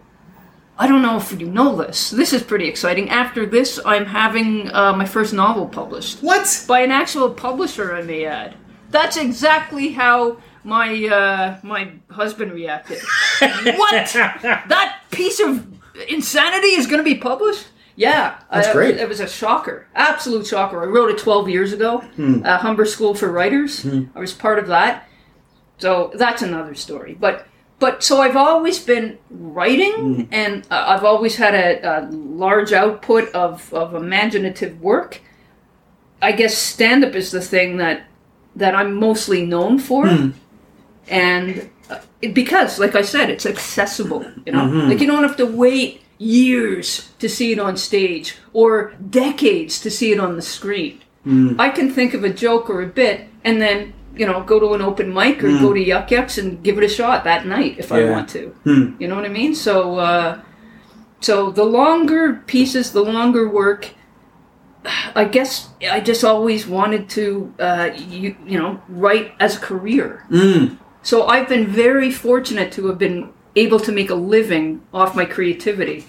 I 0.80 0.88
don't 0.88 1.04
know 1.04 1.18
if 1.18 1.32
you 1.40 1.46
know 1.48 1.76
this. 1.76 2.10
This 2.10 2.34
is 2.34 2.42
pretty 2.42 2.68
exciting. 2.68 3.10
After 3.12 3.46
this, 3.46 3.80
I'm 3.86 4.06
having 4.06 4.72
uh, 4.72 4.94
my 4.94 5.06
first 5.06 5.32
novel 5.34 5.68
published 5.68 6.24
What? 6.24 6.66
by 6.68 6.80
an 6.82 6.90
actual 6.92 7.30
publisher. 7.30 7.94
I 7.94 8.02
may 8.02 8.26
add. 8.26 8.56
That's 8.90 9.16
exactly 9.18 9.90
how 9.90 10.38
my 10.64 10.90
uh, 11.06 11.60
my 11.62 11.92
husband 12.10 12.52
reacted. 12.54 13.00
what? 13.40 14.12
That 14.14 15.00
piece 15.12 15.40
of 15.40 15.68
insanity 16.10 16.70
is 16.80 16.88
going 16.88 17.00
to 17.00 17.04
be 17.04 17.16
published? 17.16 17.68
Yeah, 17.98 18.40
That's 18.52 18.68
uh, 18.68 18.74
great. 18.74 18.98
It 18.98 19.10
was 19.10 19.20
a 19.20 19.28
shocker, 19.28 19.88
absolute 19.96 20.46
shocker. 20.46 20.82
I 20.84 20.86
wrote 20.86 21.10
it 21.10 21.18
12 21.18 21.50
years 21.50 21.74
ago. 21.74 22.04
Uh, 22.46 22.58
Humber 22.60 22.86
School 22.86 23.16
for 23.16 23.30
Writers. 23.32 23.84
I 24.16 24.20
was 24.20 24.34
part 24.34 24.60
of 24.60 24.68
that. 24.68 25.10
So 25.80 26.12
that's 26.14 26.44
another 26.44 26.76
story. 26.76 27.16
But 27.20 27.48
but 27.80 28.04
so 28.04 28.22
I've 28.22 28.36
always 28.36 28.80
been 28.80 29.18
writing, 29.30 30.28
and 30.32 30.66
uh, 30.72 30.86
I've 30.88 31.04
always 31.04 31.36
had 31.36 31.54
a, 31.54 32.00
a 32.00 32.12
large 32.12 32.72
output 32.72 33.30
of, 33.34 33.72
of 33.74 33.94
imaginative 33.94 34.82
work. 34.82 35.22
I 36.22 36.32
guess 36.32 36.58
stand 36.58 37.04
up 37.04 37.14
is 37.14 37.32
the 37.32 37.42
thing 37.42 37.78
that 37.78 38.06
that 38.56 38.74
I'm 38.76 38.96
mostly 38.96 39.46
known 39.46 39.78
for, 39.80 40.08
and 41.08 41.70
uh, 41.90 42.00
it, 42.22 42.34
because, 42.34 42.80
like 42.80 42.96
I 42.96 43.04
said, 43.04 43.30
it's 43.30 43.46
accessible. 43.46 44.26
You 44.46 44.54
know, 44.54 44.66
like 44.88 45.00
you 45.00 45.08
don't 45.08 45.24
have 45.24 45.38
to 45.38 45.46
wait 45.46 46.02
years 46.18 47.10
to 47.20 47.30
see 47.30 47.52
it 47.52 47.60
on 47.60 47.78
stage 47.78 48.36
or 48.54 48.94
decades 49.10 49.80
to 49.82 49.92
see 49.92 50.12
it 50.12 50.20
on 50.20 50.36
the 50.36 50.42
screen. 50.42 51.02
I 51.60 51.70
can 51.70 51.92
think 51.92 52.14
of 52.14 52.24
a 52.24 52.30
joke 52.30 52.70
or 52.70 52.82
a 52.82 52.88
bit, 52.88 53.28
and 53.44 53.62
then 53.62 53.94
you 54.16 54.26
know 54.26 54.44
go 54.44 54.60
to 54.60 54.74
an 54.74 54.82
open 54.82 55.14
mic 55.14 55.44
or 55.44 55.50
go 55.60 55.74
to 55.74 55.80
Yuk 55.80 56.10
Yuk's 56.12 56.38
and 56.38 56.64
give 56.64 56.78
it 56.78 56.84
a 56.84 56.90
shot 56.90 57.24
that 57.26 57.46
night 57.46 57.76
if 57.78 57.92
I 57.92 58.00
want 58.12 58.30
to. 58.30 58.56
You 59.00 59.08
know 59.08 59.16
what 59.16 59.26
I 59.26 59.30
mean? 59.30 59.54
So. 59.56 59.98
Uh, 60.00 60.42
so 61.20 61.50
the 61.52 61.64
longer 61.66 62.44
pieces, 62.46 62.92
the 62.92 63.02
longer 63.02 63.50
work. 63.50 63.90
I 65.16 65.26
guess 65.26 65.70
I 65.90 66.00
just 66.00 66.24
always 66.24 66.66
wanted 66.68 67.10
to, 67.10 67.54
uh, 67.60 67.90
you, 67.98 68.38
you 68.46 68.58
know, 68.58 68.80
write 68.88 69.34
as 69.40 69.58
a 69.58 69.60
career. 69.60 70.24
So 71.02 71.26
I've 71.28 71.50
been 71.50 71.68
very 71.68 72.12
fortunate 72.12 72.72
to 72.74 72.88
have 72.88 72.98
been 72.98 73.34
able 73.58 73.80
to 73.82 73.92
make 73.92 74.10
a 74.10 74.16
living 74.16 74.82
off 74.94 75.16
my 75.16 75.26
creativity 75.26 76.06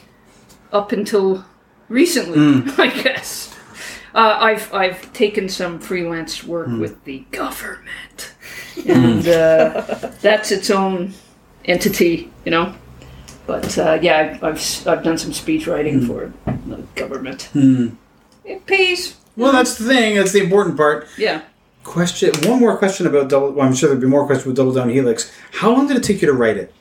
up 0.73 0.93
until 0.93 1.45
recently, 1.89 2.73
I 2.79 2.89
guess. 2.89 3.55
Uh, 4.15 4.39
I've 4.41 4.73
I've 4.73 5.13
taken 5.13 5.49
some 5.49 5.79
freelance 5.79 6.43
work 6.43 6.69
with 6.69 7.05
the 7.05 7.21
government, 7.31 8.35
and 8.87 9.27
uh, 9.29 10.11
that's 10.21 10.51
its 10.51 10.71
own 10.71 11.15
entity, 11.65 12.31
you 12.45 12.51
know. 12.51 12.75
But 13.47 13.79
uh, 13.79 13.99
yeah, 14.03 14.19
I've, 14.19 14.45
I've 14.45 14.89
I've 14.89 15.03
done 15.05 15.19
some 15.19 15.33
speech 15.33 15.67
writing 15.67 16.07
for 16.07 16.33
the 16.67 16.83
government. 16.95 17.51
It 18.45 18.67
pays. 18.67 19.17
Well, 19.37 19.53
that's 19.53 19.77
the 19.77 19.85
thing. 19.85 20.17
That's 20.17 20.33
the 20.33 20.43
important 20.43 20.77
part. 20.77 21.07
Yeah. 21.17 21.43
Question. 21.85 22.33
One 22.51 22.61
more 22.61 22.77
question 22.77 23.07
about 23.07 23.29
double. 23.29 23.53
Well, 23.53 23.67
I'm 23.67 23.75
sure 23.75 23.89
there'd 23.89 24.01
be 24.01 24.07
more 24.07 24.27
questions 24.27 24.47
with 24.47 24.57
Double 24.57 24.73
Down 24.73 24.89
Helix. 24.91 25.33
How 25.53 25.71
long 25.71 25.87
did 25.87 25.97
it 25.97 26.03
take 26.03 26.21
you 26.21 26.27
to 26.27 26.35
write 26.35 26.57
it? 26.57 26.75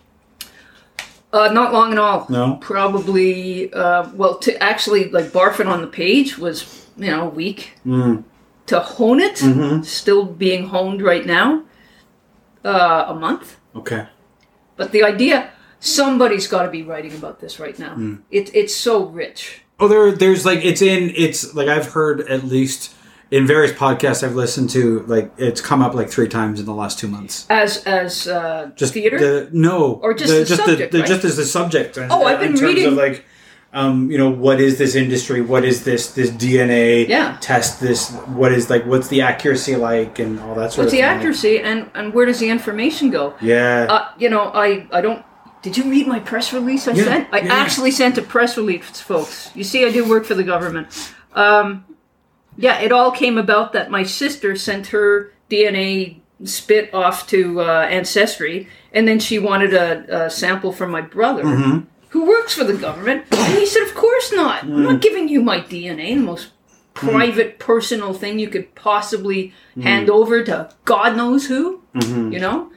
Uh, 1.33 1.49
not 1.51 1.73
long 1.73 1.91
at 1.91 1.97
all. 1.97 2.25
No? 2.29 2.55
Probably, 2.61 3.71
uh, 3.73 4.09
well, 4.13 4.37
to 4.39 4.61
actually 4.63 5.09
like 5.09 5.25
barf 5.25 5.59
it 5.59 5.67
on 5.67 5.81
the 5.81 5.87
page 5.87 6.37
was, 6.37 6.87
you 6.97 7.11
know, 7.11 7.27
a 7.27 7.29
week. 7.29 7.73
Mm. 7.85 8.23
To 8.67 8.79
hone 8.79 9.19
it, 9.19 9.35
Mm-hmm. 9.35 9.83
still 9.83 10.25
being 10.25 10.67
honed 10.67 11.01
right 11.01 11.25
now, 11.25 11.63
uh, 12.65 13.05
a 13.09 13.15
month. 13.15 13.57
Okay. 13.75 14.07
But 14.75 14.91
the 14.91 15.03
idea, 15.03 15.51
somebody's 15.79 16.47
got 16.47 16.63
to 16.63 16.69
be 16.69 16.83
writing 16.83 17.13
about 17.13 17.39
this 17.39 17.59
right 17.59 17.77
now. 17.79 17.95
Mm. 17.95 18.21
It, 18.31 18.53
it's 18.55 18.75
so 18.75 19.05
rich. 19.05 19.61
Oh, 19.79 19.87
there, 19.87 20.11
there's 20.11 20.45
like 20.45 20.65
it's 20.65 20.81
in 20.81 21.11
it's 21.15 21.53
like 21.53 21.67
I've 21.67 21.91
heard 21.91 22.21
at 22.21 22.43
least 22.43 22.93
in 23.31 23.45
various 23.47 23.71
podcasts 23.73 24.23
I've 24.23 24.35
listened 24.35 24.69
to 24.71 25.01
like 25.07 25.31
it's 25.37 25.61
come 25.61 25.81
up 25.81 25.93
like 25.93 26.09
three 26.09 26.27
times 26.27 26.59
in 26.59 26.65
the 26.65 26.73
last 26.73 26.97
two 26.99 27.07
months. 27.07 27.45
As 27.49 27.83
as 27.85 28.27
uh, 28.27 28.71
Just 28.75 28.93
theater. 28.93 29.17
the 29.19 29.49
no 29.51 29.93
Or 30.03 30.13
just 30.13 30.31
the 30.33 30.45
subject, 30.55 30.91
the, 30.91 30.99
right? 30.99 31.07
just 31.07 31.23
as 31.25 31.35
the 31.37 31.45
subject. 31.45 31.97
Oh, 32.09 32.23
I've 32.25 32.39
been 32.39 32.51
in 32.51 32.57
terms 32.57 32.61
reading- 32.75 32.87
of 32.87 32.93
like. 32.93 33.25
Um, 33.73 34.09
you 34.09 34.17
know 34.17 34.29
what 34.29 34.61
is 34.61 34.77
this 34.77 34.95
industry? 34.95 35.41
What 35.41 35.65
is 35.65 35.83
this 35.83 36.13
this 36.13 36.31
DNA 36.31 37.05
Yeah. 37.07 37.37
test? 37.41 37.81
This 37.81 38.11
what 38.39 38.53
is 38.53 38.69
like? 38.69 38.85
What's 38.85 39.09
the 39.09 39.21
accuracy 39.21 39.75
like 39.75 40.19
and 40.19 40.39
all 40.39 40.55
that 40.55 40.71
sort 40.71 40.77
What's 40.77 40.77
of 40.77 40.83
What's 40.85 40.91
the 40.93 41.01
accuracy 41.01 41.59
and 41.59 41.91
and 41.93 42.13
where 42.13 42.25
does 42.25 42.39
the 42.39 42.49
information 42.49 43.11
go? 43.11 43.33
Yeah. 43.41 43.87
Uh, 43.89 44.07
you 44.17 44.29
know, 44.29 44.51
I 44.53 44.87
I 44.91 45.01
don't. 45.01 45.23
Did 45.61 45.75
you 45.77 45.83
read 45.91 46.07
my 46.07 46.19
press 46.21 46.53
release 46.53 46.87
I 46.87 46.93
Yeah, 46.93 47.03
sent? 47.03 47.27
I 47.33 47.39
yeah. 47.39 47.53
actually 47.53 47.91
sent 47.91 48.17
a 48.17 48.21
press 48.21 48.55
release, 48.57 49.01
folks. 49.01 49.51
You 49.53 49.65
see, 49.65 49.85
I 49.85 49.91
do 49.91 50.07
work 50.07 50.23
for 50.25 50.33
the 50.33 50.45
government. 50.45 50.87
Um, 51.33 51.83
yeah, 52.57 52.79
it 52.79 52.91
all 52.91 53.11
came 53.11 53.37
about 53.37 53.73
that 53.73 53.89
my 53.91 54.03
sister 54.03 54.55
sent 54.55 54.87
her 54.87 55.31
DNA 55.49 56.17
spit 56.43 56.93
off 56.93 57.27
to 57.27 57.61
uh, 57.61 57.87
Ancestry, 57.89 58.67
and 58.93 59.07
then 59.07 59.19
she 59.19 59.39
wanted 59.39 59.73
a, 59.73 60.25
a 60.25 60.29
sample 60.29 60.71
from 60.71 60.91
my 60.91 61.01
brother, 61.01 61.43
Mm-hmm. 61.43 61.79
who 62.09 62.25
works 62.27 62.53
for 62.53 62.63
the 62.63 62.73
government. 62.77 63.25
And 63.31 63.57
he 63.57 63.65
said, 63.65 63.83
"Of 63.83 63.95
course 63.95 64.31
not. 64.33 64.63
I'm 64.63 64.69
Mm. 64.69 64.83
not 64.83 65.01
giving 65.01 65.27
you 65.29 65.41
my 65.41 65.59
DNA, 65.59 66.15
the 66.15 66.21
most 66.21 66.49
private, 66.93 67.59
personal 67.59 68.13
thing 68.13 68.39
you 68.39 68.49
could 68.49 68.73
possibly 68.75 69.53
hand 69.81 70.09
over 70.09 70.43
to 70.43 70.69
God 70.85 71.15
knows 71.15 71.45
who, 71.47 71.81
you 71.93 72.39
know? 72.39 72.71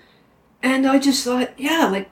And 0.62 0.86
I 0.86 0.98
just 0.98 1.24
thought, 1.24 1.50
yeah, 1.58 1.86
like, 1.90 2.10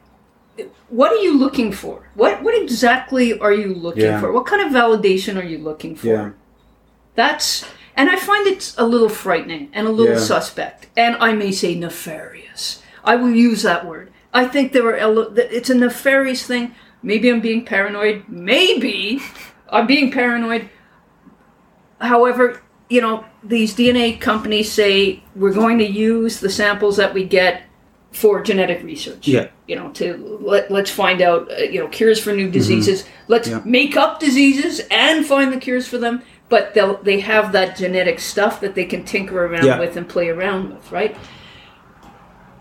what 0.88 1.12
are 1.12 1.16
you 1.22 1.36
looking 1.38 1.70
for? 1.72 2.08
What 2.14 2.42
what 2.42 2.54
exactly 2.62 3.38
are 3.38 3.52
you 3.52 3.74
looking 3.74 4.04
Yeah. 4.04 4.20
for? 4.20 4.32
What 4.32 4.46
kind 4.46 4.62
of 4.66 4.72
validation 4.72 5.36
are 5.40 5.44
you 5.44 5.58
looking 5.58 5.96
for? 5.96 6.06
Yeah. 6.06 6.30
That's 7.18 7.64
and 7.96 8.08
I 8.08 8.14
find 8.14 8.46
it 8.46 8.72
a 8.78 8.86
little 8.86 9.08
frightening 9.08 9.70
and 9.72 9.88
a 9.88 9.90
little 9.90 10.14
Yeah. 10.14 10.20
suspect, 10.20 10.86
and 10.96 11.16
I 11.18 11.32
may 11.32 11.50
say 11.50 11.74
nefarious. 11.74 12.80
I 13.04 13.16
will 13.16 13.32
use 13.32 13.62
that 13.62 13.84
word. 13.84 14.12
I 14.32 14.44
think 14.46 14.70
there 14.70 14.86
are 14.86 15.26
it's 15.36 15.68
a 15.68 15.74
nefarious 15.74 16.44
thing. 16.46 16.76
Maybe 17.02 17.28
I'm 17.28 17.40
being 17.40 17.64
paranoid. 17.64 18.22
Maybe 18.28 19.20
I'm 19.68 19.88
being 19.88 20.12
paranoid. 20.12 20.68
However, 22.00 22.62
you 22.88 23.00
know 23.00 23.24
these 23.42 23.74
DNA 23.74 24.20
companies 24.20 24.70
say 24.70 25.22
we're 25.34 25.52
going 25.52 25.78
to 25.78 25.86
use 25.90 26.38
the 26.38 26.50
samples 26.50 26.96
that 26.98 27.12
we 27.14 27.24
get 27.24 27.62
for 28.12 28.42
genetic 28.42 28.82
research. 28.84 29.26
Yeah. 29.26 29.48
You 29.66 29.76
know, 29.76 29.90
to 29.94 30.38
let, 30.40 30.70
let's 30.70 30.90
find 30.90 31.20
out, 31.20 31.50
uh, 31.50 31.56
you 31.56 31.78
know, 31.80 31.88
cures 31.88 32.18
for 32.20 32.32
new 32.32 32.50
diseases. 32.50 33.04
Let's 33.26 33.48
Yeah. 33.48 33.60
make 33.64 33.96
up 33.96 34.18
diseases 34.18 34.80
and 34.90 35.26
find 35.26 35.52
the 35.52 35.58
cures 35.58 35.86
for 35.86 35.98
them. 35.98 36.22
But 36.48 36.72
they'll 36.74 36.96
they 37.02 37.20
have 37.20 37.52
that 37.52 37.76
genetic 37.76 38.18
stuff 38.20 38.60
that 38.60 38.74
they 38.74 38.84
can 38.86 39.04
tinker 39.04 39.44
around 39.44 39.66
Yeah. 39.66 39.78
with 39.78 39.96
and 39.96 40.08
play 40.08 40.28
around 40.30 40.70
with, 40.74 40.90
right? 40.92 41.14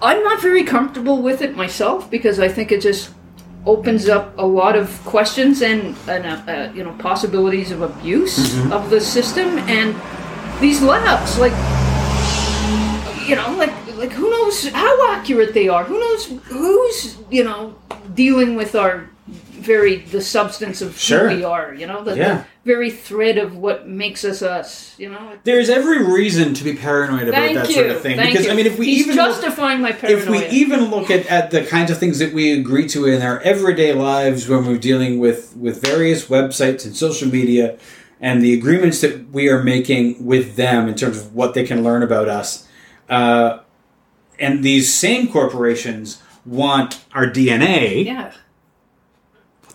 I'm 0.02 0.22
not 0.24 0.42
very 0.42 0.64
comfortable 0.64 1.22
with 1.22 1.42
it 1.42 1.56
myself 1.56 2.10
because 2.12 2.40
I 2.40 2.48
think 2.50 2.72
it 2.72 2.82
just 2.82 3.12
opens 3.66 4.08
up 4.08 4.38
a 4.38 4.46
lot 4.46 4.76
of 4.76 5.04
questions 5.06 5.62
and, 5.62 5.96
and 6.08 6.26
uh, 6.26 6.52
uh, 6.52 6.72
you 6.76 6.84
know 6.84 6.94
possibilities 7.00 7.72
of 7.72 7.82
abuse 7.82 8.38
Mm-hmm. 8.38 8.72
of 8.74 8.90
the 8.90 9.02
system 9.02 9.58
and 9.68 9.96
these 10.62 10.82
labs 10.82 11.38
like 11.40 11.54
you 13.28 13.36
know 13.36 13.50
like 13.58 13.74
like 13.98 14.12
who 14.12 14.30
knows 14.30 14.68
how 14.70 15.12
accurate 15.16 15.54
they 15.54 15.68
are 15.68 15.84
who 15.84 16.00
knows 16.00 16.26
who's 16.46 17.18
you 17.30 17.44
know 17.44 17.76
dealing 18.14 18.56
with 18.56 18.74
our 18.76 19.10
very 19.74 19.98
the 19.98 20.22
substance 20.22 20.82
of 20.82 20.98
Sure. 20.98 21.30
who 21.30 21.36
we 21.38 21.44
are 21.44 21.68
you 21.74 21.86
know 21.86 22.04
the, 22.04 22.16
Yeah. 22.16 22.38
the 22.38 22.46
very 22.74 22.90
thread 22.90 23.38
of 23.38 23.50
what 23.66 23.78
makes 23.88 24.22
us 24.32 24.42
us 24.42 24.96
you 24.98 25.10
know 25.14 25.24
There's 25.44 25.70
every 25.70 26.00
reason 26.20 26.54
to 26.56 26.64
be 26.64 26.74
paranoid 26.74 27.28
about 27.28 27.42
thank 27.44 27.56
that 27.58 27.68
you 27.70 27.76
sort 27.76 27.90
of 27.92 28.02
thing. 28.02 28.18
thank 28.18 28.32
because 28.32 28.46
you. 28.46 28.52
I 28.52 28.56
mean, 28.56 28.66
if 28.66 28.78
we 28.80 28.86
He's 28.88 29.02
even 29.06 29.16
look, 29.18 29.26
justifying 29.34 29.80
my 29.88 29.92
paranoia 29.92 30.20
if 30.22 30.52
we 30.52 30.58
even 30.62 30.82
look 30.96 31.08
at, 31.12 31.26
at 31.28 31.52
the 31.52 31.64
kinds 31.76 31.90
of 31.92 31.98
things 32.00 32.18
that 32.20 32.32
we 32.34 32.46
agree 32.60 32.88
to 32.94 33.06
in 33.06 33.22
our 33.22 33.40
everyday 33.42 33.92
lives 33.94 34.48
when 34.50 34.66
we're 34.66 34.78
dealing 34.92 35.14
with 35.20 35.40
with 35.66 35.76
various 35.94 36.22
websites 36.36 36.82
and 36.86 36.96
social 36.96 37.30
media, 37.40 37.66
and 38.28 38.36
the 38.42 38.54
agreements 38.60 38.98
that 39.02 39.14
we 39.38 39.44
are 39.54 39.62
making 39.76 40.26
with 40.32 40.56
them 40.56 40.88
in 40.90 40.96
terms 40.96 41.18
of 41.22 41.36
what 41.40 41.54
they 41.56 41.66
can 41.72 41.80
learn 41.88 42.02
about 42.10 42.28
us, 42.40 42.68
uh, 43.10 43.60
and 44.40 44.64
these 44.64 44.86
same 44.94 45.28
corporations 45.38 46.22
want 46.46 47.04
our 47.14 47.28
DNA. 47.38 48.06
yeah 48.06 48.32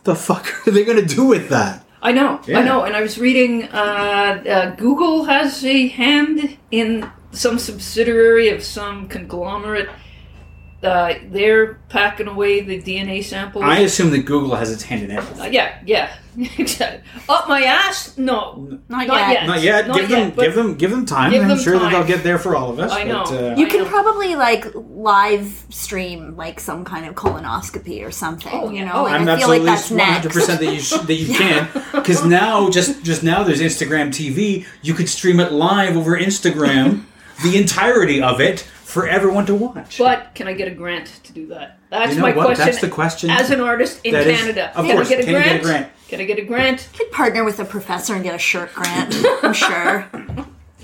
the 0.05 0.15
fuck 0.15 0.67
are 0.67 0.71
they 0.71 0.85
going 0.85 1.07
to 1.07 1.15
do 1.15 1.25
with 1.25 1.49
that? 1.51 1.85
I 2.05 2.11
know, 2.13 2.41
Yeah. 2.47 2.59
I 2.59 2.65
know, 2.65 2.83
and 2.83 2.97
I 2.97 3.01
was 3.01 3.17
reading. 3.19 3.65
Uh, 3.65 4.43
uh, 4.49 4.75
Google 4.75 5.25
has 5.25 5.65
a 5.65 5.87
hand 5.89 6.57
in 6.73 7.09
some 7.31 7.59
subsidiary 7.59 8.49
of 8.49 8.63
some 8.65 9.07
conglomerate. 9.07 9.89
Uh, 10.83 11.15
they're 11.31 11.75
packing 11.89 12.27
away 12.27 12.61
the 12.61 12.83
DNA 12.83 13.23
samples. 13.23 13.63
I 13.65 13.79
assume 13.79 14.11
that 14.11 14.25
Google 14.25 14.57
has 14.57 14.73
its 14.73 14.83
hand 14.83 15.03
in 15.05 15.13
everything. 15.13 15.41
Uh, 15.41 15.45
yeah, 15.45 15.79
yeah, 15.87 16.13
exactly. 16.59 17.09
Up 17.29 17.49
my 17.49 17.63
ass? 17.63 18.19
No, 18.19 18.81
Not, 18.89 19.07
Not 19.07 19.17
yet. 19.19 19.31
yet. 19.33 19.47
Not 19.47 19.63
yet. 19.63 19.87
Not 19.87 19.97
give 20.01 20.11
yet, 20.11 20.35
them, 20.35 20.45
give 20.45 20.55
them, 20.57 20.75
give 20.77 20.91
them 20.91 21.07
time. 21.07 21.31
Give 21.31 21.43
I'm 21.43 21.49
them 21.51 21.59
sure 21.61 21.79
that 21.79 21.91
they'll 21.93 22.03
get 22.05 22.25
there 22.25 22.37
for 22.39 22.57
all 22.57 22.71
of 22.71 22.81
us. 22.81 22.91
I 22.91 23.05
know. 23.05 23.23
But, 23.25 23.53
uh, 23.53 23.55
You 23.57 23.69
can 23.69 23.83
know. 23.85 23.89
probably 23.89 24.35
like 24.35 24.67
live 24.75 25.65
stream 25.71 26.37
like 26.37 26.59
some 26.59 26.85
kind 26.85 27.07
of 27.07 27.15
colonoscopy 27.15 28.05
or 28.05 28.11
something. 28.11 28.51
Oh, 28.53 28.71
you 28.71 28.85
know, 28.85 28.93
Oh, 28.95 29.03
like, 29.05 29.13
I'm 29.21 29.29
I 29.29 29.39
feel 29.39 29.49
like 29.49 29.61
absolutely 29.63 29.67
that's 29.67 29.91
one 29.91 30.01
hundred 30.01 30.23
next. 30.25 30.35
percent 30.35 30.61
that 30.61 30.75
you 30.75 30.81
sh- 30.81 31.07
that 31.07 31.15
you 31.15 31.35
can 31.39 31.69
because 31.93 32.25
now 32.25 32.71
just 32.71 33.05
just 33.05 33.23
now 33.23 33.45
there's 33.45 33.61
Instagram 33.61 34.09
TV. 34.09 34.67
You 34.83 34.95
could 34.95 35.09
stream 35.09 35.39
it 35.39 35.53
live 35.53 35.97
over 35.97 36.19
Instagram, 36.19 37.05
the 37.45 37.57
entirety 37.57 38.21
of 38.21 38.41
it 38.41 38.67
for 38.93 39.07
everyone 39.09 39.47
to 39.47 39.55
watch. 39.55 39.99
but 39.99 40.35
can 40.35 40.47
I 40.49 40.53
get 40.53 40.69
a 40.69 40.71
grant 40.71 41.07
to 41.25 41.33
do 41.33 41.47
that? 41.49 41.79
That's 41.91 42.11
You 42.15 42.17
know 42.21 42.29
my 42.29 42.33
what? 42.37 42.47
question. 42.47 42.67
That's 42.67 42.81
the 42.81 42.89
question. 42.89 43.31
As 43.31 43.51
an 43.51 43.61
artist 43.61 44.01
in 44.05 44.13
That 44.13 44.27
is- 44.27 44.39
Canada, 44.39 44.69
of 44.77 44.85
can 44.87 44.97
course. 44.97 45.07
I 45.07 45.11
get 45.11 45.21
a 45.21 45.23
Can 45.25 45.33
you 45.35 45.39
grant? 45.41 45.51
get 45.51 45.61
a 45.61 45.63
grant? 45.65 45.93
Can 46.09 46.21
I 46.21 46.25
get 46.25 46.39
a 46.39 46.43
grant? 46.43 46.89
could 46.97 47.11
partner 47.11 47.43
with 47.45 47.59
a 47.59 47.65
professor 47.65 48.15
and 48.15 48.23
get 48.23 48.35
a 48.35 48.39
shirt 48.39 48.73
grant. 48.75 49.15
I'm 49.43 49.53
sure. 49.67 50.09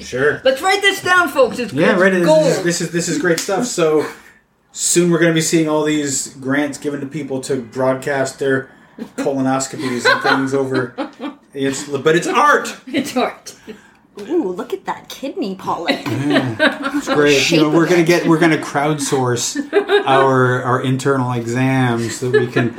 sure. 0.00 0.40
Let's 0.44 0.62
write 0.62 0.80
this 0.80 1.02
down, 1.02 1.28
folks. 1.28 1.58
It's 1.58 1.72
Yeah, 1.72 1.92
it's 1.92 2.00
right. 2.00 2.12
This 2.12 2.26
gold. 2.26 2.46
is, 2.46 2.62
this 2.62 2.80
is 2.80 2.90
this 2.92 3.08
is 3.08 3.18
great 3.18 3.38
stuff. 3.38 3.66
So 3.66 4.06
soon 4.72 5.10
we're 5.10 5.18
going 5.18 5.30
to 5.32 5.34
be 5.34 5.40
seeing 5.42 5.68
all 5.68 5.84
these 5.84 6.34
grants 6.36 6.78
given 6.78 7.00
to 7.00 7.06
people 7.06 7.40
to 7.42 7.60
broadcast 7.60 8.38
their 8.38 8.70
colonoscopies 9.16 10.04
and 10.10 10.22
things 10.22 10.54
over. 10.54 10.94
It's 11.54 11.88
but 11.88 12.14
it's 12.14 12.26
art. 12.26 12.76
It's 12.86 13.16
art. 13.16 13.56
Ooh, 14.28 14.48
look 14.52 14.72
at 14.72 14.84
that 14.86 15.08
kidney 15.08 15.54
pollen. 15.54 15.96
It's 16.98 17.06
great. 17.08 17.50
You 17.50 17.62
know, 17.62 17.70
we're 17.70 17.88
gonna 17.88 18.02
get 18.02 18.26
we're 18.26 18.38
gonna 18.40 18.56
crowdsource 18.58 19.56
our 20.06 20.62
our 20.62 20.80
internal 20.82 21.32
exams 21.32 22.16
so 22.16 22.30
that 22.30 22.40
we 22.40 22.46
can 22.48 22.74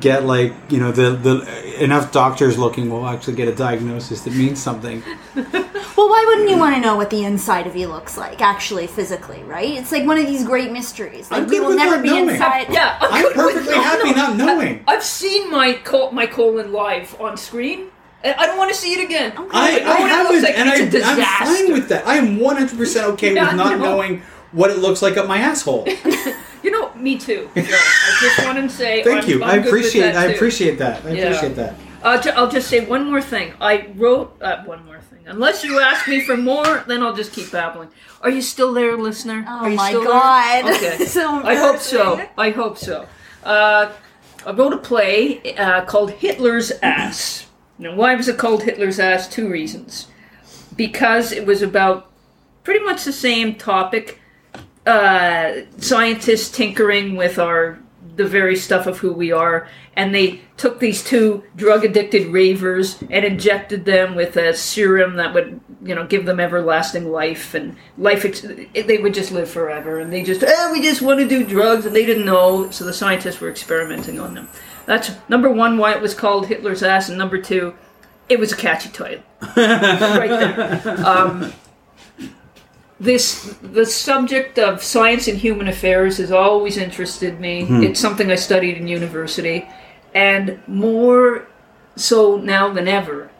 get 0.00 0.24
like 0.24 0.52
you 0.68 0.78
know 0.78 0.92
the 0.92 1.10
the 1.12 1.82
enough 1.82 2.12
doctors 2.12 2.58
looking 2.58 2.90
will 2.90 3.06
actually 3.06 3.36
get 3.36 3.48
a 3.48 3.54
diagnosis 3.54 4.22
that 4.24 4.34
means 4.34 4.60
something. 4.62 5.02
Well, 5.34 6.08
why 6.08 6.24
wouldn't 6.28 6.50
you 6.50 6.58
want 6.58 6.74
to 6.76 6.80
know 6.80 6.94
what 6.96 7.10
the 7.10 7.24
inside 7.24 7.66
of 7.66 7.74
you 7.74 7.88
looks 7.88 8.16
like, 8.16 8.40
actually, 8.40 8.86
physically, 8.86 9.42
right? 9.44 9.70
It's 9.70 9.90
like 9.90 10.04
one 10.06 10.16
of 10.18 10.26
these 10.26 10.44
great 10.44 10.70
mysteries. 10.70 11.28
Like 11.30 11.42
I'm 11.42 11.48
we 11.48 11.58
will 11.60 11.74
never 11.74 12.00
be 12.00 12.08
knowing. 12.10 12.28
inside. 12.30 12.68
Yeah, 12.70 12.98
I'm 13.00 13.22
good 13.22 13.36
with- 13.36 13.54
perfectly 13.54 13.74
happy 13.74 14.12
not 14.12 14.36
knowing. 14.36 14.84
I've 14.86 15.02
seen 15.02 15.50
my 15.50 15.72
col- 15.84 16.12
my 16.12 16.26
colon 16.26 16.72
live 16.72 17.18
on 17.20 17.36
screen. 17.36 17.86
And 18.24 18.34
I 18.34 18.46
don't 18.46 18.58
want 18.58 18.70
to 18.70 18.76
see 18.76 18.94
it 18.94 19.04
again. 19.04 19.32
I, 19.36 19.40
know 19.40 19.46
I 19.50 19.70
what 19.70 19.80
it 19.80 19.82
haven't, 20.08 20.32
looks 20.32 20.44
like. 20.44 20.58
and 20.58 20.68
I, 20.68 20.76
It's 20.82 20.94
a 20.94 21.02
I'm 21.04 21.46
fine 21.46 21.72
with 21.72 21.88
that. 21.90 22.06
I 22.06 22.16
am 22.16 22.38
100 22.38 22.76
percent 22.76 23.06
okay 23.14 23.34
Yeah, 23.34 23.46
with 23.48 23.56
not 23.56 23.74
I 23.74 23.76
know. 23.76 23.84
knowing 23.96 24.22
what 24.52 24.70
it 24.70 24.78
looks 24.78 25.02
like 25.02 25.16
up 25.16 25.26
my 25.28 25.38
asshole. 25.38 25.86
You 26.60 26.72
know, 26.72 26.92
me 26.94 27.16
too. 27.16 27.48
Yeah, 27.56 27.62
I 27.70 28.18
just 28.20 28.44
want 28.44 28.58
to 28.58 28.68
say. 28.68 29.04
Thank 29.04 29.22
I'm, 29.24 29.30
you. 29.30 29.44
I'm 29.44 29.48
I 29.50 29.54
good 29.54 29.64
with 29.66 29.66
appreciate. 29.68 30.02
that, 30.12 30.16
I 30.16 30.24
appreciate 30.32 30.78
that. 30.78 31.04
I 31.04 31.10
Yeah. 31.12 31.22
appreciate 31.26 31.54
that. 31.54 31.74
Uh, 32.02 32.20
ju- 32.20 32.30
I'll 32.34 32.50
just 32.50 32.68
say 32.68 32.84
one 32.84 33.08
more 33.08 33.22
thing. 33.22 33.52
I 33.60 33.86
wrote 33.94 34.36
uh, 34.42 34.64
one 34.64 34.84
more 34.84 34.98
thing. 34.98 35.20
Unless 35.26 35.62
you 35.64 35.78
ask 35.78 36.08
me 36.08 36.20
for 36.20 36.36
more, 36.36 36.82
then 36.88 37.02
I'll 37.04 37.14
just 37.14 37.32
keep 37.32 37.52
babbling. 37.52 37.90
Are 38.22 38.30
you 38.30 38.42
still 38.42 38.72
there, 38.74 38.96
listener? 38.98 39.44
Oh 39.46 39.66
Are 39.66 39.70
you 39.70 39.76
my 39.76 39.90
still 39.90 40.00
there? 40.02 40.10
God. 40.10 40.64
Okay. 40.74 41.04
So 41.06 41.28
I 41.44 41.54
hope 41.54 41.78
so. 41.78 42.26
I 42.36 42.50
hope 42.50 42.76
so. 42.76 43.06
Uh, 43.44 43.92
I 44.44 44.50
wrote 44.50 44.72
a 44.72 44.78
play 44.78 45.54
uh, 45.56 45.84
called 45.84 46.10
Hitler's 46.10 46.72
Ass. 46.82 47.46
Now, 47.78 47.94
why 47.94 48.14
was 48.14 48.28
it 48.28 48.38
called 48.38 48.64
Hitler's 48.64 48.98
Ass? 48.98 49.28
Two 49.28 49.48
reasons. 49.48 50.08
Because 50.76 51.32
it 51.32 51.46
was 51.46 51.62
about 51.62 52.10
pretty 52.64 52.84
much 52.84 53.04
the 53.04 53.12
same 53.12 53.54
topic. 53.54 54.20
Uh, 54.86 55.62
scientists 55.78 56.50
tinkering 56.50 57.14
with 57.16 57.38
our 57.38 57.78
the 58.18 58.26
very 58.26 58.56
stuff 58.56 58.86
of 58.86 58.98
who 58.98 59.12
we 59.12 59.30
are, 59.30 59.68
and 59.94 60.12
they 60.14 60.40
took 60.56 60.80
these 60.80 61.04
two 61.04 61.44
drug 61.54 61.84
addicted 61.84 62.26
ravers 62.26 63.00
and 63.10 63.24
injected 63.24 63.84
them 63.84 64.16
with 64.16 64.36
a 64.36 64.52
serum 64.52 65.16
that 65.16 65.32
would, 65.32 65.60
you 65.82 65.94
know, 65.94 66.04
give 66.04 66.26
them 66.26 66.40
everlasting 66.40 67.10
life 67.12 67.54
and 67.54 67.76
life. 67.96 68.24
They 68.74 68.98
would 68.98 69.14
just 69.14 69.30
live 69.30 69.48
forever, 69.48 70.00
and 70.00 70.12
they 70.12 70.24
just, 70.24 70.42
oh, 70.46 70.72
we 70.72 70.82
just 70.82 71.00
want 71.00 71.20
to 71.20 71.28
do 71.28 71.46
drugs, 71.46 71.86
and 71.86 71.94
they 71.94 72.04
didn't 72.04 72.26
know, 72.26 72.70
so 72.70 72.84
the 72.84 72.92
scientists 72.92 73.40
were 73.40 73.50
experimenting 73.50 74.18
on 74.18 74.34
them. 74.34 74.48
That's 74.88 75.10
number 75.28 75.50
one, 75.50 75.76
why 75.76 75.92
it 75.92 76.00
was 76.00 76.14
called 76.14 76.46
Hitler's 76.46 76.82
ass, 76.82 77.10
and 77.10 77.18
number 77.18 77.36
two, 77.36 77.74
it 78.30 78.38
was 78.38 78.52
a 78.52 78.56
catchy 78.56 78.88
title, 78.88 79.22
right 79.54 80.30
there. 80.30 81.06
Um, 81.06 81.52
this 82.98 83.54
the 83.62 83.84
subject 83.84 84.58
of 84.58 84.82
science 84.82 85.28
and 85.28 85.36
human 85.36 85.68
affairs 85.68 86.16
has 86.16 86.32
always 86.32 86.78
interested 86.78 87.38
me. 87.38 87.66
It's 87.84 88.00
something 88.00 88.30
I 88.30 88.36
studied 88.36 88.78
in 88.78 88.88
university, 88.88 89.68
and 90.14 90.58
more 90.66 91.46
so 91.94 92.38
now 92.38 92.72
than 92.72 92.88
ever. 92.88 93.30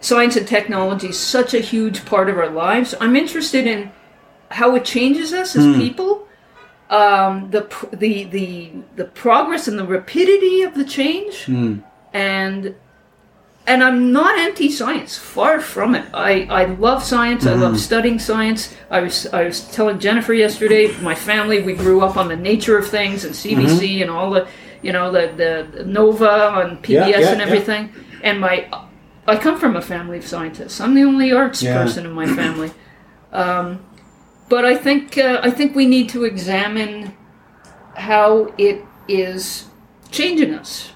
Science 0.00 0.36
and 0.36 0.46
technology 0.46 1.08
is 1.08 1.18
such 1.18 1.54
a 1.54 1.60
huge 1.60 2.04
part 2.04 2.28
of 2.28 2.36
our 2.36 2.50
lives. 2.50 2.94
I'm 3.00 3.16
interested 3.16 3.66
in 3.66 3.90
how 4.50 4.74
it 4.76 4.84
changes 4.84 5.32
us 5.32 5.56
as 5.56 5.64
people, 5.78 6.25
um, 6.90 7.50
the 7.50 7.66
the 7.92 8.24
the 8.24 8.72
the 8.96 9.04
progress 9.06 9.68
and 9.68 9.78
the 9.78 9.84
rapidity 9.86 10.62
of 10.62 10.74
the 10.74 10.84
change, 10.84 11.48
and 11.48 12.74
and 13.66 13.82
I'm 13.82 14.12
not 14.12 14.38
anti-science. 14.38 15.18
Far 15.18 15.60
from 15.60 15.94
it. 15.96 16.04
I, 16.14 16.42
I 16.44 16.64
love 16.66 17.02
science. 17.02 17.46
I 17.46 17.54
love 17.54 17.80
studying 17.80 18.18
science. 18.20 18.74
I 18.90 19.00
was 19.00 19.26
I 19.28 19.44
was 19.44 19.68
telling 19.72 19.98
Jennifer 19.98 20.32
yesterday. 20.34 20.96
My 21.00 21.14
family 21.16 21.62
we 21.62 21.74
grew 21.74 22.00
up 22.02 22.16
on 22.16 22.28
the 22.28 22.36
nature 22.36 22.78
of 22.78 22.86
things 22.88 23.24
and 23.24 23.34
CBC 23.34 24.02
and 24.02 24.10
all 24.10 24.30
the 24.30 24.46
you 24.82 24.92
know 24.92 25.10
the 25.10 25.66
the, 25.74 25.84
Nova 25.84 26.30
on 26.50 26.76
PBS 26.78 26.88
Yeah, 26.88 27.06
yeah, 27.08 27.28
and 27.32 27.40
yeah. 27.40 27.46
everything. 27.46 27.92
And 28.22 28.40
my 28.40 28.68
I 29.26 29.36
come 29.36 29.58
from 29.58 29.74
a 29.74 29.82
family 29.82 30.18
of 30.18 30.26
scientists. 30.26 30.80
I'm 30.80 30.94
the 30.94 31.02
only 31.02 31.32
arts 31.32 31.60
Yeah. 31.60 31.82
person 31.82 32.06
in 32.06 32.12
my 32.12 32.26
family. 32.26 32.70
Um, 33.32 33.84
but 34.48 34.64
I 34.64 34.76
think 34.76 35.18
uh, 35.18 35.40
I 35.42 35.50
think 35.50 35.74
we 35.74 35.86
need 35.86 36.08
to 36.10 36.24
examine 36.24 37.14
how 37.94 38.52
it 38.58 38.84
is 39.08 39.66
changing 40.10 40.54
us, 40.54 40.92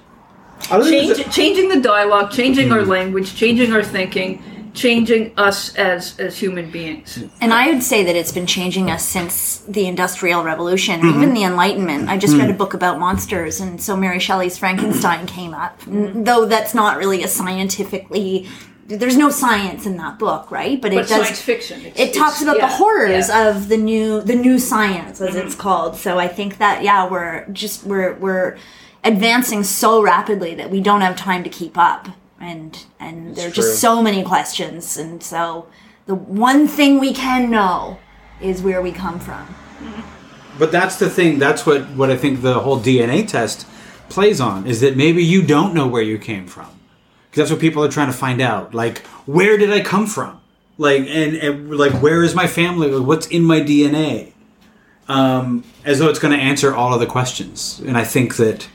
I 0.69 0.77
don't 0.77 0.83
think 0.87 1.07
Change, 1.15 1.19
it's 1.27 1.35
changing 1.35 1.69
the 1.69 1.79
dialogue, 1.81 2.31
changing 2.31 2.71
our 2.71 2.83
language, 2.85 3.35
changing 3.35 3.73
our 3.73 3.83
thinking, 3.83 4.41
changing 4.73 5.33
us 5.37 5.75
as 5.75 6.17
as 6.19 6.37
human 6.37 6.69
beings. 6.71 7.23
And 7.41 7.53
I 7.53 7.69
would 7.71 7.83
say 7.83 8.03
that 8.03 8.15
it's 8.15 8.31
been 8.31 8.45
changing 8.45 8.89
us 8.91 9.03
since 9.05 9.59
the 9.67 9.85
Industrial 9.87 10.43
Revolution, 10.43 11.01
Mm-hmm. 11.01 11.17
even 11.23 11.33
the 11.33 11.43
Enlightenment. 11.43 12.09
I 12.09 12.17
just 12.17 12.35
read 12.37 12.49
Mm. 12.49 12.53
a 12.55 12.57
book 12.57 12.73
about 12.73 12.99
monsters, 12.99 13.59
and 13.59 13.81
so 13.81 13.97
Mary 13.97 14.19
Shelley's 14.19 14.57
Frankenstein 14.57 15.25
came 15.25 15.53
up. 15.53 15.81
N- 15.87 16.23
Though 16.23 16.45
that's 16.45 16.73
not 16.73 16.97
really 16.97 17.23
a 17.23 17.27
scientifically, 17.27 18.47
there's 18.97 19.17
no 19.17 19.29
science 19.29 19.85
in 19.85 19.97
that 19.97 20.19
book, 20.19 20.51
right? 20.51 20.81
But 20.81 20.93
it 20.93 20.97
But 20.97 21.07
does. 21.07 21.25
science 21.25 21.41
fiction. 21.41 21.81
It's, 21.85 21.99
It 21.99 22.13
talks 22.13 22.41
about 22.41 22.57
yeah, 22.57 22.67
the 22.67 22.73
horrors 22.75 23.29
yeah. 23.29 23.49
of 23.49 23.67
the 23.69 23.77
new 23.77 24.21
the 24.21 24.35
new 24.35 24.59
science, 24.59 25.21
as 25.21 25.35
Mm-hmm. 25.35 25.45
it's 25.47 25.55
called. 25.55 25.95
So 25.97 26.19
I 26.19 26.27
think 26.27 26.57
that 26.57 26.83
yeah, 26.83 27.09
we're 27.09 27.47
just 27.49 27.83
we're 27.85 28.13
we're 28.15 28.57
advancing 29.03 29.63
so 29.63 30.01
rapidly 30.01 30.55
that 30.55 30.69
we 30.69 30.79
don't 30.81 31.01
have 31.01 31.15
time 31.15 31.43
to 31.43 31.49
keep 31.49 31.77
up, 31.77 32.09
and 32.39 32.85
and 32.99 33.35
there 33.35 33.47
are 33.47 33.51
true. 33.51 33.63
just 33.63 33.79
so 33.79 34.01
many 34.01 34.23
questions, 34.23 34.97
and 34.97 35.21
so 35.23 35.67
the 36.05 36.15
one 36.15 36.67
thing 36.67 36.99
we 36.99 37.13
can 37.13 37.49
know 37.49 37.97
is 38.41 38.61
where 38.61 38.81
we 38.81 38.91
come 38.91 39.19
from. 39.19 39.45
But 40.59 40.71
that's 40.71 40.97
the 40.97 41.09
thing. 41.09 41.39
That's 41.39 41.65
what 41.65 41.81
what 41.91 42.09
I 42.11 42.17
think 42.17 42.41
the 42.41 42.59
whole 42.59 42.79
DNA 42.79 43.27
test 43.27 43.65
plays 44.09 44.41
on 44.41 44.67
is 44.67 44.81
that 44.81 44.97
maybe 44.97 45.23
you 45.23 45.41
don't 45.41 45.73
know 45.73 45.87
where 45.87 46.01
you 46.03 46.17
came 46.17 46.45
from 46.45 46.67
because 47.31 47.43
that's 47.43 47.51
what 47.51 47.61
people 47.61 47.81
are 47.81 47.89
trying 47.89 48.07
to 48.11 48.13
find 48.13 48.41
out. 48.41 48.73
Like, 48.73 48.99
where 49.25 49.57
did 49.57 49.71
I 49.71 49.79
come 49.79 50.05
from? 50.05 50.41
Like, 50.77 51.03
and, 51.07 51.37
and 51.37 51.77
like, 51.77 51.93
where 52.01 52.23
is 52.23 52.35
my 52.35 52.45
family? 52.45 52.89
Like, 52.89 53.07
What's 53.07 53.27
in 53.27 53.43
my 53.43 53.61
DNA? 53.61 54.33
Um, 55.07 55.63
as 55.85 55.99
though 55.99 56.09
it's 56.09 56.19
going 56.19 56.37
to 56.37 56.43
answer 56.43 56.75
all 56.75 56.93
of 56.93 56.99
the 56.99 57.05
questions. 57.05 57.79
And 57.79 57.97
I 57.97 58.03
think 58.03 58.35
that 58.35 58.67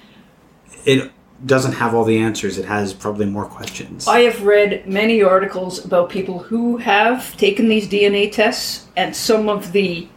it 0.87 1.12
doesn't 1.45 1.73
have 1.73 1.95
all 1.95 2.05
the 2.05 2.16
answers. 2.16 2.57
It 2.57 2.64
has 2.64 2.95
probably 2.95 3.27
more 3.27 3.45
questions. 3.45 4.09
I 4.09 4.21
have 4.21 4.42
read 4.42 4.88
many 4.88 5.23
articles 5.23 5.85
about 5.85 6.09
people 6.09 6.38
who 6.38 6.79
have 6.79 7.37
taken 7.37 7.69
these 7.69 7.87
DNA 7.87 8.33
tests 8.33 8.87
and 8.97 9.14
some 9.14 9.51
of 9.51 9.73
the 9.73 10.09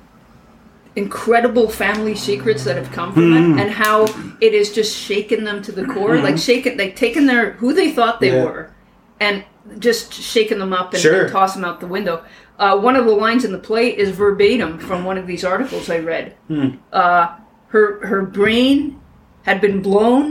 incredible 1.04 1.68
family 1.70 2.14
secrets 2.16 2.64
that 2.66 2.76
have 2.76 2.92
come 2.92 3.12
from 3.14 3.32
Hmm. 3.32 3.58
it 3.58 3.62
and 3.62 3.72
how 3.72 3.98
it 4.42 4.54
has 4.54 4.70
just 4.80 4.96
shaken 4.96 5.44
them 5.44 5.62
to 5.64 5.72
the 5.72 5.86
core 5.94 6.18
like 6.28 6.38
shaken 6.38 6.78
like 6.78 6.96
taken 6.96 7.26
their 7.26 7.52
who 7.62 7.74
they 7.74 7.90
thought 7.92 8.20
they 8.20 8.34
Yeah. 8.36 8.44
were 8.46 8.72
and 9.20 9.44
just 9.80 10.14
shaken 10.14 10.58
them 10.60 10.74
up 10.74 10.94
and, 10.94 11.02
Sure. 11.02 11.22
and 11.24 11.32
tossed 11.32 11.56
them 11.56 11.66
out 11.66 11.80
the 11.80 11.88
window 11.88 12.22
uh, 12.60 12.78
one 12.78 12.96
of 12.98 13.06
the 13.06 13.12
lines 13.26 13.46
in 13.46 13.52
the 13.54 13.58
play 13.70 13.88
is 14.04 14.10
verbatim 14.10 14.78
from 14.80 15.06
one 15.06 15.18
of 15.18 15.26
these 15.32 15.44
articles 15.46 15.90
i 15.90 16.00
read 16.00 16.34
Hmm. 16.50 16.70
uh, 16.92 17.28
her 17.74 18.06
her 18.06 18.22
brain 18.24 19.00
had 19.44 19.62
been 19.62 19.82
blown 19.82 20.24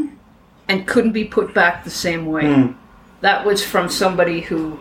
and 0.69 0.87
couldn't 0.87 1.13
be 1.13 1.25
put 1.25 1.55
back 1.55 1.83
the 1.85 1.91
same 2.07 2.27
way 2.27 2.47
Hmm. 2.53 2.67
that 3.23 3.45
was 3.47 3.65
from 3.65 3.89
somebody 3.89 4.41
who 4.49 4.79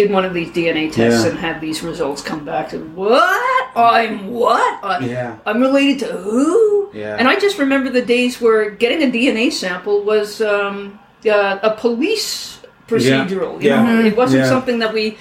did 0.00 0.10
one 0.10 0.24
of 0.24 0.32
these 0.32 0.48
DNA 0.50 0.90
tests 0.90 1.24
Yeah. 1.24 1.30
and 1.30 1.38
had 1.38 1.60
these 1.60 1.82
results 1.82 2.22
come 2.22 2.44
back 2.44 2.72
and 2.72 2.94
what? 2.96 3.76
I'm 3.76 4.28
what? 4.30 4.72
I, 4.84 4.98
Yeah. 5.04 5.36
I'm 5.46 5.60
related 5.60 5.98
to 6.00 6.06
who? 6.06 6.90
Yeah. 6.94 7.16
And 7.18 7.28
I 7.28 7.38
just 7.38 7.58
remember 7.58 7.90
the 7.90 8.02
days 8.02 8.40
where 8.40 8.70
getting 8.70 9.02
a 9.02 9.10
DNA 9.12 9.50
sample 9.52 10.02
was 10.02 10.40
um, 10.40 10.98
uh, 11.26 11.58
a 11.62 11.70
police 11.84 12.60
procedural. 12.88 13.60
You 13.62 13.68
Yeah. 13.70 13.82
know, 13.84 14.04
it 14.04 14.16
wasn't 14.16 14.42
Yeah. 14.44 14.48
something 14.48 14.78
that 14.80 14.92
we, 14.94 15.18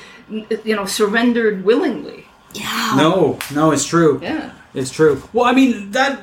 you 0.63 0.75
know, 0.77 0.85
surrendered 0.85 1.65
willingly. 1.65 2.25
Yeah. 2.53 2.93
No, 2.97 3.37
no, 3.53 3.71
it's 3.71 3.85
true. 3.85 4.19
Yeah. 4.23 4.51
It's 4.73 4.91
true. 4.91 5.21
Well, 5.33 5.45
I 5.45 5.53
mean 5.53 5.91
that 5.91 6.13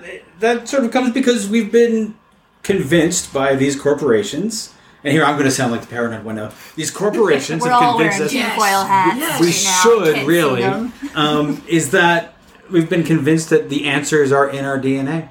that 0.41 0.69
sort 0.69 0.85
of 0.85 0.91
comes 0.93 1.11
because 1.13 1.49
we've 1.49 1.71
been 1.73 2.15
convinced 2.63 3.33
by 3.33 3.55
these 3.55 3.77
corporations. 3.87 4.71
And 5.07 5.13
here 5.13 5.25
I'm 5.25 5.35
going 5.37 5.45
to 5.45 5.53
sound 5.53 5.71
like 5.71 5.83
the 5.83 5.87
paranoid 5.87 6.25
one 6.25 6.35
now. 6.35 6.51
These 6.75 6.91
corporations 6.91 7.63
We're 7.63 7.71
have 7.71 7.81
all 7.81 7.93
convinced 7.97 8.19
wearing 8.19 8.45
us. 8.45 8.51
tinfoil 8.51 8.85
hats. 8.85 9.19
Yes. 9.21 9.41
We 9.41 9.47
right 9.47 9.65
now. 9.65 9.83
should 9.83 10.15
Can't 10.17 10.27
see 10.27 10.33
really. 10.33 10.61
them. 10.63 10.93
Um, 11.15 11.63
is 11.69 11.93
that 11.93 12.35
we've 12.73 12.91
been 12.91 13.05
convinced 13.05 13.51
that 13.51 13.71
the 13.71 13.87
answers 13.87 14.33
are 14.33 14.51
in 14.51 14.65
our 14.65 14.79
DNA, 14.81 15.29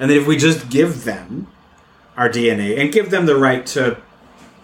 and 0.00 0.10
that 0.10 0.16
if 0.16 0.26
we 0.26 0.36
just 0.36 0.68
give 0.68 1.04
them 1.04 1.46
our 2.16 2.28
DNA 2.28 2.78
and 2.78 2.92
give 2.92 3.10
them 3.10 3.26
the 3.26 3.36
right 3.36 3.64
to 3.66 3.96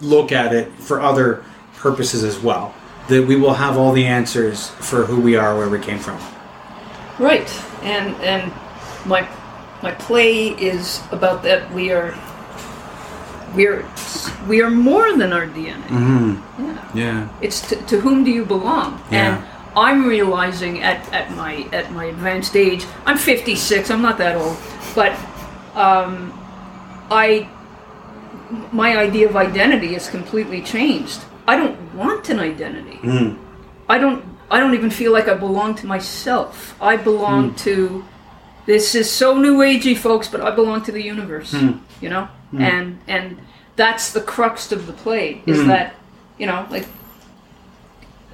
look 0.01 0.33
at 0.33 0.53
it 0.53 0.69
for 0.73 0.99
other 0.99 1.43
purposes 1.77 2.23
as 2.23 2.37
well, 2.37 2.75
that 3.07 3.25
we 3.25 3.37
will 3.37 3.53
have 3.53 3.77
all 3.77 3.93
the 3.93 4.05
answers 4.05 4.67
for 4.71 5.05
who 5.05 5.21
we 5.21 5.37
are, 5.37 5.57
where 5.57 5.69
we 5.69 5.79
came 5.79 5.99
from. 5.99 6.19
Right. 7.17 7.49
And 7.81 8.13
and 8.17 8.51
my 9.05 9.25
my 9.81 9.91
play 9.93 10.49
is 10.49 11.01
about 11.11 11.43
that 11.43 11.71
we 11.73 11.91
are 11.91 12.11
we 13.55 13.67
are 13.67 13.85
we 14.47 14.61
are 14.61 14.69
more 14.69 15.15
than 15.17 15.33
our 15.33 15.47
DNA. 15.47 15.83
Mm-hmm. 15.87 16.65
Yeah. 16.65 16.89
Yeah. 16.93 17.29
It's 17.41 17.67
to, 17.69 17.75
to 17.87 17.99
whom 17.99 18.23
do 18.23 18.31
you 18.31 18.45
belong? 18.45 19.01
Yeah. 19.11 19.37
And 19.37 19.47
I'm 19.75 20.05
realizing 20.05 20.83
at, 20.83 21.11
at 21.13 21.31
my 21.31 21.67
at 21.71 21.91
my 21.91 22.05
advanced 22.05 22.55
age, 22.55 22.85
I'm 23.05 23.17
56. 23.17 23.89
I'm 23.89 24.01
not 24.01 24.17
that 24.17 24.35
old, 24.35 24.57
but 24.95 25.11
um, 25.75 26.31
I 27.09 27.49
my 28.71 28.97
idea 28.97 29.27
of 29.27 29.35
identity 29.35 29.93
has 29.93 30.09
completely 30.09 30.61
changed. 30.61 31.21
I 31.47 31.57
don't 31.57 31.95
want 31.95 32.29
an 32.29 32.39
identity. 32.39 32.97
Mm. 32.97 33.37
I 33.89 33.97
don't. 33.97 34.23
I 34.51 34.59
don't 34.59 34.75
even 34.75 34.91
feel 34.91 35.11
like 35.11 35.27
I 35.27 35.33
belong 35.33 35.73
to 35.75 35.87
myself. 35.87 36.75
I 36.81 36.97
belong 36.97 37.51
mm. 37.51 37.57
to. 37.59 38.05
This 38.65 38.95
is 38.95 39.11
so 39.11 39.37
new 39.37 39.57
agey, 39.57 39.97
folks, 39.97 40.27
but 40.29 40.39
I 40.39 40.51
belong 40.51 40.83
to 40.83 40.91
the 40.91 41.03
universe. 41.03 41.53
Mm. 41.53 41.81
You 41.99 42.09
know, 42.09 42.29
Hmm. 42.53 42.61
and 42.61 42.99
and 43.07 43.37
that's 43.75 44.13
the 44.13 44.21
crux 44.21 44.71
of 44.71 44.85
the 44.85 44.93
play 44.93 45.41
is 45.47 45.61
hmm. 45.61 45.67
that 45.67 45.95
you 46.37 46.45
know 46.45 46.67
like 46.69 46.85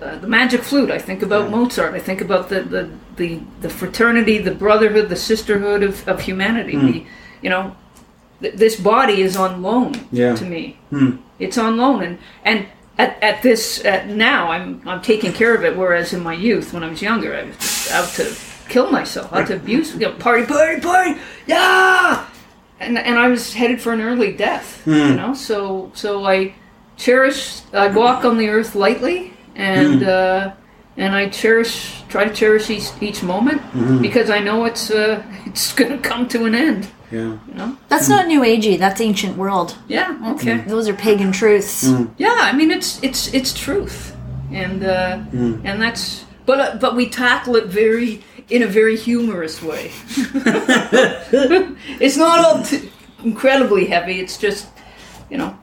uh, 0.02 0.18
the 0.18 0.28
magic 0.28 0.62
flute. 0.62 0.92
I 0.92 0.98
think 0.98 1.22
about 1.22 1.50
Mozart. 1.50 1.94
I 1.94 2.00
think 2.00 2.22
about 2.22 2.48
the, 2.48 2.62
the, 2.62 2.90
the, 3.18 3.42
the 3.60 3.70
fraternity, 3.70 4.38
the 4.38 4.56
brotherhood, 4.56 5.10
the 5.10 5.18
sisterhood 5.18 5.84
of, 5.84 6.08
of 6.08 6.22
humanity. 6.22 6.76
Hmm. 6.76 6.86
The, 6.86 7.06
you 7.42 7.50
know, 7.50 7.76
th- 8.42 8.56
this 8.56 8.80
body 8.80 9.22
is 9.22 9.36
on 9.36 9.62
loan 9.62 10.08
Yeah. 10.12 10.36
to 10.36 10.46
me. 10.46 10.78
It's 11.38 11.58
on 11.58 11.78
loan, 11.78 12.04
and 12.04 12.18
and 12.44 12.68
at, 12.98 13.22
at 13.24 13.42
this 13.42 13.84
at 13.86 14.08
now, 14.08 14.52
I'm 14.52 14.82
I'm 14.86 15.02
taking 15.02 15.32
care 15.32 15.56
of 15.56 15.64
it. 15.64 15.78
Whereas 15.78 16.14
in 16.14 16.22
my 16.22 16.34
youth, 16.34 16.74
when 16.74 16.84
I 16.84 16.90
was 16.90 17.02
younger, 17.02 17.34
I 17.36 17.44
was 17.44 17.90
out 17.92 18.10
to 18.16 18.36
kill 18.70 18.92
myself, 18.92 19.32
out 19.34 19.48
to 19.48 19.56
abuse, 19.56 19.94
you 19.94 20.02
know, 20.02 20.14
party, 20.14 20.46
party, 20.46 20.80
party, 20.82 21.20
yeah. 21.48 22.26
And 22.80 22.98
and 22.98 23.20
I 23.20 23.28
was 23.28 23.54
headed 23.54 23.82
for 23.82 23.92
an 23.94 24.02
early 24.02 24.32
death. 24.32 24.82
You 24.86 25.16
know, 25.16 25.34
so 25.34 25.92
so 25.94 26.26
I 26.26 26.54
cherish. 26.98 27.62
I 27.74 27.88
walk 27.88 28.26
on 28.26 28.38
the 28.38 28.50
earth 28.50 28.76
lightly, 28.76 29.34
and 29.56 30.04
uh, 30.04 30.54
and 30.98 31.16
I 31.16 31.30
cherish, 31.30 32.04
try 32.10 32.26
to 32.26 32.34
cherish 32.34 32.70
each, 32.70 32.90
each 33.02 33.24
moment 33.24 33.62
because 34.02 34.30
I 34.30 34.40
know 34.40 34.66
it's 34.66 34.92
uh, 34.92 35.24
it's 35.46 35.74
going 35.74 35.92
to 35.92 35.98
come 35.98 36.28
to 36.30 36.46
an 36.46 36.54
end. 36.54 36.90
Yeah. 37.12 37.40
You 37.48 37.54
know. 37.56 37.78
That's 37.88 38.08
not 38.08 38.28
new 38.28 38.42
agey. 38.42 38.78
That's 38.78 39.02
ancient 39.02 39.36
world. 39.36 39.76
Yeah. 39.88 40.36
Okay. 40.36 40.58
Those 40.60 40.88
are 40.88 40.94
pagan 40.94 41.32
truths. 41.32 41.90
Yeah. 42.18 42.36
I 42.38 42.52
mean, 42.52 42.70
it's 42.70 43.02
it's 43.02 43.34
it's 43.34 43.54
truth, 43.54 44.16
and 44.52 44.84
uh, 44.84 45.20
and 45.32 45.82
that's 45.82 46.26
but 46.46 46.60
uh, 46.60 46.78
but 46.80 46.96
we 46.96 47.10
tackle 47.10 47.56
it 47.56 47.66
very 47.66 48.22
in 48.50 48.64
a 48.64 48.68
very 48.68 48.98
humorous 48.98 49.62
way. 49.62 49.92
it's 52.00 52.18
not 52.18 52.40
all 52.40 52.66
incredibly 53.24 53.86
heavy. 53.86 54.20
It's 54.20 54.38
just 54.38 54.68
you 55.30 55.38
know 55.38 55.58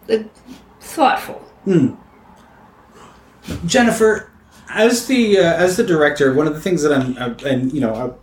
thoughtful. 0.81 1.43
Jennifer, 3.67 4.31
as 4.69 5.07
the 5.07 5.39
uh, 5.39 5.43
as 5.43 5.77
the 5.77 5.85
director, 5.85 6.33
one 6.35 6.47
of 6.47 6.55
the 6.55 6.61
things 6.61 6.83
that 6.83 6.93
I'm 6.93 7.17
uh, 7.19 7.35
and 7.45 7.73
you 7.73 7.81
know, 7.81 8.17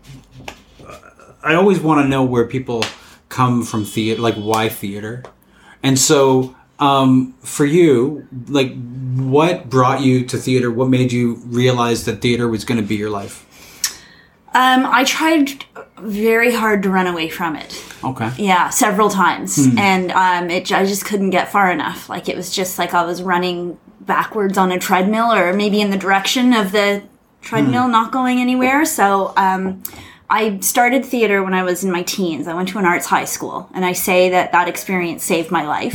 I, 0.81 1.51
I 1.51 1.55
always 1.55 1.79
want 1.79 2.03
to 2.03 2.07
know 2.07 2.23
where 2.23 2.45
people 2.45 2.83
come 3.29 3.63
from 3.63 3.85
theater, 3.85 4.21
like 4.21 4.35
why 4.35 4.69
theater, 4.69 5.23
and 5.81 5.97
so 5.97 6.55
um, 6.79 7.33
for 7.41 7.65
you, 7.65 8.27
like 8.47 8.73
what 9.15 9.69
brought 9.69 10.01
you 10.01 10.25
to 10.25 10.37
theater? 10.37 10.71
What 10.71 10.89
made 10.89 11.11
you 11.11 11.35
realize 11.45 12.05
that 12.05 12.21
theater 12.21 12.47
was 12.47 12.65
going 12.65 12.81
to 12.81 12.87
be 12.87 12.95
your 12.95 13.09
life? 13.09 13.45
Um, 14.55 14.85
I 14.85 15.03
tried 15.03 15.65
very 15.97 16.53
hard 16.53 16.83
to 16.83 16.89
run 16.89 17.07
away 17.07 17.29
from 17.29 17.55
it. 17.55 17.83
Okay. 18.03 18.31
Yeah, 18.37 18.69
several 18.69 19.09
times, 19.09 19.57
and 19.77 20.11
um, 20.11 20.49
it 20.49 20.71
I 20.71 20.85
just 20.85 21.05
couldn't 21.05 21.31
get 21.31 21.51
far 21.51 21.71
enough. 21.71 22.09
Like 22.09 22.29
it 22.29 22.35
was 22.35 22.53
just 22.53 22.77
like 22.77 22.93
I 22.93 23.03
was 23.03 23.23
running 23.23 23.77
backwards 24.01 24.57
on 24.57 24.71
a 24.71 24.77
treadmill, 24.79 25.31
or 25.31 25.53
maybe 25.53 25.81
in 25.81 25.89
the 25.89 25.97
direction 25.97 26.53
of 26.53 26.71
the 26.71 27.01
treadmill, 27.41 27.87
not 27.87 28.11
going 28.11 28.39
anywhere. 28.39 28.85
So 28.85 29.33
um, 29.37 29.81
I 30.29 30.59
started 30.59 31.05
theater 31.05 31.43
when 31.43 31.53
I 31.53 31.63
was 31.63 31.83
in 31.83 31.91
my 31.91 32.03
teens. 32.03 32.47
I 32.47 32.53
went 32.53 32.69
to 32.69 32.77
an 32.79 32.85
arts 32.85 33.05
high 33.07 33.25
school, 33.25 33.69
and 33.73 33.83
I 33.85 33.93
say 33.93 34.29
that 34.29 34.51
that 34.51 34.67
experience 34.67 35.23
saved 35.23 35.49
my 35.51 35.65
life. 35.65 35.93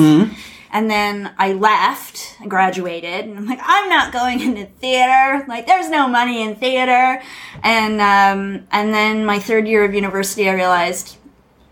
And 0.71 0.91
then 0.91 1.33
I 1.39 1.55
left, 1.55 2.37
I 2.41 2.47
graduated, 2.47 3.25
and 3.25 3.39
I'm 3.39 3.47
like, 3.47 3.61
I'm 3.63 3.89
not 3.89 4.13
going 4.13 4.41
into 4.41 4.67
theater. 4.67 5.45
Like, 5.49 5.67
there's 5.67 5.89
no 5.89 6.07
money 6.09 6.43
in 6.43 6.57
theater. 6.57 7.23
And 7.63 8.01
um, 8.01 8.67
and 8.71 8.93
then 8.93 9.25
my 9.25 9.39
third 9.39 9.67
year 9.67 9.85
of 9.85 9.95
university, 9.95 10.49
I 10.49 10.53
realized 10.53 11.17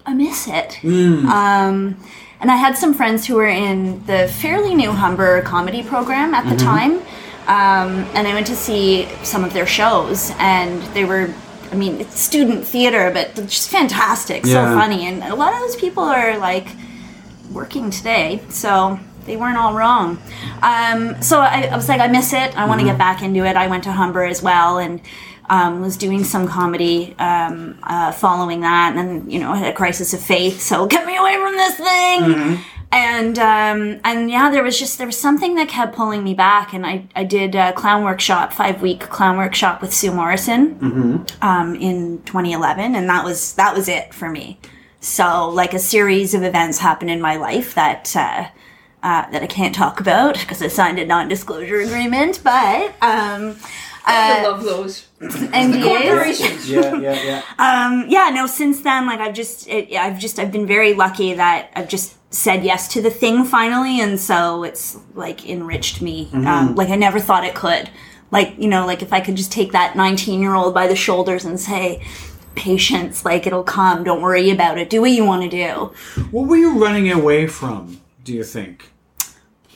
I 0.07 0.15
miss 0.15 0.49
it. 0.49 0.79
Um, 1.31 1.97
and 2.41 2.51
I 2.51 2.57
had 2.57 2.77
some 2.77 2.95
friends 2.95 3.27
who 3.27 3.35
were 3.37 3.49
in 3.49 4.05
the 4.07 4.29
fairly 4.29 4.75
new 4.75 4.93
Humber 4.93 5.43
comedy 5.43 5.83
program 5.83 6.33
at 6.35 6.49
the 6.49 6.57
time. 6.57 6.99
Um, 7.49 8.05
and 8.15 8.27
I 8.27 8.35
went 8.35 8.47
to 8.49 8.57
see 8.57 9.09
some 9.23 9.45
of 9.45 9.53
their 9.53 9.67
shows, 9.67 10.33
and 10.39 10.83
they 10.95 11.05
were, 11.05 11.33
I 11.71 11.77
mean, 11.77 12.01
it's 12.01 12.19
student 12.19 12.67
theater, 12.67 13.11
but 13.13 13.35
just 13.47 13.69
fantastic, 13.71 14.45
so 14.47 14.65
funny. 14.75 15.07
And 15.07 15.23
a 15.23 15.35
lot 15.35 15.53
of 15.53 15.61
those 15.61 15.77
people 15.77 16.03
are 16.03 16.39
like 16.39 16.69
working 17.53 17.91
today, 17.91 18.43
so 18.49 18.99
they 19.25 19.37
weren't 19.37 19.57
all 19.59 19.75
wrong. 19.75 20.19
Um, 20.63 21.21
so 21.23 21.41
I, 21.41 21.69
I 21.73 21.77
was 21.77 21.89
like, 21.89 22.01
I 22.01 22.09
miss 22.09 22.33
it. 22.33 22.57
I 22.57 22.67
want 22.67 22.81
to 22.81 22.87
get 22.87 22.99
back 22.99 23.23
into 23.23 23.45
it. 23.45 23.57
I 23.57 23.67
went 23.67 23.85
to 23.85 23.93
Humber 23.93 24.25
as 24.25 24.43
well, 24.43 24.79
and 24.79 25.01
um, 25.49 25.81
was 25.81 25.97
doing 25.97 26.25
some 26.25 26.47
comedy 26.49 27.15
um, 27.19 27.79
uh, 27.83 28.13
following 28.13 28.61
that, 28.61 28.95
and 28.95 28.99
then 28.99 29.31
you 29.31 29.39
know 29.39 29.53
I 29.53 29.57
had 29.57 29.73
a 29.73 29.77
crisis 29.77 30.13
of 30.15 30.21
faith. 30.21 30.61
So 30.61 30.87
get 30.87 31.07
me 31.07 31.17
away 31.17 31.37
from 31.37 31.55
this 31.57 31.77
thing. 31.77 32.23
And 32.93 33.39
um, 33.39 34.01
and 34.05 34.31
yeah, 34.31 34.49
there 34.51 34.63
was 34.63 34.79
just 34.79 34.99
there 34.99 35.07
was 35.07 35.19
something 35.19 35.57
that 35.57 35.69
kept 35.69 35.95
pulling 35.97 36.23
me 36.23 36.35
back, 36.35 36.73
and 36.73 36.87
I 36.87 37.07
I 37.17 37.25
did 37.25 37.55
a 37.55 37.73
clown 37.73 38.05
workshop, 38.05 38.53
five 38.53 38.81
week 38.81 39.01
clown 39.01 39.37
workshop 39.37 39.83
with 39.83 39.93
Sue 39.93 40.13
Morrison 40.13 40.77
um, 41.43 41.75
in 41.75 42.23
2011, 42.23 42.95
and 42.95 43.09
that 43.09 43.25
was 43.25 43.55
that 43.55 43.75
was 43.75 43.89
it 43.89 44.15
for 44.15 44.31
me. 44.31 44.59
So 45.07 45.49
like 45.49 45.73
a 45.73 45.79
series 45.79 46.35
of 46.35 46.43
events 46.43 46.79
happened 46.79 47.11
in 47.11 47.21
my 47.21 47.37
life 47.37 47.77
that 47.77 48.15
uh, 48.17 48.49
uh, 49.05 49.31
that 49.31 49.41
I 49.41 49.47
can't 49.47 49.73
talk 49.73 50.01
about 50.01 50.35
because 50.35 50.61
I 50.61 50.67
signed 50.67 50.99
a 50.99 51.07
non-disclosure 51.07 51.79
agreement, 51.79 52.41
but 52.43 52.89
um, 53.01 53.57
I 54.05 54.43
love 54.43 54.65
those 54.65 55.07
NDAs. 55.21 55.83
corporations. 55.83 56.69
Yeah, 56.69 56.97
yeah, 56.97 57.23
yeah. 57.23 57.43
Um, 57.59 58.07
yeah, 58.09 58.31
no. 58.35 58.49
Since 58.49 58.81
then, 58.81 59.07
like 59.07 59.21
I've 59.21 59.35
just, 59.35 59.69
it, 59.69 59.93
I've 59.93 60.19
just, 60.19 60.41
I've 60.41 60.51
been 60.51 60.67
very 60.67 60.93
lucky 60.93 61.35
that 61.35 61.71
I've 61.77 61.89
just 61.89 62.17
said 62.35 62.65
yes 62.65 62.89
to 62.89 63.01
the 63.01 63.11
thing 63.11 63.45
finally, 63.45 64.01
and 64.01 64.19
so 64.19 64.65
it's 64.65 64.99
like 65.15 65.49
enriched 65.49 66.03
me. 66.03 66.29
Um, 66.33 66.75
like 66.75 66.89
I 66.89 66.97
never 66.97 67.21
thought 67.21 67.45
it 67.45 67.55
could. 67.55 67.89
Like 68.33 68.59
you 68.59 68.67
know, 68.67 68.85
like 68.85 69.03
if 69.03 69.13
I 69.13 69.21
could 69.21 69.37
just 69.37 69.53
take 69.53 69.71
that 69.71 69.95
nineteen-year-old 69.95 70.75
by 70.75 70.89
the 70.89 70.97
shoulders 70.97 71.45
and 71.45 71.61
say, 71.61 72.05
"Patience, 72.57 73.25
like 73.25 73.47
it'll 73.47 73.63
come. 73.63 74.05
Don't 74.05 74.21
worry 74.21 74.51
about 74.51 74.79
it. 74.79 74.91
Do 74.91 75.01
what 75.03 75.11
you 75.11 75.25
want 75.25 75.43
to 75.43 75.49
do." 75.49 75.93
What 76.31 76.49
were 76.49 76.57
you 76.57 76.83
running 76.83 77.11
away 77.13 77.47
from? 77.47 78.01
Do 78.25 78.33
you 78.33 78.43
think? 78.43 78.91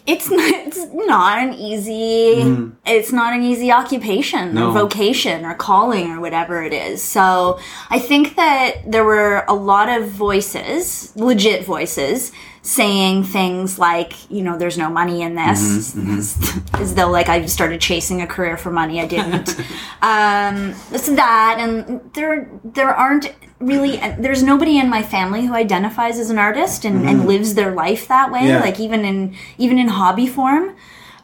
It's 0.07 0.31
not, 0.31 0.41
it's 0.67 0.87
not 0.93 1.39
an 1.39 1.55
easy 1.55 2.43
mm-hmm. 2.43 2.71
it's 2.87 3.13
not 3.13 3.33
an 3.35 3.43
easy 3.43 3.71
occupation 3.71 4.55
No. 4.55 4.71
or 4.71 4.73
vocation 4.73 5.45
or 5.45 5.55
calling 5.55 6.11
or 6.11 6.21
whatever 6.21 6.65
it 6.65 6.73
is. 6.73 7.03
So 7.03 7.61
I 7.91 7.99
think 7.99 8.35
that 8.37 8.77
there 8.87 9.05
were 9.05 9.45
a 9.47 9.55
lot 9.55 9.89
of 9.89 10.09
voices, 10.09 11.15
legit 11.17 11.65
voices, 11.65 12.33
saying 12.63 13.25
things 13.25 13.79
like, 13.79 14.31
you 14.31 14.43
know, 14.43 14.59
there's 14.59 14.77
no 14.77 14.91
money 14.91 15.23
in 15.23 15.35
this, 15.35 15.95
mm-hmm, 15.95 16.11
mm-hmm. 16.11 16.83
as 16.83 16.95
though 16.95 17.11
like 17.11 17.29
I 17.29 17.47
started 17.47 17.81
chasing 17.81 18.21
a 18.21 18.27
career 18.27 18.57
for 18.57 18.71
money. 18.71 19.01
I 19.01 19.07
didn't. 19.07 19.49
um, 20.03 20.75
this 20.91 21.09
and 21.09 21.19
that, 21.19 21.57
and 21.59 22.13
there 22.15 22.51
there 22.65 22.95
aren't 22.95 23.35
really 23.61 23.97
there's 24.19 24.43
nobody 24.43 24.79
in 24.79 24.89
my 24.89 25.03
family 25.03 25.47
who 25.47 25.55
identifies 25.55 26.19
as 26.19 26.31
an 26.31 26.39
artist 26.39 26.85
and, 26.85 27.07
and 27.09 27.21
mm-hmm. 27.21 27.29
lives 27.29 27.55
their 27.55 27.75
life 27.75 28.09
that 28.09 28.31
way. 28.31 28.49
Yeah. 28.49 28.61
Like 28.61 28.79
even 28.79 29.05
in 29.05 29.35
even 29.59 29.79
in 29.79 29.89
hobby 29.89 30.27
form. 30.27 30.77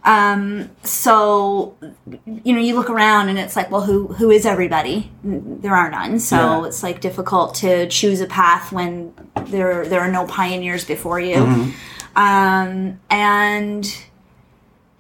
Um, 0.07 0.71
so 0.85 1.77
you 2.25 2.53
know, 2.55 2.61
you 2.61 2.75
look 2.77 2.89
around 2.89 3.29
and 3.29 3.39
it's 3.39 3.57
like, 3.57 3.71
well, 3.73 3.83
who 3.83 4.07
who 4.09 4.31
is 4.31 4.47
everybody? 4.47 5.11
There 5.25 5.75
are 5.75 5.91
none. 5.91 6.21
So 6.21 6.37
Yeah. 6.37 6.67
it's 6.69 6.83
like 6.85 7.01
difficult 7.01 7.57
to 7.57 7.89
choose 7.89 8.21
a 8.21 8.27
path 8.27 8.71
when 8.73 9.13
there 9.47 9.85
there 9.85 10.01
are 10.01 10.11
no 10.11 10.25
pioneers 10.27 10.85
before 10.85 11.19
you. 11.21 11.73
Um, 12.15 13.01
and 13.11 13.99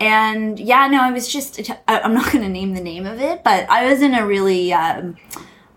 and 0.00 0.58
yeah, 0.60 0.88
no, 0.88 1.00
I 1.02 1.12
was 1.12 1.28
just 1.28 1.70
I'm 1.88 2.12
not 2.12 2.26
going 2.32 2.42
to 2.44 2.50
name 2.50 2.74
the 2.74 2.82
name 2.82 3.06
of 3.06 3.20
it, 3.20 3.44
but 3.44 3.70
I 3.70 3.86
was 3.90 4.02
in 4.02 4.12
a 4.12 4.26
really 4.26 4.72
um, 4.72 5.16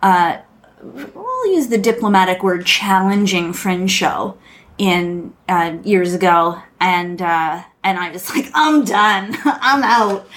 uh, 0.02 0.40
we'll 0.82 1.54
use 1.54 1.68
the 1.68 1.78
diplomatic 1.78 2.42
word 2.42 2.66
challenging 2.66 3.54
fringe 3.54 3.92
show 3.92 4.38
in 4.80 5.34
uh, 5.48 5.78
years 5.84 6.16
ago, 6.16 6.60
and 6.80 7.22
uh, 7.22 7.64
and 7.84 8.00
I 8.00 8.10
was 8.10 8.34
like, 8.34 8.50
I'm 8.56 8.84
done, 8.84 9.38
I'm 9.46 9.84
out. 9.84 10.28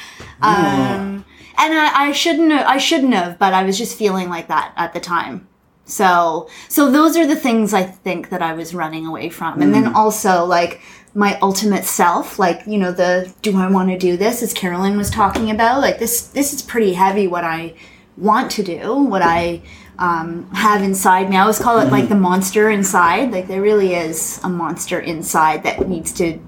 Um, 0.42 1.24
and 1.56 1.74
I, 1.74 2.08
I 2.08 2.12
shouldn't 2.12 2.50
have, 2.50 2.66
I 2.66 2.76
shouldn't 2.76 3.14
have, 3.14 3.38
but 3.38 3.54
I 3.54 3.62
was 3.62 3.78
just 3.78 3.96
feeling 3.96 4.28
like 4.28 4.48
that 4.48 4.72
at 4.76 4.92
the 4.92 5.00
time. 5.00 5.48
So 5.84 6.48
so 6.68 6.90
those 6.90 7.16
are 7.16 7.26
the 7.26 7.36
things 7.36 7.72
I 7.72 7.84
think 7.84 8.28
that 8.30 8.42
I 8.42 8.52
was 8.52 8.74
running 8.74 9.06
away 9.06 9.30
from, 9.30 9.62
and 9.62 9.72
then 9.72 9.94
also 9.94 10.44
like 10.44 10.82
my 11.14 11.38
ultimate 11.40 11.84
self, 11.84 12.38
like 12.38 12.62
you 12.66 12.78
know 12.78 12.92
the 12.92 13.32
do 13.42 13.56
I 13.56 13.70
want 13.70 13.90
to 13.90 13.98
do 13.98 14.16
this? 14.16 14.42
As 14.42 14.52
Carolyn 14.52 14.96
was 14.96 15.10
talking 15.10 15.50
about, 15.50 15.80
like 15.80 15.98
this 15.98 16.28
this 16.28 16.52
is 16.52 16.62
pretty 16.62 16.94
heavy. 16.94 17.28
What 17.28 17.44
I 17.44 17.74
want 18.16 18.50
to 18.52 18.62
do, 18.62 18.94
what 18.94 19.22
I 19.22 19.62
um, 20.02 20.50
have 20.52 20.82
inside 20.82 21.30
me. 21.30 21.36
I 21.36 21.42
always 21.42 21.60
call 21.60 21.78
it 21.78 21.90
like 21.92 22.08
the 22.08 22.16
monster 22.16 22.68
inside. 22.68 23.30
Like 23.30 23.46
there 23.46 23.62
really 23.62 23.94
is 23.94 24.40
a 24.42 24.48
monster 24.48 24.98
inside 24.98 25.62
that 25.62 25.88
needs 25.88 26.12
to 26.14 26.38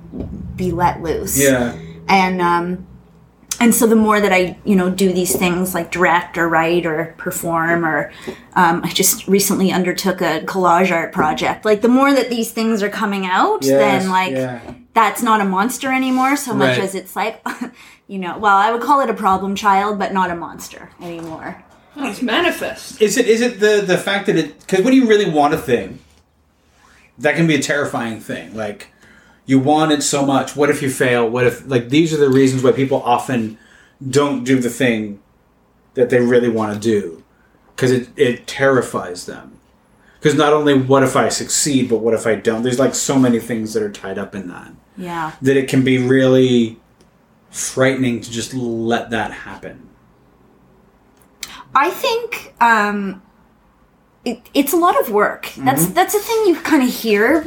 be 0.56 0.72
let 0.72 1.02
loose. 1.02 1.40
Yeah. 1.40 1.78
And 2.08 2.42
um, 2.42 2.86
and 3.60 3.72
so 3.72 3.86
the 3.86 3.94
more 3.96 4.20
that 4.20 4.32
I 4.32 4.58
you 4.64 4.74
know 4.74 4.90
do 4.90 5.12
these 5.12 5.36
things 5.36 5.72
like 5.72 5.92
direct 5.92 6.36
or 6.36 6.48
write 6.48 6.84
or 6.84 7.14
perform 7.16 7.84
or 7.86 8.12
um, 8.54 8.82
I 8.82 8.88
just 8.90 9.28
recently 9.28 9.70
undertook 9.70 10.20
a 10.20 10.40
collage 10.40 10.90
art 10.90 11.12
project. 11.12 11.64
Like 11.64 11.80
the 11.80 11.88
more 11.88 12.12
that 12.12 12.30
these 12.30 12.50
things 12.50 12.82
are 12.82 12.90
coming 12.90 13.24
out, 13.24 13.62
Yes, 13.64 13.70
then 14.02 14.10
like 14.10 14.32
yeah. 14.32 14.74
that's 14.94 15.22
not 15.22 15.40
a 15.40 15.44
monster 15.44 15.92
anymore 15.92 16.36
so 16.36 16.54
much 16.54 16.76
Right. 16.78 16.84
as 16.84 16.96
it's 16.96 17.14
like 17.14 17.46
you 18.08 18.18
know 18.18 18.36
well 18.36 18.56
I 18.56 18.72
would 18.72 18.82
call 18.82 19.00
it 19.00 19.08
a 19.08 19.14
problem 19.14 19.54
child 19.54 19.98
but 20.00 20.12
not 20.12 20.30
a 20.30 20.34
monster 20.34 20.90
anymore. 21.00 21.63
Oh, 21.96 22.10
it's 22.10 22.22
manifest. 22.22 23.00
Is 23.00 23.16
it 23.16 23.26
is 23.28 23.40
it 23.40 23.60
the 23.60 23.82
the 23.86 23.98
fact 23.98 24.26
that 24.26 24.36
it 24.36 24.60
because 24.60 24.84
when 24.84 24.94
you 24.94 25.06
really 25.06 25.30
want 25.30 25.54
a 25.54 25.58
thing, 25.58 26.00
that 27.18 27.36
can 27.36 27.46
be 27.46 27.54
a 27.54 27.60
terrifying 27.62 28.20
thing. 28.20 28.54
Like 28.56 28.88
you 29.46 29.58
want 29.58 29.92
it 29.92 30.02
so 30.02 30.24
much. 30.26 30.56
What 30.56 30.70
if 30.70 30.82
you 30.82 30.90
fail? 30.90 31.28
What 31.28 31.46
if 31.46 31.66
like 31.68 31.88
these 31.90 32.12
are 32.12 32.16
the 32.18 32.30
reasons 32.30 32.62
why 32.62 32.72
people 32.72 33.02
often 33.02 33.58
don't 34.08 34.44
do 34.44 34.58
the 34.58 34.70
thing 34.70 35.20
that 35.94 36.10
they 36.10 36.20
really 36.20 36.48
want 36.48 36.74
to 36.74 36.80
do 36.80 37.22
because 37.76 37.92
it 37.92 38.08
it 38.16 38.46
terrifies 38.46 39.26
them. 39.26 39.58
Because 40.18 40.36
not 40.38 40.52
only 40.54 40.72
what 40.76 41.02
if 41.02 41.16
I 41.16 41.28
succeed, 41.28 41.88
but 41.90 41.98
what 41.98 42.14
if 42.14 42.26
I 42.26 42.34
don't? 42.34 42.62
There's 42.62 42.78
like 42.78 42.94
so 42.94 43.18
many 43.18 43.38
things 43.38 43.74
that 43.74 43.82
are 43.82 43.92
tied 43.92 44.18
up 44.18 44.34
in 44.34 44.48
that 44.48 44.72
Yeah. 44.96 45.32
that 45.42 45.56
it 45.56 45.68
can 45.68 45.84
be 45.84 45.98
really 45.98 46.78
frightening 47.50 48.20
to 48.22 48.30
just 48.30 48.54
let 48.54 49.10
that 49.10 49.30
happen. 49.32 49.90
I 51.74 51.90
think 51.90 52.54
um, 52.60 53.22
it, 54.24 54.40
it's 54.54 54.72
a 54.72 54.76
lot 54.76 54.98
of 55.00 55.10
work. 55.10 55.50
That's 55.56 55.84
Mm-hmm. 55.84 55.94
that's 55.94 56.14
a 56.14 56.18
thing 56.18 56.44
you 56.46 56.56
kind 56.60 56.82
of 56.82 56.88
hear 56.94 57.42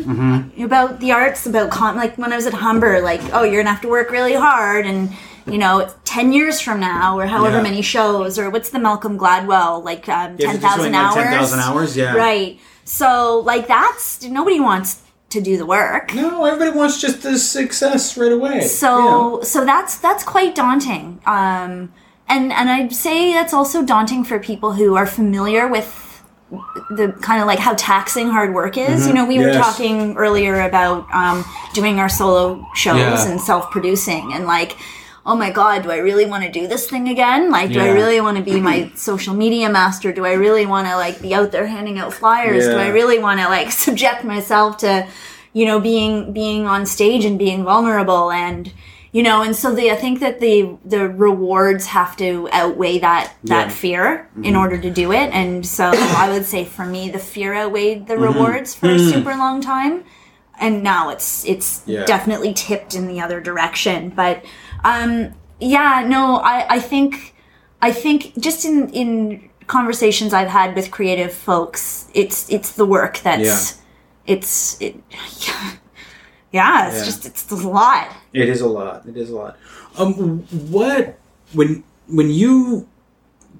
about 0.64 1.00
the 1.00 1.12
arts, 1.12 1.46
about 1.46 1.72
con. 1.72 1.96
Like 1.96 2.18
when 2.18 2.32
I 2.32 2.36
was 2.36 2.46
at 2.46 2.54
Humber, 2.54 3.02
like 3.02 3.22
oh, 3.34 3.44
you're 3.44 3.62
gonna 3.64 3.72
have 3.74 3.82
to 3.82 3.90
work 3.90 4.12
really 4.12 4.34
hard, 4.36 4.86
and 4.86 5.10
you 5.48 5.58
know, 5.58 5.90
ten 6.04 6.34
years 6.34 6.60
from 6.60 6.80
now, 6.80 7.18
or 7.18 7.26
however 7.26 7.58
Yeah. 7.58 7.64
many 7.64 7.82
shows, 7.82 8.38
or 8.38 8.50
what's 8.50 8.70
the 8.70 8.80
Malcolm 8.80 9.18
Gladwell 9.18 9.84
like 9.84 10.08
um, 10.10 10.36
Yeah, 10.38 10.52
ten 10.52 10.60
thousand 10.60 10.94
hours? 10.94 11.16
10,000 11.16 11.60
hours, 11.60 11.98
yeah. 11.98 12.14
right. 12.16 12.60
So 12.84 13.40
like 13.46 13.68
that's 13.68 14.24
nobody 14.24 14.60
wants 14.60 15.02
to 15.30 15.42
do 15.42 15.58
the 15.58 15.66
work. 15.66 16.14
No, 16.14 16.46
everybody 16.46 16.78
wants 16.78 17.02
just 17.02 17.22
the 17.22 17.38
success 17.40 18.18
right 18.18 18.32
away. 18.32 18.62
So 18.62 19.42
so 19.42 19.66
that's 19.66 19.98
that's 19.98 20.24
quite 20.24 20.54
daunting. 20.54 21.22
Um, 21.26 21.92
and 22.30 22.52
and 22.52 22.70
I'd 22.70 22.94
say 22.94 23.34
that's 23.34 23.54
also 23.54 23.84
daunting 23.84 24.24
for 24.24 24.40
people 24.40 24.74
who 24.74 24.96
are 24.96 25.06
familiar 25.06 25.68
with 25.68 26.04
the 26.90 27.12
kind 27.22 27.42
of 27.42 27.48
like 27.48 27.60
how 27.60 27.74
taxing 27.76 28.30
hard 28.30 28.54
work 28.54 28.78
is. 28.78 29.06
You 29.08 29.14
know, 29.14 29.26
we 29.26 29.38
were 29.40 29.46
Mm-hmm. 29.48 29.62
Talking 29.62 30.18
earlier 30.18 30.62
about 30.62 31.06
um, 31.14 31.44
doing 31.74 32.00
our 32.00 32.08
solo 32.10 32.66
shows 32.74 32.98
Yeah. 32.98 33.30
and 33.30 33.40
self 33.42 33.70
producing 33.72 34.34
and 34.34 34.46
like. 34.46 34.78
Oh 35.30 35.36
my 35.36 35.52
God! 35.52 35.84
Do 35.84 35.92
I 35.92 35.98
really 35.98 36.26
want 36.26 36.46
to 36.46 36.50
do 36.50 36.68
this 36.68 36.90
thing 36.90 37.10
again? 37.10 37.52
Like, 37.52 37.70
do 37.74 37.82
I 37.82 37.90
really 37.90 38.22
want 38.22 38.38
to 38.38 38.44
be 38.44 38.62
my 38.62 38.90
social 38.96 39.34
media 39.34 39.70
master? 39.70 40.14
Do 40.14 40.26
I 40.26 40.32
really 40.32 40.66
want 40.66 40.88
to 40.88 40.96
like 40.96 41.22
be 41.22 41.34
out 41.36 41.52
there 41.52 41.68
handing 41.68 42.00
out 42.00 42.14
flyers? 42.14 42.64
Do 42.64 42.78
I 42.78 42.88
really 42.88 43.20
want 43.20 43.42
to 43.42 43.48
like 43.50 43.70
subject 43.86 44.24
myself 44.24 44.78
to, 44.78 45.06
you 45.52 45.66
know, 45.66 45.82
being 45.82 46.32
being 46.32 46.66
on 46.66 46.86
stage 46.86 47.26
and 47.26 47.38
being 47.38 47.66
vulnerable 47.66 48.32
and 48.32 48.72
you 49.12 49.24
know 49.24 49.42
and 49.42 49.56
so 49.56 49.74
the 49.74 49.92
i 49.92 49.96
think 49.96 50.20
that 50.20 50.40
the 50.40 50.78
the 50.86 51.08
rewards 51.10 51.88
have 51.88 52.16
to 52.18 52.48
outweigh 52.52 53.00
that 53.00 53.34
that 53.44 53.68
Yeah. 53.68 53.74
fear 53.74 54.30
in 54.36 54.44
mm-hmm. 54.44 54.58
order 54.58 54.78
to 54.78 54.90
do 54.90 55.12
it 55.12 55.32
and 55.34 55.66
so 55.66 55.92
i 55.94 56.30
would 56.30 56.46
say 56.46 56.66
for 56.66 56.86
me 56.86 57.10
the 57.10 57.20
fear 57.20 57.54
outweighed 57.54 58.08
the 58.08 58.14
mm-hmm. 58.14 58.24
rewards 58.24 58.76
for 58.76 58.88
a 58.88 58.96
mm. 58.96 59.12
super 59.12 59.36
long 59.36 59.62
time 59.62 60.04
and 60.60 60.84
now 60.84 61.10
it's 61.10 61.46
it's 61.46 61.84
Yeah. 61.86 62.06
definitely 62.06 62.54
tipped 62.54 62.96
in 62.96 63.08
the 63.08 63.22
other 63.22 63.40
direction. 63.40 64.10
But 64.10 64.44
um, 64.84 65.34
yeah, 65.60 66.06
no, 66.08 66.38
I 66.38 66.76
I 66.76 66.80
think 66.80 67.36
I 67.82 67.92
think 67.92 68.38
just 68.40 68.66
in 68.66 68.90
in 68.90 69.50
conversations 69.68 70.34
I've 70.34 70.50
had 70.50 70.76
with 70.76 70.92
creative 70.92 71.34
folks, 71.34 72.08
it's 72.14 72.50
it's 72.50 72.72
the 72.72 72.86
work 72.86 73.20
that's 73.20 73.82
it's 74.26 74.80
it. 74.82 74.96
Yeah, 75.48 75.72
it's 76.54 76.98
Yeah. 76.98 77.06
just 77.06 77.26
it's 77.26 77.52
a 77.52 77.56
lot. 77.56 78.08
It 78.34 78.50
is 78.50 78.62
a 78.62 78.68
lot. 78.68 79.06
It 79.08 79.18
is 79.18 79.30
a 79.30 79.36
lot. 79.36 79.58
Um, 79.98 80.40
what 80.72 81.18
when 81.54 81.84
when 82.08 82.30
you 82.30 82.88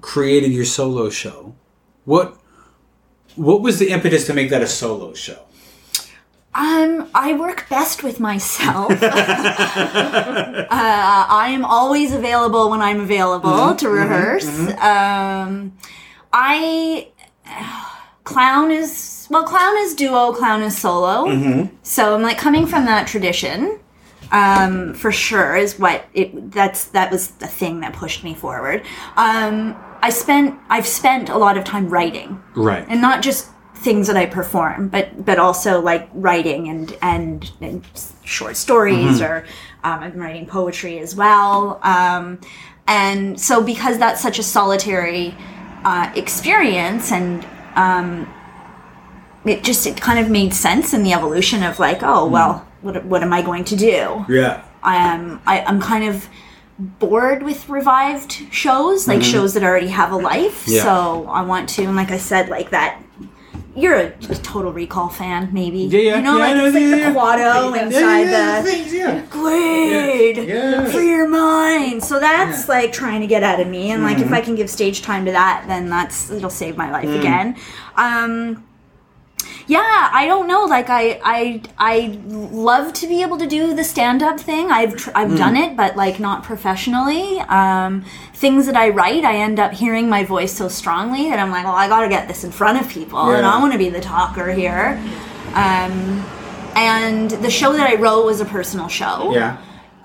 created 0.00 0.52
your 0.52 0.64
solo 0.64 1.10
show, 1.10 1.54
what 2.04 2.36
what 3.36 3.60
was 3.62 3.78
the 3.78 3.90
impetus 3.90 4.26
to 4.26 4.34
make 4.34 4.50
that 4.50 4.62
a 4.62 4.66
solo 4.66 5.14
show? 5.14 5.38
Um, 6.54 7.08
I 7.14 7.34
work 7.34 7.66
best 7.68 8.02
with 8.02 8.18
myself. 8.18 8.90
uh, 9.02 10.66
I 10.70 11.50
am 11.50 11.64
always 11.64 12.12
available 12.12 12.70
when 12.70 12.80
I'm 12.80 13.00
available 13.00 13.74
to 13.76 13.88
rehearse. 13.88 14.48
Um, 14.78 15.76
I 16.32 17.08
clown 18.24 18.70
is 18.72 19.17
well, 19.30 19.44
clown 19.44 19.76
is 19.78 19.94
duo, 19.94 20.32
clown 20.32 20.62
is 20.62 20.76
solo. 20.76 21.68
So 21.82 22.14
I'm 22.14 22.22
like 22.22 22.38
coming 22.38 22.66
from 22.66 22.84
that 22.86 23.06
tradition. 23.06 23.80
Um, 24.30 24.92
for 24.92 25.10
sure 25.10 25.56
is 25.56 25.78
what 25.78 26.04
it 26.12 26.50
that's 26.50 26.84
that 26.88 27.10
was 27.10 27.28
the 27.32 27.46
thing 27.46 27.80
that 27.80 27.94
pushed 27.94 28.22
me 28.24 28.34
forward. 28.34 28.82
Um, 29.16 29.74
I 30.02 30.10
spent 30.10 30.58
I've 30.68 30.86
spent 30.86 31.30
a 31.30 31.38
lot 31.38 31.56
of 31.56 31.64
time 31.64 31.88
writing 31.88 32.42
Right. 32.54 32.84
and 32.90 33.00
not 33.00 33.22
just 33.22 33.48
things 33.76 34.06
that 34.08 34.18
I 34.18 34.26
perform, 34.26 34.88
but 34.88 35.24
but 35.24 35.38
also 35.38 35.80
like 35.80 36.10
writing 36.12 36.68
and 36.68 36.94
and, 37.00 37.50
and 37.62 37.82
short 38.22 38.56
stories 38.58 39.22
or 39.22 39.46
um, 39.82 40.00
I'm 40.00 40.18
writing 40.18 40.44
poetry 40.44 40.98
as 40.98 41.16
well. 41.16 41.80
Um, 41.82 42.38
and 42.86 43.40
so 43.40 43.62
because 43.62 43.96
that's 43.98 44.20
such 44.20 44.38
a 44.38 44.42
solitary 44.42 45.34
uh, 45.84 46.12
experience 46.14 47.12
and 47.12 47.46
um, 47.76 48.26
it 49.44 49.64
just 49.64 49.86
it 49.86 50.00
kind 50.00 50.18
of 50.18 50.30
made 50.30 50.52
sense 50.52 50.92
in 50.92 51.02
the 51.02 51.12
evolution 51.12 51.62
of 51.62 51.78
like 51.78 52.02
oh 52.02 52.26
well 52.26 52.66
what, 52.82 53.04
what 53.04 53.22
am 53.22 53.32
I 53.32 53.42
going 53.42 53.64
to 53.64 53.76
do 53.76 54.24
yeah. 54.28 54.64
um, 54.82 55.40
I, 55.46 55.62
I'm 55.66 55.80
kind 55.80 56.04
of 56.04 56.28
bored 56.78 57.42
with 57.42 57.68
revived 57.68 58.32
shows, 58.52 59.08
like 59.08 59.22
shows 59.22 59.54
that 59.54 59.64
already 59.64 59.88
have 59.88 60.12
a 60.12 60.16
life. 60.16 60.62
Mm-hmm. 60.62 60.72
Yeah. 60.74 60.82
So 60.82 61.26
I 61.26 61.42
want 61.42 61.68
to, 61.70 61.84
and 61.84 61.96
like 61.96 62.10
I 62.10 62.18
said, 62.18 62.48
like 62.48 62.70
that. 62.70 63.02
You're 63.76 63.94
a, 63.94 64.06
a 64.06 64.34
Total 64.34 64.72
Recall 64.72 65.08
fan, 65.08 65.50
maybe. 65.52 65.80
Yeah, 65.80 66.00
yeah, 66.00 66.16
You 66.16 66.22
know, 66.22 66.38
yeah, 66.38 66.46
like 66.46 66.56
know, 66.56 66.64
it's 66.64 66.74
like 66.74 66.82
yeah, 66.82 66.90
the 66.90 66.96
yeah. 66.96 67.14
Kuato 67.14 67.76
Yeah, 67.76 67.82
inside 67.84 68.20
yeah, 68.22 68.60
the 68.60 68.70
things, 68.70 68.92
yeah. 68.92 69.26
Glade 69.30 70.36
Yeah. 70.48 70.90
for 70.90 71.00
your 71.00 71.28
mind. 71.28 72.02
So 72.02 72.18
that's 72.18 72.68
like 72.68 72.92
trying 72.92 73.20
to 73.20 73.28
get 73.28 73.44
out 73.44 73.60
of 73.60 73.68
me, 73.68 73.92
and 73.92 74.02
like 74.02 74.18
if 74.18 74.32
I 74.32 74.40
can 74.40 74.56
give 74.56 74.68
stage 74.68 75.02
time 75.02 75.24
to 75.26 75.30
that, 75.30 75.64
then 75.68 75.88
that's 75.88 76.28
it'll 76.28 76.50
save 76.50 76.76
my 76.76 76.90
life 76.90 77.08
again. 77.08 77.56
Um, 77.94 78.64
yeah, 79.68 80.10
I 80.12 80.24
don't 80.26 80.48
know. 80.48 80.64
Like 80.64 80.88
I, 80.88 81.20
I, 81.22 81.62
I 81.78 82.18
love 82.26 82.92
to 82.94 83.06
be 83.06 83.22
able 83.22 83.36
to 83.38 83.46
do 83.46 83.74
the 83.74 83.84
stand-up 83.84 84.40
thing. 84.40 84.70
I've 84.70 84.96
tr- 84.96 85.10
I've 85.14 85.36
done 85.36 85.56
it, 85.56 85.76
but 85.76 85.94
like 85.94 86.18
not 86.18 86.42
professionally. 86.42 87.38
Um, 87.40 88.04
things 88.32 88.64
that 88.66 88.76
I 88.76 88.88
write, 88.88 89.24
I 89.24 89.36
end 89.36 89.60
up 89.60 89.72
hearing 89.72 90.08
my 90.08 90.24
voice 90.24 90.52
so 90.56 90.68
strongly 90.68 91.28
that 91.28 91.38
I'm 91.38 91.50
like, 91.50 91.64
well, 91.64 91.74
I 91.74 91.86
got 91.86 92.00
to 92.00 92.08
get 92.08 92.26
this 92.28 92.44
in 92.44 92.50
front 92.50 92.80
of 92.80 92.88
people, 92.88 93.20
and 93.20 93.42
Yeah. 93.42 93.52
I 93.52 93.60
want 93.60 93.72
to 93.72 93.78
be 93.78 93.90
the 93.90 94.00
talker 94.00 94.50
here. 94.50 94.98
Um, 95.54 96.24
and 96.74 97.30
the 97.30 97.50
show 97.50 97.72
that 97.72 97.88
I 97.90 97.96
wrote 97.96 98.24
was 98.24 98.40
a 98.40 98.44
personal 98.46 98.88
show. 98.88 99.32
Yeah. 99.34 99.58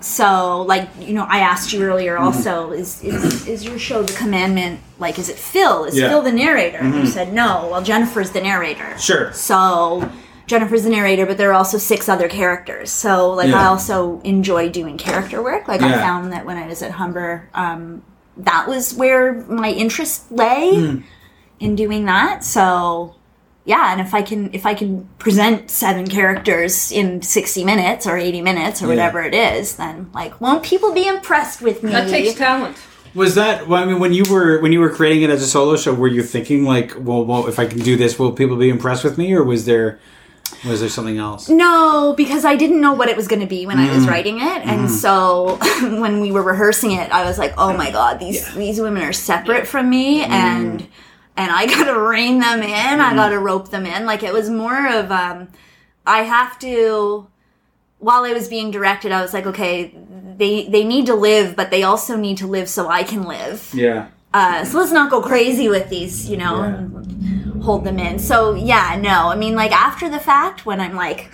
So, 0.04 0.62
like, 0.64 0.90
you 1.00 1.14
know, 1.14 1.26
I 1.30 1.40
asked 1.40 1.72
you 1.72 1.82
earlier 1.84 2.16
Mm-hmm. 2.16 2.26
also, 2.26 2.72
is, 2.72 3.02
is 3.04 3.48
is 3.48 3.64
your 3.64 3.80
show 3.80 4.04
the 4.04 4.12
commandment? 4.14 4.82
Like, 5.00 5.18
is 5.18 5.30
it 5.30 5.38
Phil? 5.40 5.86
Is 5.86 5.96
Yeah. 5.96 6.04
Mm-hmm. 6.06 6.12
Phil 6.12 6.22
the 6.24 6.32
narrator? 6.34 6.78
And 6.80 6.94
you 6.96 7.08
said 7.08 7.34
no. 7.34 7.70
Well, 7.72 7.82
Jennifer's 7.82 8.32
the 8.32 8.42
narrator. 8.42 8.98
Sure. 9.00 9.32
So, 9.34 10.10
Jennifer's 10.46 10.84
the 10.84 10.90
narrator, 10.90 11.26
but 11.26 11.38
there 11.38 11.52
are 11.52 11.54
also 11.54 11.78
six 11.78 12.10
other 12.10 12.28
characters. 12.28 12.92
So, 12.92 13.32
like, 13.32 13.54
I 13.54 13.66
also 13.66 14.20
enjoy 14.26 14.70
doing 14.70 14.98
character 14.98 15.42
work. 15.42 15.70
Like, 15.70 15.82
I 15.82 15.94
found 15.94 16.34
that 16.34 16.46
when 16.46 16.58
I 16.58 16.68
was 16.68 16.82
at 16.82 16.92
Humber, 16.92 17.50
um, 17.54 18.04
that 18.36 18.68
was 18.68 18.94
where 18.94 19.34
my 19.48 19.72
interest 19.72 20.30
lay 20.32 20.76
Hmm. 20.76 20.98
in 21.62 21.76
doing 21.78 22.06
that. 22.06 22.44
So, 22.44 23.16
yeah, 23.66 23.92
and 23.92 24.02
if 24.02 24.14
I 24.14 24.22
can 24.22 24.50
if 24.54 24.66
I 24.66 24.74
can 24.74 25.08
present 25.20 25.70
seven 25.72 26.08
characters 26.08 26.92
in 26.92 27.22
60 27.22 27.64
minutes 27.64 28.06
or 28.08 28.18
80 28.18 28.42
minutes 28.42 28.82
or 28.82 28.86
Yeah. 28.86 28.90
whatever 28.90 29.22
it 29.22 29.34
is, 29.34 29.76
then 29.78 30.10
like 30.14 30.40
won't 30.42 30.64
people 30.64 30.94
be 30.94 31.08
impressed 31.08 31.62
with 31.62 31.84
me? 31.84 31.92
That 31.92 32.10
takes 32.10 32.34
talent. 32.34 32.76
Was 33.16 33.36
that? 33.36 33.68
Well, 33.68 33.82
I 33.82 33.86
mean, 33.86 34.00
when 34.00 34.12
you 34.12 34.24
were 34.30 34.60
when 34.60 34.72
you 34.74 34.80
were 34.80 34.90
creating 34.90 35.22
it 35.22 35.30
as 35.30 35.42
a 35.44 35.48
solo 35.48 35.78
show, 35.78 35.94
were 35.94 36.08
you 36.08 36.24
thinking 36.24 36.64
like, 36.66 36.94
well, 36.98 37.24
well, 37.24 37.48
if 37.48 37.60
I 37.60 37.66
can 37.68 37.80
do 37.80 37.96
this, 37.96 38.18
will 38.18 38.32
people 38.32 38.56
be 38.58 38.70
impressed 38.70 39.04
with 39.04 39.18
me, 39.20 39.34
or 39.34 39.44
was 39.44 39.66
there 39.66 40.00
was 40.66 40.80
there 40.80 40.90
something 40.90 41.18
else? 41.20 41.48
No, 41.48 42.14
because 42.18 42.44
I 42.44 42.56
didn't 42.56 42.82
know 42.82 42.94
what 42.94 43.10
it 43.10 43.16
was 43.16 43.28
going 43.28 43.42
to 43.42 43.48
be 43.48 43.66
when 43.68 43.78
I 43.80 43.88
Mm. 43.90 43.96
was 43.96 44.08
writing 44.08 44.38
it, 44.40 44.44
Mm-hmm. 44.64 44.70
and 44.70 44.90
so 44.92 45.60
when 46.02 46.22
we 46.22 46.32
were 46.32 46.42
rehearsing 46.42 46.92
it, 46.92 47.12
I 47.12 47.24
was 47.24 47.38
like, 47.38 47.54
"Oh 47.58 47.72
my 47.74 47.92
god, 47.92 48.20
these 48.20 48.52
these 48.56 48.82
women 48.82 49.04
are 49.04 49.14
separate 49.14 49.68
from 49.68 49.90
me," 49.92 50.24
Mm. 50.24 50.30
and 50.30 50.88
and 51.38 51.52
I 51.52 51.66
gotta 51.68 52.00
rein 52.00 52.40
them 52.40 52.62
in. 52.62 53.00
I 53.00 53.14
gotta 53.16 53.40
rope 53.40 53.70
them 53.70 53.86
in. 53.86 54.06
Like 54.06 54.24
it 54.24 54.34
was 54.34 54.50
more 54.50 54.88
of 54.88 55.12
um, 55.12 55.50
I 56.06 56.24
have 56.24 56.60
to. 56.60 57.28
While 58.00 58.26
I 58.26 58.34
was 58.34 58.50
being 58.50 58.70
directed, 58.70 59.12
I 59.12 59.22
was 59.22 59.34
like, 59.34 59.46
"Okay, 59.46 59.96
they 60.38 60.68
they 60.68 60.84
need 60.84 61.06
to 61.06 61.16
live, 61.16 61.56
but 61.56 61.72
they 61.72 61.84
also 61.84 62.18
need 62.18 62.38
to 62.38 62.48
live 62.48 62.68
so 62.68 62.90
I 62.90 63.04
can 63.04 63.24
live." 63.24 63.70
Yeah. 63.74 64.10
Uh, 64.34 64.66
so 64.66 64.80
let's 64.80 64.92
not 64.92 65.12
go 65.12 65.22
crazy 65.22 65.70
with 65.70 65.90
these, 65.90 66.28
you 66.28 66.38
know, 66.38 66.64
and 66.64 67.64
hold 67.64 67.84
them 67.84 68.00
in. 68.00 68.18
So 68.18 68.56
yeah, 68.56 69.00
no, 69.00 69.30
I 69.30 69.36
mean, 69.36 69.56
like 69.56 69.72
after 69.72 70.10
the 70.10 70.20
fact, 70.20 70.66
when 70.66 70.82
I'm 70.82 70.96
like 70.96 71.32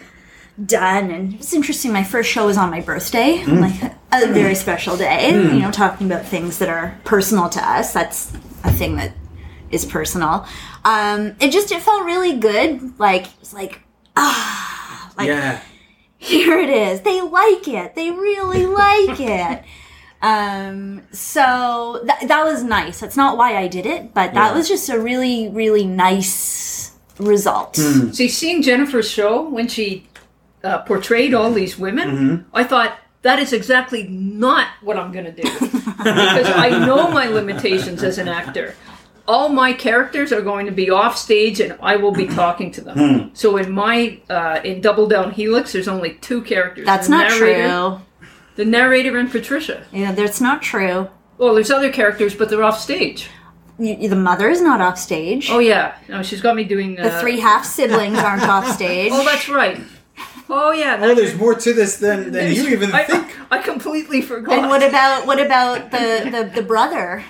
done, 0.64 1.10
and 1.10 1.34
it's 1.36 1.54
interesting. 1.54 1.92
My 1.92 2.04
first 2.04 2.30
show 2.30 2.46
was 2.46 2.58
on 2.58 2.70
my 2.70 2.82
birthday, 2.82 3.44
like 3.46 3.82
a 4.12 4.28
very 4.28 4.54
special 4.56 4.98
day. 4.98 5.32
You 5.32 5.62
know, 5.62 5.72
talking 5.72 6.08
about 6.08 6.26
things 6.26 6.60
that 6.60 6.70
are 6.70 7.00
personal 7.04 7.50
to 7.50 7.68
us. 7.68 7.94
That's 7.94 8.34
a 8.64 8.72
thing 8.72 8.98
that 8.98 9.14
is 9.72 9.86
personal. 9.86 10.46
Um, 10.86 11.36
it 11.40 11.52
just 11.52 11.72
it 11.72 11.82
felt 11.82 12.06
really 12.06 12.38
good. 12.38 13.00
Like 13.00 13.28
it's 13.42 13.54
like 13.54 13.82
ah, 14.16 15.12
like 15.18 15.28
yeah. 15.28 15.62
here 16.18 16.58
it 16.60 16.70
is. 16.70 17.02
They 17.02 17.22
like 17.22 17.68
it. 17.68 17.96
They 17.96 18.12
really 18.12 18.66
like 18.86 19.20
it. 19.20 19.64
Um, 20.22 21.04
so 21.12 22.02
that 22.06 22.28
that 22.28 22.44
was 22.44 22.64
nice. 22.64 23.00
That's 23.00 23.16
not 23.18 23.38
why 23.38 23.58
I 23.58 23.68
did 23.68 23.86
it, 23.86 24.14
but 24.14 24.34
that 24.34 24.52
Yeah. 24.52 24.58
was 24.58 24.68
just 24.68 24.90
a 24.90 25.00
really, 25.00 25.48
really 25.50 25.86
nice 25.86 26.92
result. 27.20 27.76
See, 27.78 28.28
seeing 28.28 28.62
Jennifer's 28.62 29.10
show 29.10 29.48
when 29.50 29.68
she 29.68 30.08
uh, 30.64 30.80
portrayed 30.80 31.34
all 31.34 31.52
these 31.52 31.78
women, 31.78 32.46
I 32.54 32.64
thought 32.66 32.98
that 33.22 33.40
is 33.40 33.52
exactly 33.54 34.08
not 34.08 34.68
what 34.82 34.98
I'm 34.98 35.12
going 35.12 35.26
to 35.26 35.32
do 35.32 35.42
because 35.60 36.48
I 36.48 36.70
know 36.86 37.10
my 37.12 37.28
limitations 37.28 38.04
as 38.04 38.18
an 38.18 38.28
actor. 38.28 38.76
All 39.30 39.50
my 39.50 39.74
characters 39.74 40.34
are 40.34 40.42
going 40.42 40.66
to 40.66 40.72
be 40.72 40.90
off 40.90 41.16
stage, 41.16 41.60
and 41.60 41.78
I 41.82 41.96
will 41.98 42.12
be 42.12 42.28
talking 42.42 42.72
to 42.72 42.82
them. 42.82 43.32
So 43.34 43.58
in 43.58 43.72
my 43.72 44.20
uh, 44.30 44.60
in 44.64 44.82
Double 44.82 45.08
Down 45.08 45.32
Helix, 45.32 45.72
there's 45.74 45.88
only 45.88 46.16
two 46.16 46.42
characters. 46.42 46.86
That's 46.86 47.08
the 47.08 47.12
not 47.12 47.30
narrator, 47.30 47.68
true. 47.68 48.28
The 48.56 48.66
narrator 48.66 49.18
and 49.18 49.30
Patricia. 49.30 49.86
Yeah, 49.92 50.12
that's 50.14 50.42
not 50.42 50.62
true. 50.62 51.10
Well, 51.38 51.54
there's 51.54 51.72
other 51.72 51.92
characters, 51.92 52.36
but 52.36 52.50
they're 52.50 52.64
off 52.64 52.80
stage. 52.80 53.30
You, 53.78 54.10
the 54.10 54.16
mother 54.16 54.50
is 54.50 54.62
not 54.62 54.82
off 54.82 54.98
stage. 54.98 55.50
Oh 55.50 55.60
yeah, 55.60 55.96
no, 56.10 56.22
she's 56.22 56.42
got 56.42 56.56
me 56.56 56.66
doing 56.66 57.00
uh, 57.00 57.04
the 57.04 57.22
three 57.22 57.40
half 57.40 57.64
siblings 57.64 58.18
aren't 58.18 58.44
off 58.44 58.68
stage. 58.80 59.12
Oh, 59.14 59.24
that's 59.24 59.48
right. 59.48 59.80
Oh 60.50 60.72
yeah. 60.72 60.98
Oh, 61.00 61.16
there's 61.16 61.36
more 61.36 61.56
to 61.56 61.74
this 61.74 61.98
than 61.98 62.32
than 62.32 62.52
you 62.52 62.68
even 62.70 62.92
I, 62.92 63.04
think. 63.04 63.38
I 63.52 63.60
completely 63.60 64.22
forgot. 64.22 64.58
and 64.58 64.68
what 64.68 64.84
about 64.84 65.28
what 65.28 65.40
about 65.40 65.92
the 65.92 66.30
the, 66.30 66.52
the 66.56 66.64
brother? 66.64 67.24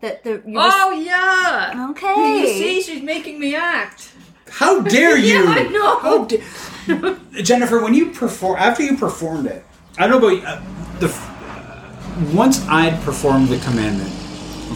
That 0.00 0.22
the 0.24 0.42
you 0.46 0.54
just- 0.54 0.76
Oh 0.78 0.90
yeah. 0.92 1.88
okay. 1.90 2.40
You 2.40 2.46
see, 2.48 2.82
she's 2.82 3.02
making 3.02 3.40
me 3.40 3.54
act. 3.54 4.12
How 4.50 4.80
dare 4.80 5.16
you? 5.28 5.44
Yeah, 5.44 5.50
I 5.50 5.62
know. 5.68 5.98
How 5.98 6.24
da- 6.24 7.42
Jennifer, 7.42 7.82
when 7.82 7.94
you 7.94 8.10
perform 8.10 8.56
after 8.58 8.82
you 8.82 8.96
performed 8.96 9.46
it, 9.46 9.64
I 9.98 10.06
don't 10.06 10.20
know 10.20 10.28
about 10.36 10.58
uh, 10.58 10.98
the. 11.00 11.06
f- 11.08 12.32
Once 12.34 12.66
I'd 12.68 13.00
performed 13.02 13.48
the 13.48 13.58
commandment 13.58 14.10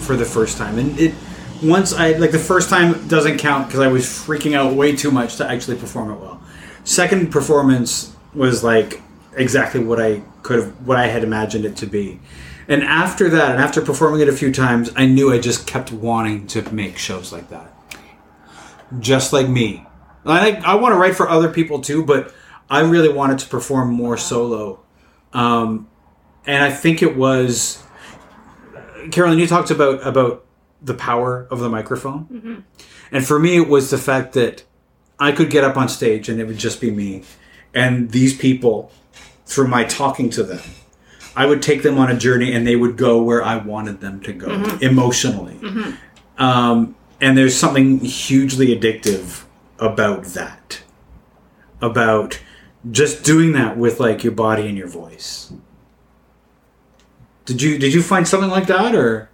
for 0.03 0.17
the 0.17 0.25
first 0.25 0.57
time, 0.59 0.79
and 0.79 0.99
it 0.99 1.15
once 1.63 1.93
I 1.93 2.13
like 2.13 2.33
the 2.33 2.39
first 2.39 2.71
time 2.71 3.07
doesn't 3.09 3.39
count 3.39 3.67
because 3.69 3.81
I 3.81 3.89
was 3.89 4.05
freaking 4.07 4.55
out 4.57 4.75
way 4.75 4.97
too 4.97 5.11
much 5.11 5.37
to 5.37 5.49
actually 5.49 5.77
perform 5.77 6.11
it 6.11 6.17
well. 6.19 6.41
Second 6.85 7.31
performance 7.31 8.17
was 8.35 8.65
like 8.65 9.01
exactly 9.37 9.85
what 9.85 10.01
I 10.01 10.23
could 10.43 10.59
have, 10.59 10.87
what 10.87 10.97
I 10.97 11.07
had 11.07 11.23
imagined 11.23 11.65
it 11.67 11.77
to 11.77 11.87
be. 11.87 12.19
And 12.71 12.85
after 12.85 13.29
that, 13.31 13.51
and 13.51 13.61
after 13.61 13.81
performing 13.83 14.21
it 14.21 14.29
a 14.29 14.33
few 14.33 14.53
times, 14.53 14.93
I 14.95 15.05
knew 15.05 15.33
I 15.33 15.41
just 15.41 15.67
kept 15.67 15.91
wanting 15.91 16.47
to 16.49 16.63
make 16.73 16.97
shows 16.99 17.33
like 17.33 17.51
that. 17.51 17.75
Just 19.01 19.33
like 19.33 19.49
me, 19.49 19.85
I 20.25 20.53
I 20.65 20.77
want 20.77 20.93
to 20.93 20.97
write 20.97 21.17
for 21.17 21.29
other 21.29 21.49
people 21.49 21.81
too, 21.81 22.05
but 22.05 22.33
I 22.71 22.83
really 22.83 23.09
wanted 23.09 23.41
to 23.41 23.49
perform 23.49 23.93
more 23.93 24.17
solo. 24.17 24.79
Um, 25.33 25.89
and 26.47 26.63
I 26.63 26.71
think 26.71 27.03
it 27.03 27.17
was 27.17 27.83
Carolyn. 29.11 29.41
You 29.41 29.49
talked 29.49 29.73
about 29.73 30.07
about 30.07 30.47
the 30.81 30.95
power 30.95 31.49
of 31.51 31.59
the 31.59 31.69
microphone, 31.69 32.65
and 33.11 33.27
for 33.27 33.41
me, 33.41 33.57
it 33.57 33.69
was 33.69 33.91
the 33.91 33.99
fact 33.99 34.33
that 34.35 34.63
I 35.19 35.33
could 35.33 35.51
get 35.51 35.65
up 35.65 35.77
on 35.77 35.89
stage 35.89 36.29
and 36.29 36.41
it 36.41 36.45
would 36.45 36.59
just 36.59 36.81
be 36.81 36.93
me, 36.93 37.25
and 37.75 38.13
these 38.13 38.37
people, 38.37 38.93
through 39.45 39.67
my 39.67 39.83
talking 39.83 40.31
to 40.31 40.45
them, 40.45 40.63
I 41.37 41.47
would 41.47 41.63
take 41.63 41.83
them 41.83 41.99
on 41.99 42.11
a 42.11 42.17
journey, 42.17 42.53
and 42.53 42.67
they 42.67 42.77
would 42.77 42.97
go 42.97 43.23
where 43.23 43.43
I 43.43 43.57
wanted 43.57 44.01
them 44.01 44.21
to 44.23 44.33
go 44.33 44.51
emotionally. 44.81 45.59
Um, 46.39 46.97
and 47.21 47.37
there's 47.37 47.57
something 47.57 48.01
hugely 48.01 48.77
addictive 48.77 49.45
about 49.79 50.25
that, 50.27 50.83
about 51.81 52.41
just 52.91 53.25
doing 53.25 53.53
that 53.53 53.77
with 53.77 54.01
like 54.01 54.25
your 54.25 54.33
body 54.33 54.67
and 54.67 54.77
your 54.77 54.89
voice. 54.89 55.53
Did 57.45 57.63
you 57.63 57.79
did 57.79 57.93
you 57.93 58.03
find 58.03 58.27
something 58.27 58.51
like 58.51 58.67
that 58.69 58.95
or? 58.95 59.29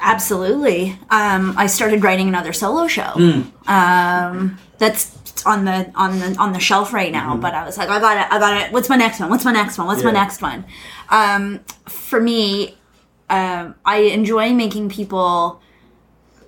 Absolutely. 0.00 0.98
Um, 1.08 1.54
I 1.56 1.66
started 1.66 2.02
writing 2.04 2.28
another 2.28 2.52
solo 2.52 2.86
show. 2.86 3.12
Um, 3.66 4.58
that's 4.76 5.16
on 5.46 5.64
the 5.64 5.90
on 5.94 6.18
the 6.18 6.36
on 6.38 6.52
the 6.52 6.60
shelf 6.60 6.92
right 6.92 7.12
now. 7.12 7.36
But 7.36 7.54
I 7.54 7.64
was 7.64 7.76
like, 7.78 7.88
I 7.88 7.98
got 8.00 8.16
it. 8.16 8.32
I 8.32 8.38
got 8.38 8.60
it. 8.62 8.72
What's 8.72 8.88
my 8.88 8.96
next 8.96 9.20
one? 9.20 9.30
What's 9.30 9.44
my 9.44 9.52
next 9.52 9.78
one? 9.78 9.86
What's 9.86 10.04
my 10.04 10.12
next 10.12 10.42
one? 10.42 10.64
Um, 11.10 11.60
for 11.86 12.20
me, 12.20 12.76
um, 13.28 13.74
I 13.84 13.98
enjoy 13.98 14.52
making 14.52 14.88
people 14.90 15.60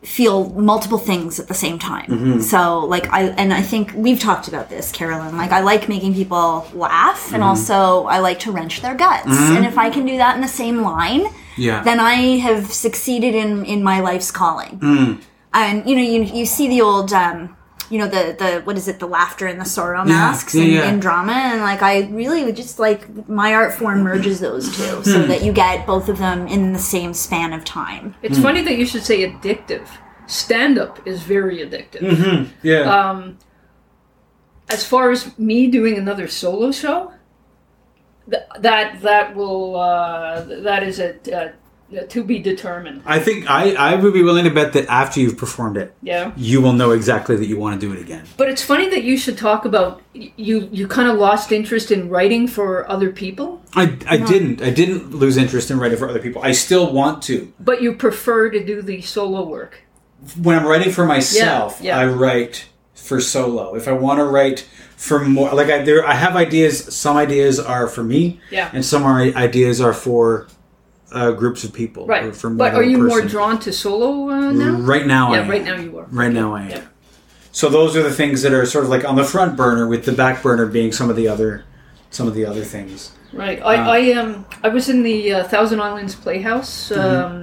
feel 0.03 0.51
multiple 0.51 0.99
things 0.99 1.39
at 1.39 1.47
the 1.47 1.55
same 1.55 1.79
time. 1.79 2.43
So 2.43 2.81
like 2.81 3.09
I 3.13 3.27
and 3.43 3.53
I 3.55 3.63
think 3.63 3.93
we've 3.95 4.19
talked 4.19 4.49
about 4.49 4.69
this, 4.69 4.91
Carolyn. 4.91 5.37
Like 5.37 5.53
I 5.53 5.61
like 5.61 5.89
making 5.89 6.15
people 6.15 6.67
laugh 6.75 7.33
and 7.33 7.43
also 7.43 8.05
I 8.07 8.19
like 8.19 8.41
to 8.41 8.53
wrench 8.53 8.83
their 8.83 8.97
guts. 8.97 9.29
And 9.29 9.65
if 9.65 9.79
I 9.79 9.91
can 9.91 10.05
do 10.05 10.17
that 10.17 10.35
in 10.35 10.41
the 10.43 10.49
same 10.49 10.83
line, 10.83 11.27
Yeah. 11.57 11.85
then 11.85 12.01
I 12.01 12.39
have 12.39 12.73
succeeded 12.73 13.35
in 13.37 13.65
in 13.65 13.85
my 13.85 14.01
life's 14.01 14.33
calling. 14.33 14.81
Mm. 14.81 15.23
And 15.55 15.89
you 15.89 15.95
know, 15.95 16.03
you 16.03 16.23
you 16.25 16.47
see 16.47 16.67
the 16.69 16.81
old 16.81 17.13
um 17.13 17.57
you 17.93 17.99
know 17.99 18.07
the 18.09 18.35
the 18.39 18.61
what 18.65 18.77
is 18.79 18.89
it 18.89 18.99
the 18.99 19.07
laughter 19.07 19.47
and 19.47 19.61
the 19.61 19.67
sorrow 19.67 20.03
masks 20.03 20.55
yeah, 20.55 20.63
in, 20.65 20.71
yeah. 20.71 20.91
in 20.91 20.99
drama 20.99 21.33
and 21.33 21.61
like 21.61 21.83
I 21.83 21.95
really 22.09 22.43
would 22.43 22.57
just 22.57 22.79
like 22.79 23.29
my 23.29 23.53
art 23.53 23.75
form 23.75 24.03
merges 24.03 24.41
those 24.41 24.75
two 24.75 24.83
Hmm. 24.97 25.03
so 25.03 25.27
that 25.27 25.43
you 25.45 25.53
get 25.53 25.87
both 25.87 26.09
of 26.09 26.17
them 26.17 26.47
in 26.49 26.73
the 26.73 26.79
same 26.79 27.13
span 27.13 27.53
of 27.53 27.65
time. 27.65 28.15
It's 28.23 28.39
funny 28.39 28.63
that 28.63 28.77
you 28.79 28.87
should 28.87 29.05
say 29.05 29.31
addictive. 29.31 29.87
Stand 30.27 30.79
up 30.79 31.07
is 31.07 31.23
very 31.23 31.59
addictive. 31.59 32.49
Yeah. 32.63 33.33
As 34.71 34.87
far 34.87 35.11
as 35.11 35.37
me 35.39 35.67
doing 35.71 35.99
another 35.99 36.29
solo 36.29 36.73
show, 36.73 37.13
th- 38.31 38.45
that 38.61 39.03
that 39.03 39.37
will 39.37 39.77
uh, 39.77 40.41
that 40.63 40.83
is 40.83 40.99
a, 40.99 41.11
uh 41.39 41.53
to 42.09 42.25
be 42.25 42.39
determined. 42.39 43.03
I 43.05 43.19
think 43.21 43.51
I, 43.51 43.75
I 43.75 43.95
would 43.97 44.13
be 44.15 44.23
willing 44.23 44.45
to 44.45 44.51
bet 44.51 44.73
that 44.73 44.87
after 44.89 45.21
you've 45.21 45.37
performed 45.37 45.77
it, 45.77 45.95
Yeah. 46.03 46.33
you 46.37 46.61
will 46.61 46.73
know 46.73 46.91
exactly 46.93 47.37
that 47.37 47.47
you 47.47 47.57
want 47.59 47.81
to 47.81 47.87
do 47.87 47.93
it 47.93 48.01
again. 48.01 48.25
But 48.37 48.49
it's 48.49 48.63
funny 48.63 48.89
that 48.91 49.03
you 49.05 49.17
should 49.17 49.37
talk 49.39 49.65
about 49.65 50.03
you 50.15 50.69
you 50.73 50.87
kind 50.89 51.09
of 51.09 51.19
lost 51.19 51.53
interest 51.53 51.91
in 51.91 52.09
writing 52.09 52.47
for 52.49 52.89
other 52.91 53.11
people, 53.11 53.63
I, 53.75 53.97
I 54.07 54.17
didn't. 54.19 54.61
I 54.63 54.71
didn't 54.71 55.15
lose 55.15 55.37
interest 55.37 55.71
in 55.71 55.79
writing 55.79 55.97
for 55.99 56.09
other 56.09 56.21
people. 56.21 56.43
I 56.43 56.53
still 56.53 56.93
want 56.93 57.23
to. 57.25 57.53
but 57.61 57.81
you 57.83 57.95
prefer 57.95 58.51
to 58.51 58.65
do 58.65 58.83
the 58.83 59.01
solo 59.03 59.47
work. 59.47 59.81
When 60.41 60.57
I'm 60.59 60.67
writing 60.67 60.93
for 60.93 61.05
myself, 61.07 61.79
Yeah, 61.81 61.97
yeah. 61.97 62.03
I 62.03 62.07
write 62.13 62.67
for 62.95 63.21
solo. 63.21 63.75
If 63.75 63.89
I 63.89 63.93
want 63.93 64.19
to 64.19 64.25
write 64.25 64.61
for 64.97 65.19
more, 65.25 65.51
like 65.53 65.69
I 65.69 65.83
there, 65.83 66.07
I 66.07 66.15
have 66.15 66.37
ideas. 66.37 66.95
Some 66.95 67.17
ideas 67.17 67.59
are 67.59 67.89
for 67.89 68.05
me, 68.05 68.41
Yeah. 68.51 68.71
and 68.73 68.85
some 68.85 69.03
are 69.05 69.21
ideas 69.21 69.81
are 69.81 69.93
for 69.93 70.47
uh, 71.13 71.33
groups 71.33 71.65
of 71.65 71.73
people. 71.73 72.07
Right. 72.07 72.25
or 72.25 72.33
for 72.33 72.51
But 72.51 72.75
are 72.75 72.83
you 72.83 72.99
more 72.99 73.23
drawn 73.23 73.59
to 73.61 73.73
solo 73.73 74.29
uh, 74.31 74.51
now? 74.53 74.73
Right 74.73 75.07
now, 75.07 75.33
I 75.33 75.37
Yeah, 75.37 75.43
am. 75.43 75.51
right 75.51 75.65
now 75.65 75.77
you 75.77 75.99
are. 75.99 76.07
Right 76.11 76.33
now, 76.33 76.55
I 76.55 76.63
am. 76.63 76.71
Yeah. 76.71 76.83
So 77.53 77.69
those 77.69 77.97
are 77.97 78.03
the 78.03 78.13
things 78.13 78.43
that 78.43 78.53
are 78.53 78.65
sort 78.67 78.85
of 78.85 78.91
like 78.91 79.05
on 79.05 79.17
the 79.17 79.25
front 79.25 79.57
burner, 79.57 79.87
with 79.87 80.05
the 80.05 80.13
back 80.13 80.43
burner 80.43 80.67
being 80.67 80.91
some 80.93 81.11
of 81.11 81.17
the 81.17 81.29
other, 81.29 81.65
some 82.11 82.27
of 82.27 82.35
the 82.35 82.47
other 82.47 82.65
things. 82.65 83.13
Right. 83.33 83.61
I, 83.63 83.77
Uh, 83.77 83.91
I 83.91 84.13
um 84.13 84.47
I 84.63 84.69
was 84.69 84.89
in 84.89 85.03
the 85.03 85.33
uh, 85.35 85.45
Thousand 85.45 85.81
Islands 85.81 86.15
Playhouse 86.15 86.91
um, 86.93 87.43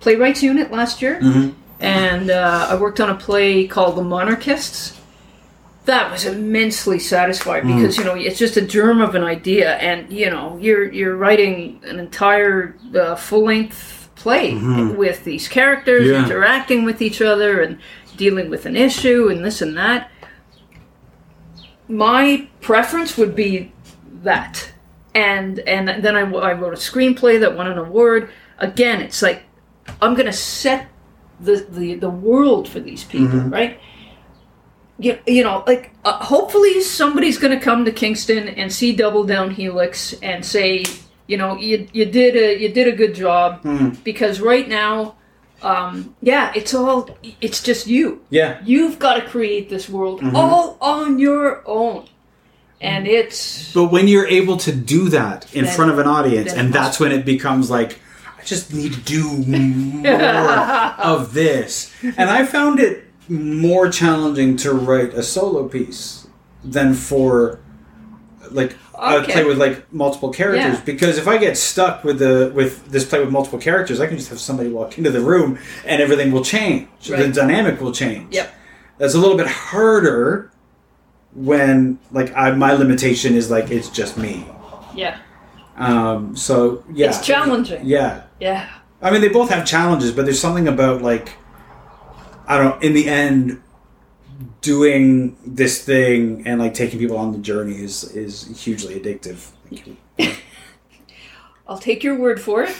playwrights 0.00 0.42
unit 0.42 0.70
last 0.70 1.00
year, 1.02 1.18
and 1.80 2.30
uh, 2.30 2.66
I 2.70 2.74
worked 2.76 3.00
on 3.00 3.10
a 3.10 3.14
play 3.14 3.66
called 3.66 3.96
The 3.96 4.02
Monarchists. 4.02 4.99
That 5.90 6.10
was 6.12 6.24
immensely 6.24 7.00
satisfying 7.00 7.64
hmm. 7.64 7.76
because 7.76 7.98
you 7.98 8.04
know 8.04 8.14
it's 8.14 8.38
just 8.38 8.56
a 8.56 8.62
germ 8.62 9.00
of 9.00 9.14
an 9.14 9.24
idea, 9.24 9.74
and 9.76 10.10
you 10.12 10.30
know 10.30 10.56
you're 10.58 10.90
you're 10.90 11.16
writing 11.16 11.80
an 11.84 11.98
entire 11.98 12.76
uh, 12.94 13.16
full 13.16 13.44
length 13.44 14.08
play 14.14 14.52
mm-hmm. 14.52 14.96
with 14.96 15.24
these 15.24 15.48
characters 15.48 16.06
Yeah. 16.06 16.24
interacting 16.24 16.84
with 16.84 17.00
each 17.02 17.20
other 17.20 17.62
and 17.62 17.78
dealing 18.16 18.50
with 18.50 18.66
an 18.66 18.76
issue 18.76 19.28
and 19.28 19.44
this 19.44 19.62
and 19.62 19.76
that. 19.76 20.10
My 21.88 22.48
preference 22.60 23.16
would 23.16 23.34
be 23.34 23.72
that. 24.22 24.72
And 25.14 25.58
and 25.60 26.04
then 26.04 26.14
I, 26.14 26.20
I 26.20 26.52
wrote 26.52 26.74
a 26.74 26.76
screenplay 26.76 27.40
that 27.40 27.56
won 27.56 27.66
an 27.66 27.78
award. 27.78 28.30
Again 28.58 29.00
it's 29.00 29.22
like 29.22 29.42
i'm 30.02 30.14
gonna 30.14 30.32
set 30.32 30.88
the 31.40 31.66
the, 31.70 31.94
the 31.94 32.10
world 32.10 32.68
for 32.68 32.80
these 32.80 33.04
people 33.04 33.38
mm-hmm. 33.38 33.50
right 33.50 33.80
you, 35.00 35.18
you 35.26 35.42
know 35.42 35.64
like 35.66 35.92
uh, 36.04 36.22
hopefully 36.24 36.80
somebody's 36.82 37.38
gonna 37.38 37.58
come 37.58 37.84
to 37.84 37.92
kingston 37.92 38.48
and 38.48 38.72
see 38.72 38.94
double 38.94 39.24
down 39.24 39.50
helix 39.50 40.12
and 40.22 40.44
say 40.44 40.84
you 41.26 41.36
know 41.36 41.56
you, 41.56 41.88
you 41.92 42.04
did 42.04 42.36
a 42.36 42.60
you 42.60 42.68
did 42.68 42.86
a 42.86 42.92
good 42.92 43.14
job. 43.14 43.62
Because 44.04 44.40
right 44.40 44.68
now 44.68 45.16
um, 45.62 46.14
yeah 46.20 46.52
it's 46.54 46.74
all 46.74 47.08
it's 47.40 47.62
just 47.62 47.86
you. 47.86 48.24
Yeah. 48.30 48.60
you've 48.64 48.98
got 48.98 49.14
to 49.14 49.26
create 49.26 49.68
this 49.70 49.88
world 49.88 50.22
all 50.34 50.76
on 50.80 51.18
your 51.18 51.62
own. 51.66 52.06
And 52.82 53.06
it's 53.06 53.72
But 53.74 53.92
when 53.92 54.08
you're 54.08 54.26
able 54.26 54.56
to 54.58 54.72
do 54.72 55.10
that 55.10 55.54
in 55.54 55.66
front 55.66 55.90
of 55.90 55.98
an 55.98 56.06
audience, 56.06 56.52
and 56.54 56.72
that's 56.72 56.98
when 56.98 57.12
it 57.12 57.26
becomes 57.26 57.70
like, 57.70 57.98
I 58.38 58.42
just 58.42 58.72
need 58.72 58.94
to 58.94 59.00
do 59.00 59.36
more 59.46 60.06
of 60.08 61.34
this. 61.34 61.92
And 62.02 62.30
I 62.30 62.46
found 62.46 62.80
it 62.80 63.09
more 63.30 63.88
challenging 63.88 64.56
to 64.58 64.72
write 64.72 65.14
a 65.14 65.22
solo 65.22 65.68
piece 65.68 66.26
than 66.64 66.94
for 66.94 67.60
like 68.50 68.72
a 68.98 69.16
Okay. 69.20 69.32
play 69.32 69.44
with 69.44 69.56
like 69.56 69.90
multiple 69.92 70.30
characters. 70.30 70.74
Yeah. 70.78 70.84
because 70.84 71.16
if 71.16 71.26
I 71.28 71.38
get 71.38 71.56
stuck 71.56 72.04
with 72.04 72.18
the 72.18 72.52
with 72.54 72.86
this 72.90 73.04
play 73.08 73.20
with 73.20 73.30
multiple 73.30 73.58
characters 73.58 73.98
I 74.00 74.06
can 74.06 74.16
just 74.18 74.28
have 74.28 74.40
somebody 74.40 74.68
walk 74.68 74.98
into 74.98 75.10
the 75.10 75.20
room 75.20 75.58
and 75.86 76.02
everything 76.02 76.32
will 76.32 76.44
change. 76.44 76.88
The 77.06 77.28
dynamic 77.28 77.80
will 77.80 77.92
change. 77.92 78.34
Yep. 78.34 78.52
that's 78.98 79.14
a 79.14 79.18
little 79.18 79.36
bit 79.38 79.46
harder 79.46 80.50
when 81.34 81.98
like 82.10 82.34
I, 82.36 82.50
my 82.50 82.72
limitation 82.72 83.34
is 83.36 83.50
like 83.50 83.70
it's 83.70 83.88
just 83.88 84.16
me. 84.18 84.44
Yeah. 84.94 85.18
Um 85.76 86.36
so 86.36 86.84
yeah. 86.92 87.08
It's 87.08 87.24
challenging. 87.24 87.80
yeah. 87.84 88.24
Yeah. 88.40 88.68
I 89.00 89.10
mean 89.10 89.20
they 89.22 89.28
both 89.28 89.48
have 89.50 89.64
challenges 89.64 90.10
but 90.12 90.24
there's 90.26 90.40
something 90.40 90.66
about 90.68 91.00
like 91.00 91.36
i 92.50 92.58
don't 92.58 92.66
know 92.82 92.86
in 92.86 92.92
the 92.92 93.06
end 93.08 93.62
doing 94.60 95.36
this 95.46 95.82
thing 95.84 96.42
and 96.46 96.60
like 96.60 96.74
taking 96.74 96.98
people 96.98 97.16
on 97.16 97.32
the 97.32 97.38
journey 97.38 97.76
is 97.82 98.04
is 98.14 98.34
hugely 98.62 98.98
addictive 99.00 99.50
I'll 101.68 101.78
take 101.78 102.02
your 102.02 102.16
word 102.18 102.40
for 102.40 102.64
it. 102.64 102.74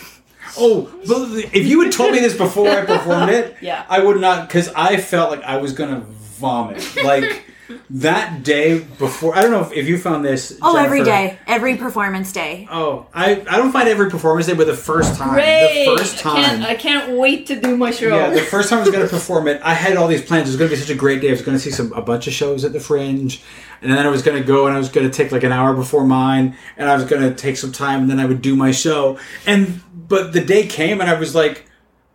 oh 0.59 0.91
if 1.05 1.67
you 1.67 1.81
had 1.83 1.93
told 1.93 2.13
me 2.13 2.19
this 2.19 2.37
before 2.37 2.69
i 2.69 2.85
performed 2.85 3.31
it 3.31 3.57
Yeah. 3.63 3.85
i 3.89 4.03
would 4.03 4.21
not 4.21 4.49
because 4.49 4.69
i 4.75 4.97
felt 4.97 5.31
like 5.31 5.43
i 5.45 5.57
was 5.59 5.73
gonna 5.73 6.01
vomit 6.41 6.85
like 7.05 7.45
that 7.91 8.43
day 8.43 8.79
before 8.99 9.37
i 9.37 9.43
don't 9.43 9.51
know 9.51 9.61
if, 9.63 9.73
if 9.73 9.87
you 9.89 9.99
found 9.99 10.25
this 10.25 10.59
Oh, 10.63 10.77
every 10.77 11.03
Jennifer. 11.05 11.37
day, 11.37 11.39
every 11.47 11.77
performance 11.77 12.33
day. 12.33 12.67
Oh, 12.71 13.07
I, 13.15 13.33
I 13.49 13.57
don't 13.57 13.73
find 13.73 13.89
every 13.89 14.11
performance 14.11 14.47
day, 14.47 14.55
but 14.55 14.67
the 14.67 14.75
first 14.77 15.17
time, 15.17 15.31
Great! 15.35 15.87
the 15.87 15.97
first 15.97 16.19
I 16.27 16.35
can't, 16.35 16.63
time, 16.63 16.71
I 16.71 16.75
can't 16.75 17.19
wait 17.19 17.47
to 17.49 17.61
do 17.61 17.77
my 17.77 17.91
show. 17.91 18.09
yeah, 18.15 18.31
the 18.31 18.41
first 18.43 18.69
time 18.69 18.79
I 18.79 18.83
was 18.83 18.91
going 18.91 19.05
to 19.05 19.09
perform 19.11 19.49
it, 19.49 19.61
I 19.65 19.75
had 19.75 19.97
all 19.97 20.07
these 20.09 20.23
plans. 20.23 20.49
It 20.49 20.53
was 20.53 20.57
going 20.57 20.71
to 20.71 20.77
be 20.77 20.81
such 20.81 20.91
a 20.91 20.99
great 20.99 21.21
day. 21.21 21.29
I 21.29 21.33
was 21.33 21.43
going 21.43 21.57
to 21.57 21.63
see 21.63 21.71
some 21.71 21.93
a 21.95 22.03
bunch 22.03 22.27
of 22.27 22.33
shows 22.33 22.65
at 22.65 22.73
the 22.73 22.81
Fringe, 22.81 23.43
and 23.83 23.91
then 23.93 24.05
I 24.07 24.09
was 24.11 24.23
going 24.23 24.41
to 24.41 24.47
go 24.47 24.67
and 24.67 24.75
I 24.75 24.79
was 24.79 24.89
going 24.91 25.09
to 25.11 25.17
take 25.17 25.33
like 25.33 25.43
an 25.45 25.53
hour 25.53 25.73
before 25.75 26.05
mine, 26.07 26.57
and 26.77 26.89
I 26.91 26.95
was 26.95 27.05
going 27.05 27.23
to 27.23 27.35
take 27.35 27.57
some 27.57 27.73
time, 27.73 28.03
and 28.03 28.11
then 28.11 28.21
I 28.21 28.27
would 28.27 28.43
do 28.43 28.55
my 28.57 28.71
show. 28.73 29.19
And 29.47 29.81
but 30.09 30.33
the 30.33 30.41
day 30.45 30.67
came, 30.67 31.01
and 31.01 31.09
I 31.09 31.19
was 31.19 31.35
like, 31.35 31.67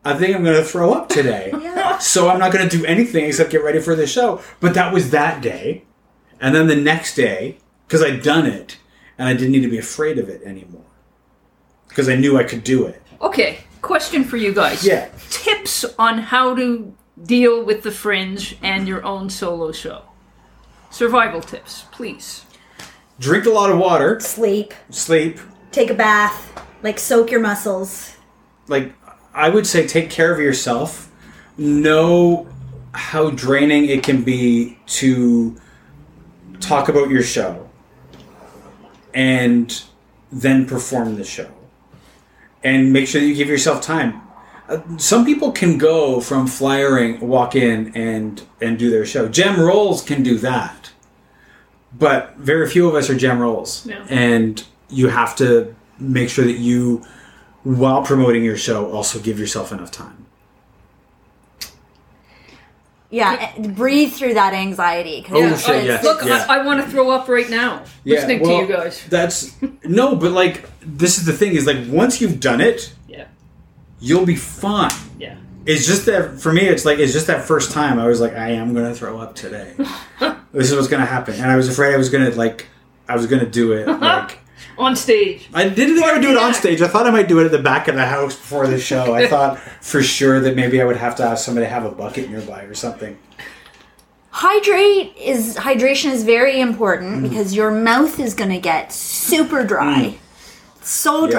I 0.03 0.13
think 0.13 0.35
I'm 0.35 0.43
going 0.43 0.57
to 0.57 0.63
throw 0.63 0.93
up 0.93 1.09
today. 1.09 1.49
So 2.01 2.29
I'm 2.29 2.39
not 2.39 2.51
going 2.51 2.67
to 2.67 2.77
do 2.77 2.85
anything 2.85 3.25
except 3.25 3.51
get 3.51 3.63
ready 3.63 3.79
for 3.79 3.95
the 3.95 4.07
show. 4.07 4.41
But 4.59 4.73
that 4.73 4.93
was 4.93 5.11
that 5.11 5.41
day, 5.41 5.83
and 6.39 6.53
then 6.55 6.67
the 6.67 6.75
next 6.75 7.15
day, 7.15 7.57
because 7.87 8.01
I'd 8.03 8.21
done 8.21 8.45
it, 8.45 8.77
and 9.17 9.27
I 9.29 9.33
didn't 9.33 9.51
need 9.51 9.61
to 9.63 9.69
be 9.69 9.77
afraid 9.77 10.17
of 10.17 10.29
it 10.29 10.41
anymore, 10.43 10.85
because 11.87 12.09
I 12.09 12.15
knew 12.15 12.37
I 12.37 12.43
could 12.43 12.63
do 12.63 12.85
it. 12.85 13.01
Okay, 13.21 13.59
question 13.81 14.23
for 14.23 14.37
you 14.37 14.53
guys. 14.53 14.85
Yeah. 14.85 15.09
Tips 15.29 15.85
on 15.97 16.17
how 16.19 16.53
to 16.55 16.93
deal 17.23 17.63
with 17.63 17.83
the 17.83 17.91
fringe 17.91 18.57
and 18.61 18.87
your 18.87 19.03
own 19.05 19.29
solo 19.29 19.71
show. 19.71 20.01
survival 20.91 21.41
tips, 21.41 21.85
please. 21.91 22.45
Drink 23.19 23.45
a 23.45 23.49
lot 23.49 23.71
of 23.71 23.77
water, 23.77 24.19
Sleep. 24.19 24.73
sleep. 24.89 25.39
Take 25.71 25.89
a 25.89 25.93
bath. 25.93 26.51
Like 26.83 26.99
soak 26.99 27.31
your 27.31 27.39
muscles. 27.39 28.15
Like 28.67 28.93
I 29.33 29.47
would 29.49 29.65
say, 29.65 29.87
take 29.87 30.09
care 30.09 30.33
of 30.33 30.39
yourself. 30.39 31.09
Know 31.57 32.47
how 32.93 33.29
draining 33.29 33.85
it 33.85 34.03
can 34.03 34.23
be 34.23 34.77
to 34.87 35.55
talk 36.59 36.89
about 36.89 37.09
your 37.09 37.23
show 37.23 37.69
and 39.13 39.83
then 40.31 40.65
perform 40.65 41.15
the 41.15 41.23
show 41.23 41.49
and 42.63 42.91
make 42.91 43.07
sure 43.07 43.21
that 43.21 43.27
you 43.27 43.35
give 43.35 43.47
yourself 43.47 43.81
time. 43.81 44.21
Uh, 44.67 44.81
some 44.97 45.25
people 45.25 45.51
can 45.51 45.77
go 45.77 46.19
from 46.19 46.47
flyering 46.47 47.19
walk 47.19 47.55
in 47.55 47.95
and 47.95 48.41
and 48.59 48.79
do 48.79 48.89
their 48.89 49.05
show. 49.05 49.29
Jem 49.29 49.59
Rolls 49.59 50.01
can 50.01 50.23
do 50.23 50.37
that 50.39 50.91
but 51.97 52.35
very 52.37 52.69
few 52.69 52.87
of 52.87 52.95
us 52.95 53.09
are 53.09 53.15
Jem 53.15 53.39
Rolls. 53.39 53.85
Yeah. 53.85 54.05
and 54.09 54.63
you 54.89 55.07
have 55.07 55.35
to 55.37 55.73
make 55.99 56.29
sure 56.29 56.45
that 56.45 56.59
you 56.59 57.03
while 57.63 58.03
promoting 58.03 58.43
your 58.43 58.57
show 58.57 58.91
also 58.91 59.19
give 59.19 59.39
yourself 59.39 59.71
enough 59.71 59.91
time 59.91 60.14
Yeah, 63.15 63.51
eh, 63.57 63.67
breathe 63.69 64.11
through 64.13 64.33
that 64.35 64.53
anxiety. 64.53 65.21
'cause 65.21 65.31
Oh, 65.35 65.45
it's- 65.45 65.65
shit, 65.65 65.75
it's- 65.75 65.87
yes. 65.87 66.03
Look, 66.03 66.25
Yeah. 66.25 66.45
I, 66.49 66.59
I 66.59 66.65
want 66.65 66.83
to 66.83 66.91
throw 66.91 67.09
up 67.11 67.27
right 67.29 67.49
now 67.49 67.81
Yeah, 68.03 68.15
listening 68.15 68.39
well, 68.41 68.59
to 68.59 68.65
you 68.67 68.73
guys. 68.77 69.01
that's 69.09 69.51
no 69.83 70.15
but 70.15 70.31
like 70.31 70.65
this 70.81 71.17
is 71.17 71.25
the 71.25 71.33
thing 71.33 71.53
is 71.55 71.65
like 71.65 71.77
once 71.87 72.19
you've 72.21 72.39
done 72.39 72.61
it 72.61 72.91
Yeah, 73.07 73.25
you'll 73.99 74.25
be 74.25 74.35
fine 74.35 74.91
yeah. 75.19 75.35
It's 75.65 75.87
just 75.87 76.05
that 76.05 76.39
for 76.39 76.53
me, 76.53 76.61
it's 76.73 76.85
like 76.85 76.99
it's 76.99 77.11
just 77.13 77.25
that 77.27 77.45
first 77.45 77.71
time 77.71 77.97
I 77.97 78.05
was 78.05 78.19
like, 78.21 78.35
I 78.35 78.49
am 78.51 78.73
gonna 78.75 78.93
throw 78.93 79.17
up 79.19 79.33
today. 79.33 79.73
this 80.53 80.69
is 80.69 80.75
what's 80.75 80.87
gonna 80.87 81.07
happen, 81.07 81.33
and 81.41 81.49
I 81.49 81.55
was 81.55 81.67
afraid 81.67 81.91
I 81.93 81.97
was 81.97 82.09
gonna 82.09 82.29
like, 82.31 82.67
I 83.09 83.15
was 83.15 83.25
gonna 83.25 83.47
do 83.47 83.71
it. 83.71 83.87
Like, 83.99 84.37
On 84.77 84.95
stage. 84.95 85.49
I 85.53 85.69
didn't 85.69 85.95
think 85.95 86.05
I 86.05 86.13
would 86.13 86.21
do 86.21 86.31
it 86.31 86.37
on 86.37 86.53
stage. 86.53 86.81
I 86.81 86.87
thought 86.87 87.05
I 87.07 87.09
might 87.11 87.27
do 87.27 87.39
it 87.39 87.45
at 87.45 87.51
the 87.51 87.59
back 87.61 87.87
of 87.87 87.95
the 87.95 88.05
house 88.05 88.35
before 88.35 88.67
the 88.67 88.79
show. 88.79 89.13
I 89.13 89.27
thought 89.27 89.57
for 89.81 90.03
sure 90.03 90.39
that 90.41 90.55
maybe 90.55 90.81
I 90.81 90.85
would 90.85 90.97
have 90.97 91.15
to 91.17 91.23
ask 91.23 91.45
somebody 91.45 91.65
to 91.65 91.69
have 91.71 91.85
a 91.85 91.91
bucket 91.91 92.29
nearby 92.29 92.63
or 92.63 92.73
something. 92.73 93.17
Hydrate 94.31 95.15
is 95.17 95.55
hydration 95.55 96.11
is 96.11 96.23
very 96.23 96.59
important 96.59 97.19
Mm. 97.25 97.29
because 97.29 97.55
your 97.55 97.71
mouth 97.71 98.19
is 98.19 98.33
gonna 98.33 98.59
get 98.59 98.91
super 98.91 99.63
dry. 99.63 100.15
So 100.81 101.25
Yeah. 101.25 101.31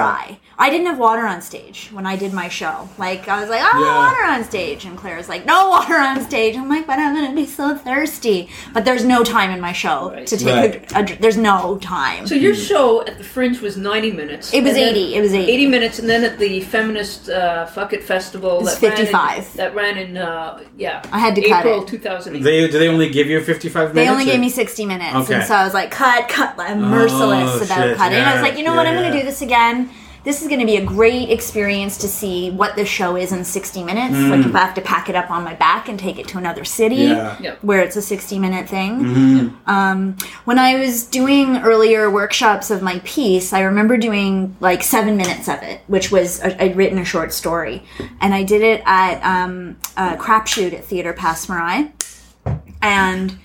Dry. 0.57 0.65
I 0.67 0.69
didn't 0.69 0.87
have 0.87 0.97
water 0.99 1.25
on 1.25 1.41
stage 1.41 1.89
when 1.91 2.05
I 2.05 2.15
did 2.15 2.33
my 2.33 2.49
show. 2.49 2.89
Like 2.97 3.27
I 3.27 3.39
was 3.39 3.49
like, 3.49 3.61
oh, 3.63 3.79
Yeah. 3.83 3.97
water 3.97 4.23
on 4.23 4.43
stage, 4.43 4.85
and 4.85 4.97
Claire's 4.97 5.29
like, 5.29 5.45
no 5.45 5.69
water 5.75 5.95
on 5.95 6.21
stage. 6.21 6.55
I'm 6.57 6.69
like, 6.69 6.87
but 6.87 6.99
I'm 6.99 7.13
gonna 7.15 7.35
be 7.35 7.45
so 7.45 7.75
thirsty. 7.75 8.49
But 8.73 8.83
there's 8.85 9.05
no 9.05 9.23
time 9.23 9.51
in 9.51 9.61
my 9.61 9.71
show 9.73 10.11
Right. 10.11 10.27
to 10.27 10.37
take. 10.37 10.47
Right. 10.47 10.91
A, 11.09 11.13
a, 11.13 11.17
there's 11.19 11.37
no 11.37 11.77
time. 11.79 12.27
So 12.27 12.35
your 12.35 12.55
show 12.55 13.05
at 13.05 13.17
the 13.17 13.23
Fringe 13.23 13.61
was 13.61 13.77
90 13.77 14.11
minutes. 14.11 14.53
It 14.53 14.63
was 14.63 14.75
80, 14.75 15.15
it 15.15 15.21
was 15.21 15.33
80. 15.33 15.51
80 15.51 15.67
minutes, 15.67 15.99
and 15.99 16.09
then 16.09 16.23
at 16.23 16.37
the 16.39 16.61
Feminist 16.61 17.29
uh, 17.29 17.65
Fuck 17.67 17.93
It 17.93 18.03
Festival. 18.03 18.59
was 18.61 18.79
that 18.79 18.89
ran 18.89 18.91
in- 18.91 19.05
55. 19.05 19.53
that 19.55 19.75
ran 19.75 19.97
in, 19.97 20.17
uh, 20.17 20.63
yeah. 20.77 21.01
I 21.11 21.19
had 21.19 21.35
to 21.35 21.41
cut 21.47 21.65
April 21.65 21.83
it. 21.83 21.87
2008. 21.87 22.43
They 22.43 22.67
do 22.67 22.79
they 22.79 22.87
only 22.89 23.09
give 23.09 23.27
you 23.27 23.41
fifty 23.43 23.69
five 23.69 23.93
minutes? 23.93 24.05
They 24.05 24.09
only 24.09 24.23
or- 24.23 24.31
gave 24.33 24.39
me 24.39 24.49
60 24.49 24.85
minutes. 24.85 25.15
Okay. 25.15 25.35
And 25.35 25.43
so 25.45 25.55
I 25.55 25.63
was 25.63 25.73
like, 25.73 25.91
cut, 25.91 26.27
cut. 26.29 26.55
I'm 26.57 26.81
merciless 26.81 27.51
Oh, 27.61 27.65
about 27.65 27.83
shit, 27.87 27.97
cutting. 27.97 28.19
I 28.19 28.33
was 28.33 28.41
like, 28.41 28.57
you 28.57 28.63
know 28.63 28.75
what? 28.75 28.87
I'm 28.87 28.95
going 28.95 29.11
to 29.11 29.17
do 29.19 29.25
this 29.25 29.41
again. 29.41 29.89
This 30.27 30.41
is 30.41 30.49
going 30.49 30.59
to 30.59 30.65
be 30.65 30.75
a 30.75 30.83
great 30.83 31.29
experience 31.29 31.97
to 31.99 32.07
see 32.09 32.51
what 32.51 32.75
the 32.75 32.83
show 32.83 33.15
is 33.15 33.31
in 33.31 33.45
60 33.45 33.81
minutes. 33.81 34.13
Like, 34.13 34.45
if 34.45 34.53
I 34.53 34.59
have 34.59 34.73
to 34.73 34.81
pack 34.81 35.07
it 35.07 35.15
up 35.15 35.31
on 35.31 35.41
my 35.45 35.53
back 35.53 35.87
and 35.87 35.97
take 35.97 36.19
it 36.19 36.27
to 36.27 36.37
another 36.37 36.65
city 36.65 36.97
Mm. 36.97 37.15
Yeah. 37.15 37.37
Yeah. 37.39 37.55
where 37.61 37.79
it's 37.79 37.95
a 37.95 38.01
60 38.01 38.37
minute 38.37 38.67
thing. 38.67 38.99
Mm-hmm. 38.99 39.69
Um, 39.69 40.17
when 40.43 40.59
I 40.59 40.75
was 40.75 41.05
doing 41.05 41.59
earlier 41.59 42.11
workshops 42.11 42.69
of 42.71 42.81
my 42.81 42.99
piece, 43.05 43.53
I 43.53 43.61
remember 43.61 43.95
doing 43.95 44.53
like 44.59 44.83
seven 44.83 45.15
minutes 45.15 45.47
of 45.47 45.63
it, 45.63 45.79
which 45.87 46.11
was 46.11 46.41
i 46.41 46.57
I'd 46.59 46.75
written 46.75 46.97
a 46.97 47.05
short 47.05 47.31
story, 47.31 47.83
and 48.19 48.33
I 48.33 48.43
did 48.43 48.61
it 48.63 48.81
at 48.85 49.23
um, 49.23 49.77
a 49.95 50.17
crapshoot 50.17 50.73
at 50.73 50.83
Theatre 50.83 51.13
Passe 51.13 51.47
Muraille, 51.47 51.89
and 52.81 53.37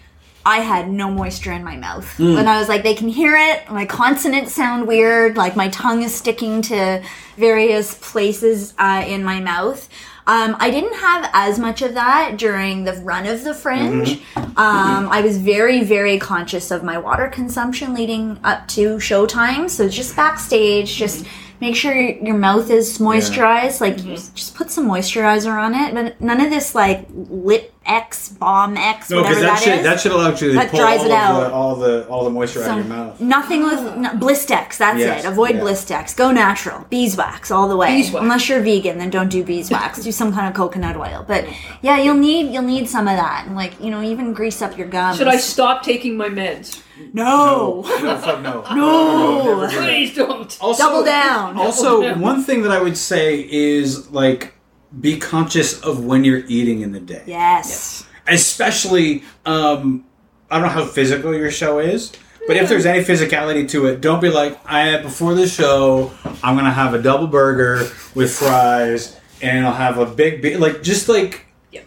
I 0.45 0.59
had 0.59 0.91
no 0.91 1.11
moisture 1.11 1.53
in 1.53 1.65
my 1.65 1.77
mouth. 1.77 2.19
And 2.39 2.49
I 2.49 2.59
was 2.59 2.69
like, 2.69 2.83
they 2.83 2.95
can 2.95 3.09
hear 3.09 3.37
it. 3.37 3.71
My 3.71 3.87
consonants 3.87 4.53
sound 4.53 4.87
weird. 4.87 5.37
Like 5.37 5.57
my 5.57 5.69
tongue 5.69 6.03
is 6.03 6.15
sticking 6.15 6.63
to 6.63 7.03
various 7.37 7.97
places 8.01 8.75
uh, 8.79 9.05
in 9.07 9.25
my 9.25 9.41
mouth. 9.41 9.89
Um, 10.27 10.57
I 10.61 10.71
didn't 10.71 10.95
have 10.95 11.29
as 11.33 11.59
much 11.59 11.83
of 11.83 11.95
that 11.95 12.37
during 12.37 12.85
the 12.85 12.93
run 12.95 13.27
of 13.27 13.43
the 13.43 13.55
fringe. 13.55 14.23
Um, 14.37 15.09
I 15.09 15.21
was 15.21 15.39
very, 15.39 15.83
very 15.83 16.19
conscious 16.19 16.71
of 16.71 16.85
my 16.85 16.97
water 16.99 17.27
consumption 17.29 17.93
leading 17.93 18.39
up 18.45 18.69
to 18.69 18.97
showtime. 18.99 19.69
So 19.69 19.89
just 19.89 20.15
backstage, 20.15 20.95
just 20.95 21.27
make 21.61 21.75
sure 21.75 21.93
your, 21.95 22.25
your 22.25 22.37
mouth 22.37 22.71
is 22.71 22.99
moisturized. 22.99 23.81
Like 23.81 23.97
just, 23.97 24.35
just 24.35 24.55
put 24.55 24.71
some 24.71 24.87
moisturizer 24.87 25.61
on 25.61 25.75
it, 25.75 25.93
but 25.95 26.21
none 26.21 26.41
of 26.41 26.51
this 26.51 26.75
like 26.75 27.07
lip 27.11 27.72
X, 27.85 28.29
bomb 28.29 28.77
X, 28.77 29.11
No, 29.11 29.17
whatever 29.23 29.35
because 29.35 29.43
that 29.43 29.55
that 29.55 29.63
should 29.63 29.75
is. 29.79 29.83
that 29.85 30.01
should 30.01 30.13
allow 30.13 30.31
actually 30.31 30.55
That 30.55 30.71
pull 30.71 30.81
dries 30.81 31.01
all 31.01 31.07
it 31.07 31.11
out. 31.13 31.41
the 31.41 31.53
all 31.53 31.77
the 31.77 32.07
all 32.09 32.25
the 32.25 32.31
moisture 32.31 32.63
out 32.63 32.79
of 32.79 32.87
your 32.87 32.97
mouth. 32.97 33.21
Nothing 33.21 33.65
with 33.65 33.97
no, 33.97 34.11
Blistex. 34.11 34.77
That's 34.77 34.99
Yes, 34.99 35.25
it. 35.25 35.29
Avoid 35.29 35.57
yeah. 35.57 35.61
Blistex. 35.63 36.17
Go 36.17 36.31
natural. 36.31 36.87
Beeswax 36.91 37.51
all 37.51 37.69
the 37.69 37.77
way. 37.77 37.97
Beeswax. 37.97 38.23
Unless 38.23 38.49
you're 38.49 38.61
vegan, 38.61 38.99
then 38.99 39.11
don't 39.11 39.29
do 39.29 39.43
beeswax. 39.45 39.99
do 40.03 40.13
some 40.13 40.33
kind 40.33 40.47
of 40.49 40.55
coconut 40.55 40.97
oil. 40.97 41.25
But 41.27 41.47
yeah, 41.83 41.99
you'll 41.99 42.15
need 42.15 42.53
you'll 42.53 42.63
need 42.63 42.89
some 42.89 43.09
of 43.09 43.17
that. 43.17 43.45
And 43.47 43.57
like 43.57 43.81
you 43.81 43.91
know, 43.91 44.03
even 44.03 44.33
grease 44.33 44.63
up 44.63 44.79
your 44.79 44.87
gums. 44.89 45.19
Should 45.19 45.29
I 45.29 45.37
stop 45.39 45.83
taking 45.83 46.17
my 46.17 46.29
meds? 46.29 46.83
No. 47.13 47.83
no, 48.03 48.17
fuck 48.19 48.41
no. 48.43 48.63
No. 48.75 49.61
never. 49.67 49.83
Please 49.83 50.15
don't. 50.15 50.57
Also, 50.61 50.83
Double 50.85 51.05
down. 51.05 51.57
Also, 51.59 52.03
down. 52.03 52.21
one 52.21 52.45
thing 52.45 52.63
that 52.63 52.71
I 52.71 52.81
would 52.81 52.97
say 52.97 53.41
is 53.51 54.11
like 54.13 54.55
be 55.01 55.19
conscious 55.19 55.81
of 55.81 56.05
when 56.05 56.25
you're 56.25 56.45
eating 56.49 56.81
in 56.83 56.93
the 56.93 57.01
day. 57.01 57.23
Yes. 57.27 58.05
Especially, 58.27 59.23
um, 59.47 60.05
I 60.51 60.59
don't 60.59 60.67
know 60.67 60.73
how 60.73 60.85
physical 60.85 61.35
your 61.35 61.51
show 61.51 61.79
is, 61.79 62.13
but 62.47 62.57
if 62.57 62.69
there's 62.69 62.85
any 62.87 63.03
physicality 63.03 63.69
to 63.71 63.87
it, 63.87 64.01
don't 64.01 64.21
be 64.21 64.29
like, 64.31 64.59
I 64.71 64.99
before 65.01 65.35
the 65.35 65.47
show, 65.49 66.13
I'm 66.43 66.57
gonna 66.57 66.71
have 66.73 66.93
a 66.95 67.01
double 67.03 67.27
burger 67.27 67.89
with 68.15 68.33
fries, 68.33 69.17
and 69.41 69.67
I'll 69.67 69.73
have 69.73 69.99
a 69.99 70.07
big, 70.07 70.43
be-. 70.43 70.57
like 70.57 70.83
just 70.83 71.09
like 71.09 71.47
Yeah. 71.71 71.81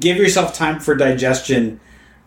give 0.00 0.16
yourself 0.16 0.54
time 0.54 0.80
for 0.80 0.94
digestion 0.94 1.80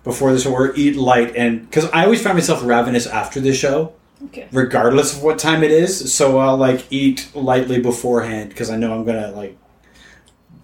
before 0.04 0.32
the 0.34 0.40
show, 0.40 0.54
or 0.54 0.74
eat 0.76 0.96
light, 0.96 1.34
and 1.36 1.68
because 1.70 1.90
I 1.92 2.04
always 2.04 2.22
find 2.22 2.36
myself 2.36 2.64
ravenous 2.64 3.08
after 3.08 3.40
the 3.40 3.54
show 3.54 3.94
Okay. 4.26 4.48
regardless 4.52 5.14
of 5.16 5.24
what 5.24 5.40
time 5.40 5.64
it 5.64 5.72
is. 5.72 6.14
So 6.14 6.38
I'll 6.38 6.58
like 6.58 6.86
eat 6.92 7.28
lightly 7.34 7.80
beforehand 7.80 8.50
because 8.50 8.70
I 8.70 8.78
know 8.78 8.94
I'm 8.94 9.04
gonna 9.04 9.32
like 9.32 9.58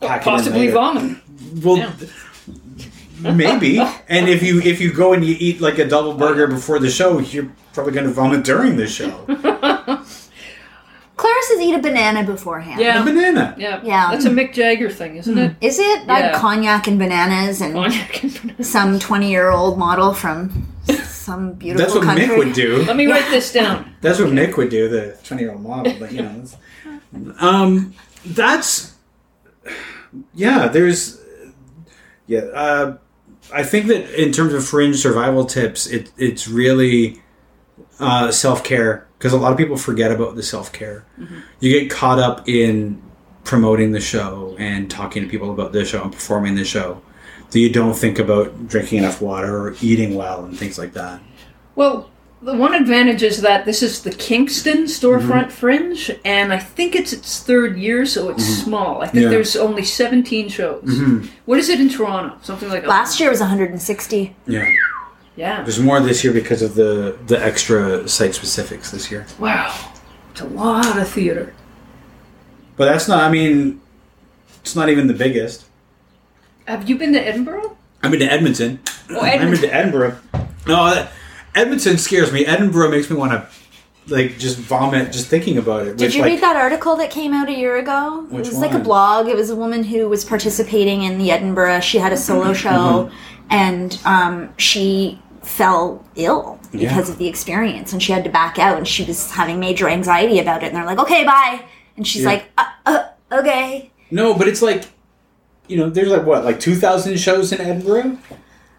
pack 0.01 0.21
it 0.25 0.29
in 0.29 0.33
Possibly 0.35 0.59
later. 0.61 0.73
vomit. 0.73 1.17
Well, 1.63 1.77
Yeah. 1.77 1.91
maybe. 3.33 3.79
And 4.09 4.27
if 4.29 4.41
you 4.43 4.59
if 4.61 4.81
you 4.81 4.91
go 4.91 5.13
and 5.13 5.23
you 5.23 5.35
eat 5.39 5.61
like 5.61 5.77
a 5.79 5.87
double 5.87 6.13
burger 6.15 6.47
before 6.47 6.79
the 6.79 6.89
show, 6.89 7.19
you're 7.19 7.49
probably 7.73 7.93
gonna 7.93 8.09
vomit 8.11 8.43
during 8.43 8.77
the 8.77 8.87
show. 8.87 9.11
Claire 11.17 11.41
says 11.43 11.59
eat 11.61 11.75
a 11.75 11.79
banana 11.79 12.23
beforehand. 12.23 12.79
A 12.81 12.83
Yeah. 12.83 13.03
banana. 13.03 13.53
Yeah. 13.57 13.79
Yeah. 13.83 14.09
That's 14.11 14.25
a 14.25 14.29
Mick 14.31 14.53
Jagger 14.53 14.89
thing, 14.89 15.17
isn't 15.17 15.37
it? 15.37 15.55
Is 15.61 15.77
it? 15.77 16.09
I 16.09 16.19
had 16.19 16.31
Yeah. 16.33 16.39
cognac 16.39 16.87
and 16.87 16.97
bananas 16.97 17.61
and 17.61 17.73
Cognac 17.75 18.23
and 18.23 18.41
banana. 18.41 18.63
some 18.63 18.97
twenty 18.97 19.29
year 19.29 19.51
old 19.51 19.77
model 19.77 20.13
from 20.15 20.65
some 21.05 21.53
beautiful 21.53 21.83
That's 21.85 21.93
what 21.95 22.03
country. 22.05 22.25
Mick 22.25 22.37
would 22.39 22.53
do. 22.53 22.83
Let 22.87 22.95
me 22.95 23.05
write 23.05 23.29
this 23.29 23.53
down. 23.53 23.93
That's 24.01 24.19
what 24.19 24.29
Mick 24.29 24.57
would 24.57 24.69
do, 24.69 24.89
the 24.89 25.15
twenty 25.23 25.43
year 25.43 25.51
old 25.51 25.61
model. 25.61 25.93
But 25.99 26.11
you 26.11 26.23
know, 26.23 26.43
um, 27.39 27.93
that's 28.25 28.90
yeah. 30.33 30.67
There's 30.67 31.19
yeah. 32.27 32.39
Uh, 32.53 32.97
I 33.53 33.63
think 33.63 33.87
that 33.87 34.09
in 34.21 34.31
terms 34.31 34.53
of 34.53 34.65
fringe 34.65 34.97
survival 34.97 35.45
tips, 35.45 35.87
it 35.87 36.11
it's 36.17 36.47
really 36.47 37.21
uh, 37.99 38.31
self 38.31 38.63
care 38.63 39.07
because 39.17 39.33
a 39.33 39.37
lot 39.37 39.51
of 39.51 39.57
people 39.57 39.77
forget 39.77 40.11
about 40.11 40.35
the 40.35 40.43
self 40.43 40.71
care. 40.71 41.05
You 41.59 41.79
get 41.79 41.89
caught 41.91 42.19
up 42.19 42.47
in 42.47 43.01
promoting 43.43 43.91
the 43.91 43.99
show 43.99 44.55
and 44.59 44.89
talking 44.89 45.23
to 45.23 45.29
people 45.29 45.51
about 45.51 45.71
the 45.71 45.83
show 45.83 46.03
and 46.03 46.11
performing 46.11 46.55
the 46.55 46.63
show. 46.65 47.01
that 47.49 47.59
you 47.59 47.69
don't 47.71 47.95
think 47.95 48.19
about 48.19 48.67
drinking 48.67 48.99
enough 48.99 49.21
water 49.21 49.57
or 49.67 49.75
eating 49.81 50.15
well 50.15 50.45
and 50.45 50.57
things 50.57 50.77
like 50.77 50.93
that. 50.93 51.19
Well, 51.75 52.09
the 52.41 52.55
one 52.55 52.73
advantage 52.73 53.21
is 53.21 53.41
that 53.41 53.65
this 53.65 53.83
is 53.83 54.01
the 54.01 54.11
Kingston 54.11 54.83
storefront 54.83 55.45
mm-hmm. 55.45 55.49
fringe, 55.49 56.11
and 56.25 56.51
I 56.51 56.57
think 56.57 56.95
it's 56.95 57.13
its 57.13 57.43
third 57.43 57.77
year, 57.77 58.05
so 58.05 58.29
it's 58.29 58.43
mm-hmm. 58.43 58.63
small. 58.63 59.01
I 59.01 59.07
think 59.07 59.23
Yeah. 59.23 59.29
there's 59.29 59.55
only 59.55 59.83
17 59.83 60.49
shows. 60.49 60.83
Mm-hmm. 60.83 61.27
What 61.45 61.59
is 61.59 61.69
it 61.69 61.79
in 61.79 61.89
Toronto? 61.89 62.37
Something 62.41 62.69
like 62.69 62.85
Last 62.87 63.19
year 63.19 63.29
was 63.29 63.39
160. 63.39 64.35
Yeah. 64.47 64.65
Yeah. 65.35 65.63
There's 65.63 65.79
more 65.79 65.99
this 65.99 66.23
year 66.23 66.33
because 66.33 66.61
of 66.61 66.75
the 66.75 67.17
the 67.27 67.41
extra 67.41 68.07
site 68.07 68.35
specifics 68.35 68.91
this 68.91 69.09
year. 69.09 69.25
Wow. 69.39 69.73
It's 70.31 70.41
a 70.41 70.45
lot 70.45 70.97
of 70.97 71.07
theater. 71.07 71.53
But 72.75 72.85
that's 72.85 73.07
not. 73.07 73.23
I 73.23 73.31
mean, 73.31 73.81
it's 74.61 74.75
not 74.75 74.89
even 74.89 75.07
the 75.07 75.13
biggest. 75.13 75.65
Have 76.65 76.89
you 76.89 76.97
been 76.97 77.13
to 77.13 77.19
Edinburgh? 77.19 77.77
I've 78.03 78.11
been 78.11 78.19
to 78.21 78.31
Edmonton. 78.31 78.79
Oh, 79.09 79.21
I've 79.21 79.39
been 79.39 79.61
to 79.61 79.73
Edinburgh. 79.73 80.17
No, 80.67 80.89
that, 80.93 81.11
Edmonton 81.55 81.97
scares 81.97 82.31
me. 82.31 82.45
Edinburgh 82.45 82.91
makes 82.91 83.09
me 83.09 83.15
want 83.15 83.31
to 83.31 83.47
like 84.07 84.37
just 84.39 84.57
vomit 84.57 85.11
just 85.11 85.27
thinking 85.27 85.57
about 85.57 85.81
it. 85.87 85.97
Did 85.97 86.07
which, 86.07 86.15
you 86.15 86.21
like, 86.21 86.31
read 86.31 86.41
that 86.41 86.55
article 86.55 86.95
that 86.97 87.11
came 87.11 87.33
out 87.33 87.49
a 87.49 87.53
year 87.53 87.77
ago? 87.77 88.25
Which 88.29 88.47
it 88.47 88.49
was 88.51 88.57
like 88.59 88.73
a 88.73 88.79
blog. 88.79 89.27
It 89.27 89.35
was 89.35 89.49
a 89.49 89.55
woman 89.55 89.83
who 89.83 90.09
was 90.09 90.25
participating 90.25 91.03
in 91.03 91.17
the 91.17 91.31
Edinburgh. 91.31 91.81
She 91.81 91.97
had 91.99 92.11
a 92.11 92.17
solo 92.17 92.45
Mm-hmm. 92.45 92.53
show, 92.53 93.11
and 93.49 93.99
um, 94.05 94.53
she 94.57 95.21
fell 95.43 96.03
ill 96.15 96.59
because 96.71 96.81
Yeah. 97.07 97.11
of 97.13 97.17
the 97.17 97.27
experience, 97.27 97.93
and 97.93 98.01
she 98.01 98.11
had 98.11 98.23
to 98.23 98.29
back 98.29 98.57
out, 98.59 98.77
and 98.77 98.87
she 98.87 99.03
was 99.03 99.31
having 99.31 99.59
major 99.59 99.87
anxiety 99.89 100.39
about 100.39 100.63
it. 100.63 100.67
And 100.67 100.75
they're 100.75 100.85
like, 100.85 100.99
"Okay, 100.99 101.23
bye," 101.23 101.61
and 101.97 102.07
she's 102.07 102.21
Yeah. 102.23 102.29
like, 102.29 102.45
uh, 102.57 102.65
uh, 102.85 103.03
"Okay." 103.31 103.91
No, 104.09 104.33
but 104.33 104.47
it's 104.47 104.61
like 104.61 104.85
you 105.67 105.77
know, 105.77 105.89
there's 105.89 106.09
like 106.09 106.25
what, 106.25 106.43
like 106.43 106.59
two 106.59 106.75
thousand 106.75 107.17
shows 107.19 107.51
in 107.53 107.61
Edinburgh, 107.61 108.17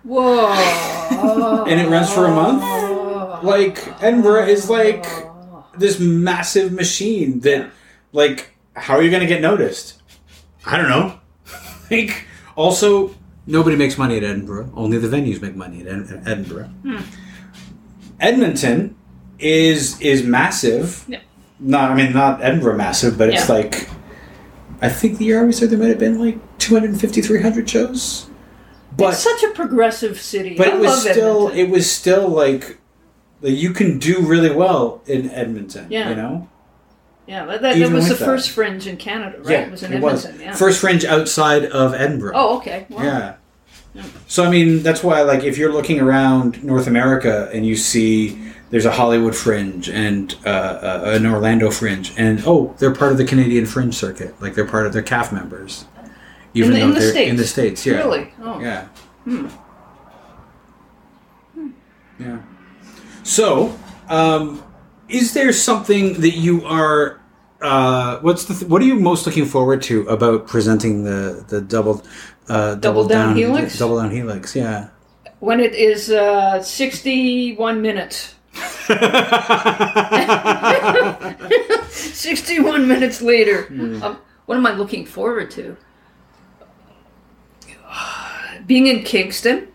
Whoa. 0.05 1.65
and 1.67 1.81
it 1.81 1.89
runs 1.89 2.13
for 2.13 2.27
a 2.27 2.35
month. 2.35 2.63
Like 3.45 4.03
Edinburgh 4.03 4.47
is 4.47 4.69
like 4.71 5.05
this 5.79 5.99
massive 5.99 6.73
machine 6.73 7.41
that, 7.41 7.71
like, 8.13 8.51
how 8.77 8.95
are 8.95 9.03
you 9.03 9.11
going 9.11 9.23
to 9.23 9.27
get 9.27 9.41
noticed? 9.41 10.01
I 10.67 10.77
don't 10.77 10.89
know. 10.89 11.19
like, 11.91 12.27
also, 12.57 13.15
nobody 13.47 13.77
makes 13.77 13.97
money 13.99 14.17
at 14.17 14.23
Edinburgh. 14.25 14.71
Only 14.75 14.99
the 14.99 15.09
venues 15.09 15.41
make 15.41 15.57
money 15.57 15.81
at 15.81 15.87
Ed- 15.89 16.23
Edinburgh. 16.27 16.67
Hmm. 16.83 16.99
Edmonton 18.21 18.97
is 19.39 20.01
is 20.01 20.23
massive. 20.23 21.05
Yeah. 21.09 21.21
Not, 21.59 21.91
I 21.91 21.95
mean, 21.95 22.13
not 22.13 22.43
Edinburgh 22.43 22.77
massive, 22.77 23.17
but 23.19 23.29
it's 23.31 23.49
Yeah. 23.49 23.55
like, 23.55 23.89
I 24.81 24.89
think 24.89 25.19
the 25.19 25.25
year 25.25 25.41
I 25.41 25.45
was 25.45 25.61
there, 25.61 25.69
there 25.69 25.79
might 25.79 25.89
have 25.89 25.99
been 25.99 26.19
like 26.19 26.39
250, 26.59 27.21
300 27.23 27.69
shows. 27.69 28.29
But 28.97 29.15
it's 29.15 29.23
such 29.23 29.43
a 29.43 29.51
progressive 29.51 30.21
city. 30.21 30.55
but 30.57 30.69
I 30.69 30.77
it 30.77 30.81
was 30.81 31.01
still 31.01 31.49
Edmonton. 31.49 31.59
it 31.59 31.71
was 31.71 31.91
still 31.91 32.29
like, 32.29 32.79
like 33.41 33.55
you 33.57 33.73
can 33.73 33.99
do 33.99 34.21
really 34.21 34.55
well 34.55 35.03
in 35.07 35.31
Edmonton. 35.31 35.87
Yeah. 35.91 36.11
You 36.11 36.15
know. 36.17 36.49
yeah, 37.27 37.45
that, 37.47 37.63
that, 37.63 37.79
that 37.79 37.93
was 37.93 38.09
the 38.09 38.15
that. 38.15 38.25
first 38.25 38.51
fringe 38.51 38.87
in 38.87 38.97
Canada, 38.97 39.39
right? 39.39 39.51
Yeah, 39.51 39.61
it 39.61 39.71
was 39.71 39.83
in 39.83 39.93
it 39.93 40.01
was 40.01 40.25
Edmonton. 40.25 40.47
Yeah. 40.49 40.55
first 40.55 40.81
fringe 40.81 41.05
outside 41.05 41.65
of 41.67 41.95
Edinburgh. 41.95 42.33
Oh, 42.35 42.59
okay. 42.59 42.87
Wow. 42.91 43.03
Yeah. 43.03 43.35
So 44.27 44.45
I 44.45 44.51
mean, 44.51 44.83
that's 44.83 45.03
why 45.03 45.23
like 45.23 45.45
if 45.45 45.59
you're 45.59 45.73
looking 45.73 46.01
around 46.01 46.65
North 46.65 46.87
America 46.87 47.51
and 47.53 47.67
you 47.67 47.77
see 47.77 48.53
there's 48.73 48.87
a 48.87 48.91
Hollywood 48.91 49.37
Fringe 49.37 49.91
and 49.91 50.35
uh, 50.47 50.49
uh, 50.49 51.03
an 51.15 51.27
Orlando 51.27 51.71
Fringe, 51.71 52.11
and 52.17 52.43
oh, 52.47 52.75
they're 52.79 52.95
part 52.95 53.13
of 53.13 53.19
the 53.19 53.25
Canadian 53.25 53.67
Fringe 53.67 53.95
circuit, 53.95 54.35
like 54.41 54.55
they're 54.55 54.67
part 54.67 54.87
of 54.87 54.95
their 54.95 55.03
CAF 55.03 55.31
members, 55.31 55.85
even 56.55 56.73
the- 56.73 56.79
though 56.81 56.85
in 56.87 56.95
the 56.95 57.01
they're 57.01 57.11
States? 57.11 57.31
in 57.31 57.37
the 57.37 57.47
states. 57.47 57.87
Yeah. 57.87 57.97
Really? 57.99 58.33
Oh. 58.43 58.61
Yeah. 58.61 58.87
Hmm. 59.25 59.47
Yeah. 62.19 62.39
So, 63.25 63.77
um, 64.09 64.63
is 65.09 65.33
there 65.35 65.53
something 65.53 66.15
that 66.21 66.37
you 66.37 66.65
are? 66.65 67.21
Uh, 67.61 68.19
what's 68.21 68.45
the? 68.47 68.55
Th- 68.55 68.69
what 68.71 68.83
are 68.83 68.85
you 68.85 68.97
most 68.97 69.27
looking 69.27 69.45
forward 69.47 69.83
to 69.83 70.07
about 70.09 70.47
presenting 70.49 71.05
the 71.05 71.45
the 71.49 71.61
double 71.61 72.03
uh, 72.49 72.75
Double 72.77 73.07
down 73.07 73.37
helix? 73.37 73.79
Double 73.79 73.99
down 73.99 74.11
helix. 74.11 74.55
Yeah. 74.57 74.89
When 75.41 75.61
it 75.61 75.75
is 75.75 76.11
uh, 76.11 76.63
61 76.63 77.83
minutes. 77.83 78.35
61 81.91 82.87
minutes 82.89 83.23
later. 83.23 83.63
Hmm. 83.65 84.03
Um, 84.03 84.19
what 84.47 84.57
am 84.57 84.67
I 84.67 84.73
looking 84.73 85.07
forward 85.07 85.51
to? 85.53 85.77
Being 88.67 88.87
in 88.87 89.03
Kingston. 89.05 89.69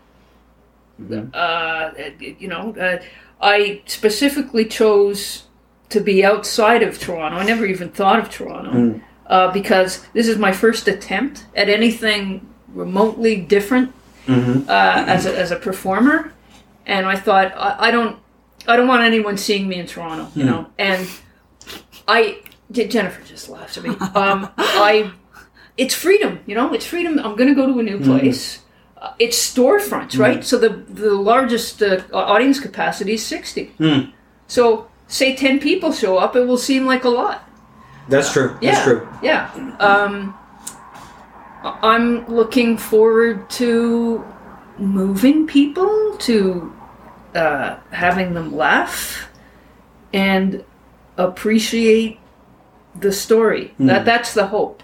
Mm-hmm. 1.00 1.28
Uh, 1.32 1.90
you 2.18 2.48
know, 2.48 2.74
uh, 2.76 2.98
I 3.40 3.82
specifically 3.86 4.64
chose 4.64 5.44
to 5.90 6.00
be 6.00 6.24
outside 6.24 6.82
of 6.82 6.98
Toronto. 6.98 7.38
I 7.38 7.44
never 7.44 7.64
even 7.66 7.88
thought 7.90 8.18
of 8.18 8.30
Toronto 8.30 8.70
Hmm. 8.70 8.98
uh, 9.26 9.52
because 9.52 10.04
this 10.12 10.26
is 10.28 10.36
my 10.38 10.52
first 10.52 10.88
attempt 10.88 11.46
at 11.54 11.68
anything 11.68 12.46
remotely 12.68 13.36
different 13.36 13.92
Mm-hmm. 14.26 14.68
uh, 14.68 15.04
as, 15.06 15.24
a, 15.24 15.38
as 15.38 15.50
a 15.52 15.56
performer, 15.56 16.34
and 16.84 17.06
I 17.06 17.16
thought 17.16 17.50
I, 17.56 17.88
I 17.88 17.90
don't 17.90 18.18
I 18.66 18.76
don't 18.76 18.86
want 18.86 19.02
anyone 19.02 19.38
seeing 19.38 19.66
me 19.66 19.76
in 19.76 19.86
Toronto, 19.86 20.28
you 20.34 20.44
know. 20.44 20.66
And 20.78 21.08
I 22.06 22.40
did. 22.70 22.90
Jennifer 22.90 23.22
just 23.24 23.48
laughed 23.48 23.78
at 23.78 23.84
me. 23.84 23.90
Um, 24.14 24.50
I 24.58 25.10
it's 25.78 25.94
freedom, 25.94 26.40
you 26.44 26.54
know. 26.54 26.74
It's 26.74 26.84
freedom. 26.84 27.18
I'm 27.18 27.36
going 27.36 27.48
to 27.48 27.54
go 27.54 27.66
to 27.72 27.78
a 27.78 27.82
new 27.82 27.96
Hmm. 27.96 28.04
place. 28.18 28.58
Uh, 29.00 29.12
it's 29.18 29.38
storefronts, 29.38 30.18
right? 30.18 30.44
So 30.44 30.58
the 30.58 30.70
the 30.70 31.14
largest 31.14 31.82
uh, 31.82 32.02
audience 32.12 32.58
capacity 32.58 33.14
is 33.14 33.24
sixty. 33.24 33.66
Hmm. 33.78 34.10
So 34.48 34.88
say 35.06 35.36
ten 35.36 35.60
people 35.60 35.92
show 35.92 36.18
up, 36.18 36.34
it 36.34 36.46
will 36.46 36.58
seem 36.58 36.84
like 36.84 37.04
a 37.04 37.08
lot. 37.10 37.48
That's 38.08 38.32
true. 38.32 38.56
Yeah, 38.60 38.72
That's 38.72 38.84
true. 38.84 39.08
yeah. 39.22 39.50
Um, 39.78 40.34
I'm 41.62 42.26
looking 42.26 42.76
forward 42.78 43.48
to 43.50 44.24
moving 44.78 45.46
people, 45.46 46.16
to 46.20 46.72
uh, 47.34 47.76
having 47.90 48.34
them 48.34 48.56
laugh, 48.56 49.28
and 50.12 50.64
appreciate 51.16 52.18
the 52.98 53.12
story. 53.12 53.74
That 53.78 54.04
that's 54.04 54.34
the 54.34 54.46
hope. 54.46 54.82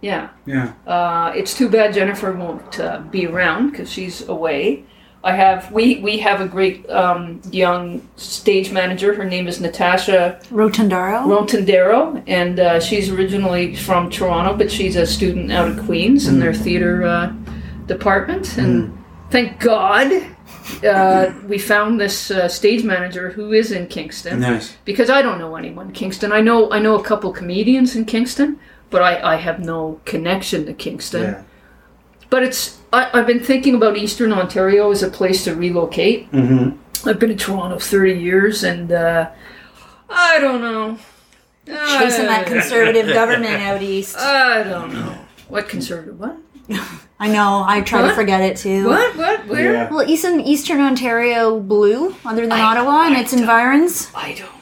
Yeah. 0.00 0.30
Yeah. 0.46 0.72
Uh, 0.86 1.32
it's 1.34 1.56
too 1.56 1.68
bad 1.68 1.94
Jennifer 1.94 2.32
won't 2.32 2.78
uh, 2.78 3.00
be 3.10 3.26
around 3.26 3.70
because 3.70 3.90
she's 3.90 4.28
away. 4.28 4.84
I 5.24 5.32
have 5.32 5.72
we 5.72 5.98
we 6.00 6.18
have 6.18 6.40
a 6.40 6.46
great 6.46 6.88
um, 6.88 7.40
young 7.50 8.06
stage 8.16 8.70
manager. 8.70 9.14
Her 9.14 9.24
name 9.24 9.48
is 9.48 9.60
Natasha 9.60 10.38
Rotundaro. 10.50 11.24
Rotondero, 11.26 12.22
and 12.28 12.60
uh, 12.60 12.78
she's 12.78 13.10
originally 13.10 13.74
from 13.74 14.10
Toronto, 14.10 14.56
but 14.56 14.70
she's 14.70 14.94
a 14.94 15.04
student 15.06 15.50
out 15.50 15.68
of 15.68 15.84
Queen's 15.84 16.28
in 16.28 16.38
their 16.38 16.54
theater 16.54 17.04
uh, 17.04 17.32
department. 17.86 18.56
And 18.58 18.96
thank 19.30 19.58
God 19.58 20.24
uh, 20.84 21.32
we 21.48 21.58
found 21.58 22.00
this 22.00 22.30
uh, 22.30 22.48
stage 22.48 22.84
manager 22.84 23.30
who 23.30 23.52
is 23.52 23.72
in 23.72 23.88
Kingston 23.88 24.40
Nice. 24.40 24.76
because 24.84 25.10
I 25.10 25.20
don't 25.20 25.40
know 25.40 25.56
anyone 25.56 25.88
in 25.88 25.92
Kingston. 25.94 26.30
I 26.30 26.40
know 26.40 26.70
I 26.70 26.78
know 26.78 26.94
a 26.94 27.02
couple 27.02 27.32
comedians 27.32 27.96
in 27.96 28.04
Kingston, 28.04 28.60
but 28.90 29.02
I, 29.02 29.34
I 29.34 29.36
have 29.36 29.60
no 29.60 30.00
connection 30.04 30.66
to 30.66 30.72
Kingston. 30.72 31.22
Yeah. 31.22 31.42
But 32.30 32.42
it's 32.42 32.78
I, 32.92 33.10
I've 33.12 33.26
been 33.26 33.40
thinking 33.40 33.74
about 33.74 33.96
Eastern 33.96 34.32
Ontario 34.32 34.90
as 34.90 35.02
a 35.02 35.08
place 35.10 35.44
to 35.44 35.54
relocate. 35.54 36.30
Mm-hmm. 36.32 37.08
I've 37.08 37.18
been 37.18 37.30
in 37.30 37.38
Toronto 37.38 37.78
30 37.78 38.14
years, 38.14 38.64
and 38.64 38.90
uh, 38.92 39.30
I 40.10 40.38
don't 40.40 40.60
know. 40.60 40.98
Chasing 41.66 42.26
that 42.26 42.46
I- 42.46 42.50
conservative 42.50 43.06
government 43.14 43.60
out 43.62 43.82
east. 43.82 44.16
I 44.16 44.62
don't 44.62 44.92
know. 44.92 45.18
What 45.48 45.68
conservative? 45.68 46.18
What? 46.18 46.36
I 47.20 47.28
know. 47.28 47.64
I 47.66 47.80
try 47.80 48.06
to 48.06 48.14
forget 48.14 48.40
it 48.42 48.56
too. 48.56 48.86
What? 48.86 49.16
What? 49.16 49.46
Where? 49.46 49.72
Yeah. 49.72 49.90
Well, 49.90 50.08
Eastern 50.08 50.40
Eastern 50.40 50.80
Ontario 50.80 51.58
blue, 51.60 52.14
other 52.24 52.42
than 52.42 52.52
I- 52.52 52.60
Ottawa 52.60 53.06
and 53.06 53.16
its 53.16 53.32
environs. 53.32 54.10
I 54.14 54.32
don't 54.34 54.40
know. 54.40 54.48
I 54.52 54.57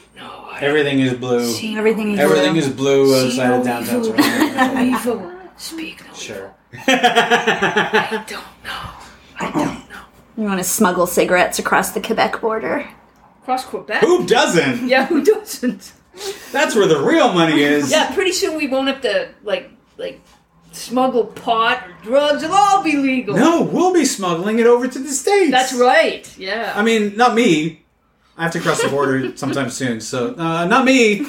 Everything 0.61 0.99
is 0.99 1.13
blue. 1.13 1.45
see 1.51 1.73
no- 1.73 1.79
Everything 1.79 2.13
is 2.13 2.19
Everything 2.19 2.51
blue. 2.53 2.61
is 2.61 2.69
blue 2.69 3.25
outside 3.25 3.47
no 3.49 3.59
of 3.59 3.65
downtown 3.65 3.99
evil, 3.99 4.13
Toronto. 4.13 4.73
no 4.73 4.81
evil. 4.83 5.31
Speak 5.57 6.07
no. 6.07 6.13
Sure. 6.13 6.53
I 6.87 8.23
don't 8.27 8.43
know. 8.63 8.89
I 9.39 9.51
don't 9.51 9.89
know. 9.89 10.01
You 10.37 10.43
want 10.43 10.59
to 10.59 10.63
smuggle 10.63 11.07
cigarettes 11.07 11.57
across 11.59 11.91
the 11.91 12.01
Quebec 12.01 12.41
border? 12.41 12.87
Cross 13.43 13.65
Quebec? 13.65 14.01
Who 14.01 14.25
doesn't? 14.27 14.87
Yeah, 14.87 15.05
who 15.07 15.23
doesn't? 15.23 15.93
That's 16.51 16.75
where 16.75 16.87
the 16.87 16.99
real 17.01 17.31
money 17.33 17.61
is. 17.61 17.91
Yeah, 17.91 18.13
pretty 18.13 18.31
soon 18.31 18.57
we 18.57 18.67
won't 18.67 18.87
have 18.87 19.01
to 19.01 19.29
like 19.43 19.71
like 19.97 20.19
smuggle 20.71 21.25
pot 21.25 21.83
or 21.87 21.93
drugs. 22.03 22.43
It'll 22.43 22.55
all 22.55 22.83
be 22.83 22.97
legal. 22.97 23.35
No, 23.35 23.61
we'll 23.63 23.93
be 23.93 24.05
smuggling 24.05 24.59
it 24.59 24.67
over 24.67 24.87
to 24.87 24.99
the 24.99 25.09
states. 25.09 25.51
That's 25.51 25.73
right. 25.73 26.37
Yeah. 26.37 26.73
I 26.75 26.83
mean, 26.83 27.15
not 27.17 27.33
me. 27.35 27.83
I 28.37 28.43
have 28.43 28.51
to 28.53 28.59
cross 28.59 28.81
the 28.81 28.89
border 28.89 29.35
sometime 29.35 29.69
soon. 29.69 29.99
So, 29.99 30.35
uh, 30.35 30.65
not 30.65 30.85
me. 30.85 31.25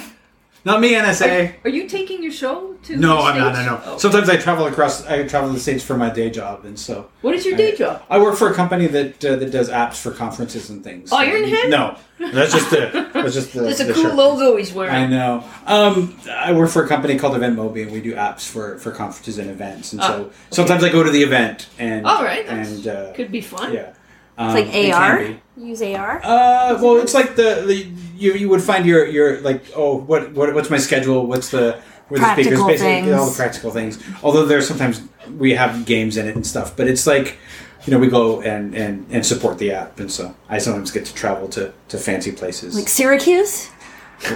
Not 0.65 0.81
me, 0.81 0.91
NSA. 0.93 1.55
Are 1.63 1.69
you 1.69 1.87
taking 1.87 2.21
your 2.21 2.33
show 2.33 2.73
to? 2.83 2.97
No, 2.97 3.19
I'm 3.19 3.37
not. 3.39 3.53
No, 3.53 3.65
no. 3.65 3.81
Oh. 3.85 3.97
Sometimes 3.97 4.29
I 4.29 4.35
travel 4.35 4.65
across. 4.67 5.05
I 5.07 5.25
travel 5.25 5.47
to 5.49 5.53
the 5.53 5.59
states 5.59 5.85
for 5.85 5.95
my 5.95 6.09
day 6.09 6.29
job, 6.29 6.65
and 6.65 6.77
so 6.77 7.09
What 7.21 7.33
is 7.33 7.45
your 7.45 7.55
day 7.55 7.77
job? 7.77 8.03
I 8.09 8.19
work 8.19 8.35
for 8.35 8.51
a 8.51 8.53
company 8.53 8.87
that 8.87 9.23
uh, 9.23 9.37
that 9.37 9.51
does 9.51 9.69
apps 9.69 9.95
for 10.01 10.11
conferences 10.11 10.69
and 10.69 10.83
things. 10.83 11.11
Ironhead? 11.11 11.69
No, 11.69 11.95
that's 12.19 12.51
just 12.51 12.69
the. 12.71 13.09
That's 13.13 13.33
just 13.33 13.53
the. 13.53 13.61
That's 13.61 13.79
a 13.79 13.85
the 13.85 13.93
cool 13.93 14.03
shirt. 14.03 14.15
logo 14.15 14.57
he's 14.57 14.73
wearing. 14.73 14.93
I 14.93 15.07
know. 15.07 15.45
Um, 15.65 16.19
I 16.29 16.51
work 16.51 16.69
for 16.69 16.83
a 16.83 16.87
company 16.89 17.17
called 17.17 17.37
EventMobi, 17.37 17.83
and 17.83 17.91
we 17.93 18.01
do 18.01 18.13
apps 18.15 18.45
for, 18.45 18.77
for 18.79 18.91
conferences 18.91 19.37
and 19.37 19.49
events. 19.49 19.93
And 19.93 20.01
so 20.03 20.29
sometimes 20.51 20.83
I 20.83 20.89
go 20.89 21.03
to 21.03 21.09
the 21.09 21.23
event, 21.23 21.69
and 21.79 22.05
All 22.05 22.21
right, 22.21 22.45
that's- 22.45 22.69
and 22.69 22.87
uh, 22.87 23.13
Could 23.13 23.31
be 23.31 23.39
fun. 23.41 23.73
yeah, 23.73 23.93
um, 24.39 24.57
It's 24.57 24.73
like 24.73 24.93
AR. 24.95 25.17
be. 25.19 25.41
Use 25.57 25.81
AR. 25.81 26.21
Uh, 26.23 26.79
well, 26.81 26.97
it's 26.97 27.13
like 27.13 27.35
the, 27.35 27.63
the 27.67 27.75
you 28.15 28.33
you 28.33 28.49
would 28.49 28.61
find 28.61 28.85
your 28.85 29.05
your 29.05 29.41
like 29.41 29.63
oh 29.75 29.97
what 29.97 30.31
what 30.31 30.53
what's 30.55 30.69
my 30.69 30.77
schedule? 30.77 31.27
What's 31.27 31.49
the 31.49 31.79
where 32.07 32.19
the 32.19 32.33
speakers 32.33 32.59
Practical 32.59 32.67
basically 32.67 33.13
all 33.13 33.29
the 33.29 33.35
practical 33.35 33.71
things. 33.71 34.03
Although 34.23 34.45
there's 34.45 34.67
sometimes 34.67 35.01
we 35.37 35.53
have 35.53 35.85
games 35.85 36.17
in 36.17 36.27
it 36.27 36.35
and 36.35 36.47
stuff, 36.47 36.75
but 36.75 36.87
it's 36.87 37.05
like 37.05 37.37
you 37.85 37.91
know, 37.91 37.99
we 37.99 38.07
go 38.07 38.41
and, 38.41 38.75
and, 38.75 39.05
and 39.09 39.25
support 39.25 39.57
the 39.57 39.71
app, 39.71 39.99
and 39.99 40.11
so 40.11 40.35
I 40.49 40.57
sometimes 40.57 40.91
get 40.91 41.05
to 41.05 41.13
travel 41.13 41.47
to, 41.49 41.73
to 41.87 41.97
fancy 41.97 42.31
places. 42.31 42.75
Like 42.75 42.89
Syracuse? 42.89 43.69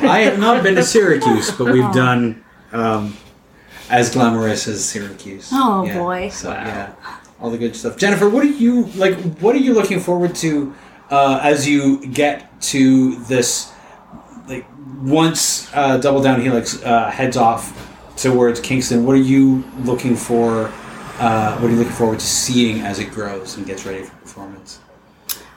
I 0.02 0.20
have 0.20 0.40
not 0.40 0.64
been 0.64 0.76
to 0.76 0.84
Syracuse, 0.84 1.52
but 1.52 1.72
we've 1.72 1.92
done 1.94 2.44
um, 2.72 3.18
as 3.90 4.12
glamorous 4.12 4.68
as 4.68 4.84
Syracuse. 4.86 5.50
Oh, 5.52 5.84
Yeah, 5.86 5.98
boy. 5.98 6.30
So 6.30 6.52
yeah, 6.52 6.94
all 7.44 7.50
the 7.50 7.58
good 7.58 7.76
stuff. 7.76 7.98
Jennifer, 7.98 8.30
what 8.30 8.44
are 8.46 8.48
you 8.50 8.86
like? 8.96 9.16
What 9.40 9.54
are 9.54 9.60
you 9.60 9.74
looking 9.74 10.00
forward 10.00 10.34
to 10.36 10.74
uh, 11.10 11.42
as 11.44 11.68
you 11.68 12.04
get 12.08 12.62
to 12.72 13.18
this? 13.26 13.72
Like 14.48 14.66
once 15.02 15.70
uh, 15.74 15.98
Double 15.98 16.22
Down 16.22 16.42
Helix 16.42 16.82
uh, 16.84 17.12
heads 17.12 17.36
off 17.36 17.92
towards 18.16 18.62
Kingston, 18.62 19.06
what 19.06 19.14
are 19.16 19.28
you 19.34 19.64
looking 19.80 20.16
for? 20.16 20.72
Uh, 21.20 21.58
what 21.58 21.68
are 21.68 21.72
you 21.72 21.78
looking 21.78 21.94
forward 21.94 22.20
to 22.20 22.26
seeing 22.26 22.80
as 22.80 23.00
it 23.00 23.12
grows 23.12 23.58
and 23.58 23.66
gets 23.66 23.86
ready 23.86 24.04
for 24.04 24.16
performance? 24.16 24.80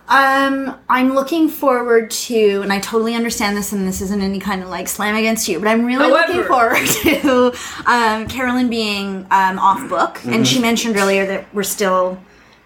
Um, 0.08 0.76
I'm 0.88 1.14
looking 1.14 1.48
forward 1.48 2.10
to, 2.12 2.60
and 2.62 2.72
I 2.72 2.78
totally 2.78 3.14
understand 3.14 3.56
this, 3.56 3.72
and 3.72 3.86
this 3.88 4.00
isn't 4.00 4.20
any 4.20 4.38
kind 4.38 4.62
of 4.62 4.68
like 4.68 4.86
slam 4.88 5.16
against 5.16 5.48
you, 5.48 5.58
but 5.58 5.66
I'm 5.68 5.84
really 5.84 6.08
looking 6.28 6.44
forward 6.44 6.86
to 7.02 7.52
um, 7.86 8.28
Carolyn 8.28 8.70
being 8.70 9.26
um, 9.30 9.58
off 9.58 9.88
book. 9.88 10.24
And 10.26 10.46
she 10.46 10.60
mentioned 10.60 10.96
earlier 10.96 11.26
that 11.26 11.52
we're 11.52 11.64
still, 11.64 12.18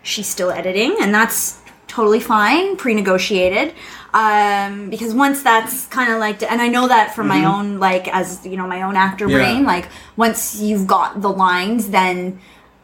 she's 0.02 0.26
still 0.26 0.50
editing, 0.50 0.96
and 1.00 1.14
that's 1.14 1.58
totally 1.88 2.20
fine, 2.20 2.76
pre 2.76 2.92
negotiated. 2.94 3.74
Um, 4.12 4.90
because 4.90 5.14
once 5.14 5.42
that's 5.42 5.86
kind 5.86 6.12
of 6.12 6.18
like, 6.18 6.42
and 6.42 6.60
I 6.60 6.68
know 6.68 6.88
that 6.88 7.14
from 7.14 7.28
my 7.28 7.44
own, 7.44 7.78
like, 7.78 8.08
as 8.08 8.44
you 8.44 8.56
know, 8.56 8.66
my 8.66 8.82
own 8.82 8.96
actor 8.96 9.28
Yeah. 9.28 9.36
brain, 9.38 9.64
like, 9.64 9.88
once 10.16 10.60
you've 10.60 10.86
got 10.86 11.22
the 11.22 11.30
lines, 11.30 11.90
then 11.90 12.40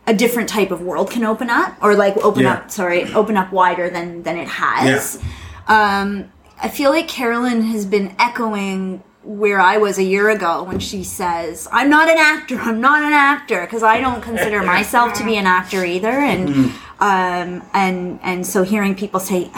a 0.07 0.15
different 0.15 0.49
type 0.49 0.71
of 0.71 0.81
world 0.83 1.11
can 1.11 1.25
open 1.25 1.51
up 1.51 1.77
or 1.83 1.95
like 1.97 2.17
open 2.19 2.43
Yeah. 2.45 2.55
up 2.55 2.71
sorry 2.71 3.13
open 3.15 3.37
up 3.37 3.53
wider 3.53 3.91
than 3.91 4.23
than 4.23 4.37
it 4.37 4.49
has. 4.49 5.21
Um 5.69 6.31
i 6.59 6.69
feel 6.69 6.91
like 6.91 7.07
carolyn 7.07 7.61
has 7.63 7.85
been 7.85 8.15
echoing 8.19 9.03
where 9.25 9.61
i 9.61 9.77
was 9.77 9.99
a 9.99 10.03
year 10.03 10.31
ago 10.31 10.63
when 10.63 10.79
she 10.79 11.05
says 11.05 11.69
i'm 11.71 11.91
not 11.91 12.09
an 12.09 12.17
actor 12.17 12.57
i'm 12.61 12.81
not 12.81 13.03
an 13.03 13.13
actor 13.13 13.61
because 13.61 13.83
i 13.83 14.01
don't 14.01 14.23
consider 14.23 14.63
myself 14.63 15.13
to 15.13 15.23
be 15.25 15.37
an 15.37 15.45
actor 15.47 15.85
either 15.85 16.09
and 16.09 16.73
um 16.99 17.63
and 17.75 18.19
and 18.23 18.47
so 18.47 18.63
hearing 18.63 18.95
people 18.95 19.21
say 19.21 19.51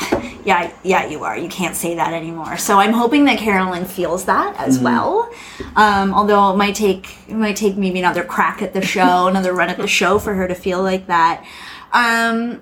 yeah 0.44 0.72
yeah 0.82 1.06
you 1.06 1.22
are. 1.22 1.38
You 1.38 1.48
can't 1.48 1.76
say 1.76 1.94
that 1.94 2.12
anymore. 2.12 2.56
So 2.56 2.78
i'm 2.78 2.92
hoping 2.92 3.26
that 3.26 3.38
carolyn 3.38 3.84
feels 3.84 4.24
that 4.24 4.56
as 4.58 4.78
well. 4.80 5.30
Um 5.76 6.12
although 6.14 6.52
it 6.52 6.56
might 6.56 6.74
take 6.74 7.16
it 7.28 7.34
might 7.36 7.56
take 7.56 7.76
maybe 7.76 7.98
another 8.00 8.24
crack 8.24 8.60
at 8.62 8.72
the 8.72 8.82
show 8.82 9.26
another 9.32 9.52
run 9.52 9.68
at 9.68 9.76
the 9.78 9.86
show 9.86 10.18
for 10.18 10.34
her 10.34 10.48
to 10.48 10.54
feel 10.54 10.82
like 10.82 11.06
that. 11.06 11.44
Um 11.92 12.60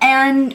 and 0.00 0.54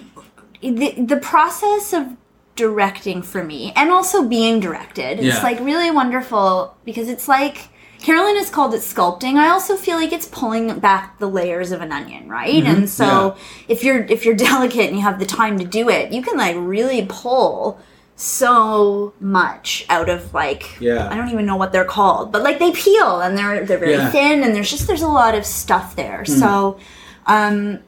the 0.62 0.94
the 0.98 1.18
process 1.18 1.94
of 1.94 2.16
directing 2.56 3.22
for 3.22 3.44
me 3.44 3.72
and 3.76 3.92
also 3.92 4.24
being 4.28 4.60
directed 4.60 5.20
Yeah. 5.20 5.34
it's 5.36 5.44
like 5.44 5.60
really 5.60 5.92
wonderful 5.92 6.76
because 6.86 7.08
it's 7.10 7.28
like 7.28 7.70
Carolyn 8.02 8.36
has 8.38 8.50
called 8.50 8.74
it 8.74 8.82
sculpting. 8.82 9.36
I 9.36 9.50
also 9.50 9.76
feel 9.76 9.98
like 9.98 10.12
it's 10.14 10.28
pulling 10.28 10.80
back 10.80 11.18
the 11.20 11.28
layers 11.28 11.72
of 11.72 11.82
an 11.82 11.92
onion, 11.92 12.30
right? 12.30 12.64
And 12.64 12.90
so 12.90 13.06
Mm-hmm. 13.06 13.38
Yeah. 13.40 13.74
if 13.74 13.84
you're 13.84 14.04
if 14.06 14.26
you're 14.26 14.36
delicate 14.50 14.88
and 14.88 14.96
you 14.96 15.02
have 15.02 15.20
the 15.20 15.26
time 15.26 15.58
to 15.60 15.66
do 15.66 15.90
it, 15.90 16.12
you 16.12 16.22
can 16.22 16.38
like 16.38 16.56
really 16.58 17.06
pull 17.10 17.80
so 18.16 19.14
much 19.20 19.86
out 19.90 20.10
of 20.10 20.34
like 20.34 20.80
Yeah. 20.80 21.08
I 21.10 21.16
don't 21.16 21.30
even 21.30 21.46
know 21.46 21.56
what 21.56 21.72
they're 21.72 21.86
called, 21.86 22.32
but 22.32 22.44
like 22.44 22.60
they 22.60 22.72
peel 22.72 23.22
and 23.22 23.38
they're 23.38 23.66
they're 23.66 23.78
very 23.78 23.94
Yeah. 23.94 24.10
thin 24.12 24.44
and 24.44 24.56
there's 24.56 24.70
just 24.70 24.88
there's 24.88 25.02
a 25.04 25.08
lot 25.08 25.36
of 25.36 25.46
stuff 25.46 25.96
there. 25.96 26.26
So 26.26 26.80
um 27.26 27.80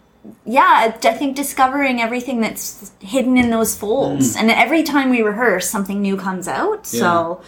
yeah, 0.46 0.92
I 1.04 1.12
think 1.14 1.36
discovering 1.36 2.02
everything 2.02 2.42
that's 2.42 2.92
hidden 3.00 3.38
in 3.38 3.50
those 3.50 3.76
folds. 3.76 4.36
And 4.36 4.52
every 4.52 4.84
time 4.84 5.10
we 5.10 5.22
rehearse, 5.22 5.70
something 5.70 6.02
new 6.02 6.18
comes 6.18 6.48
out. 6.48 6.86
So 6.86 7.42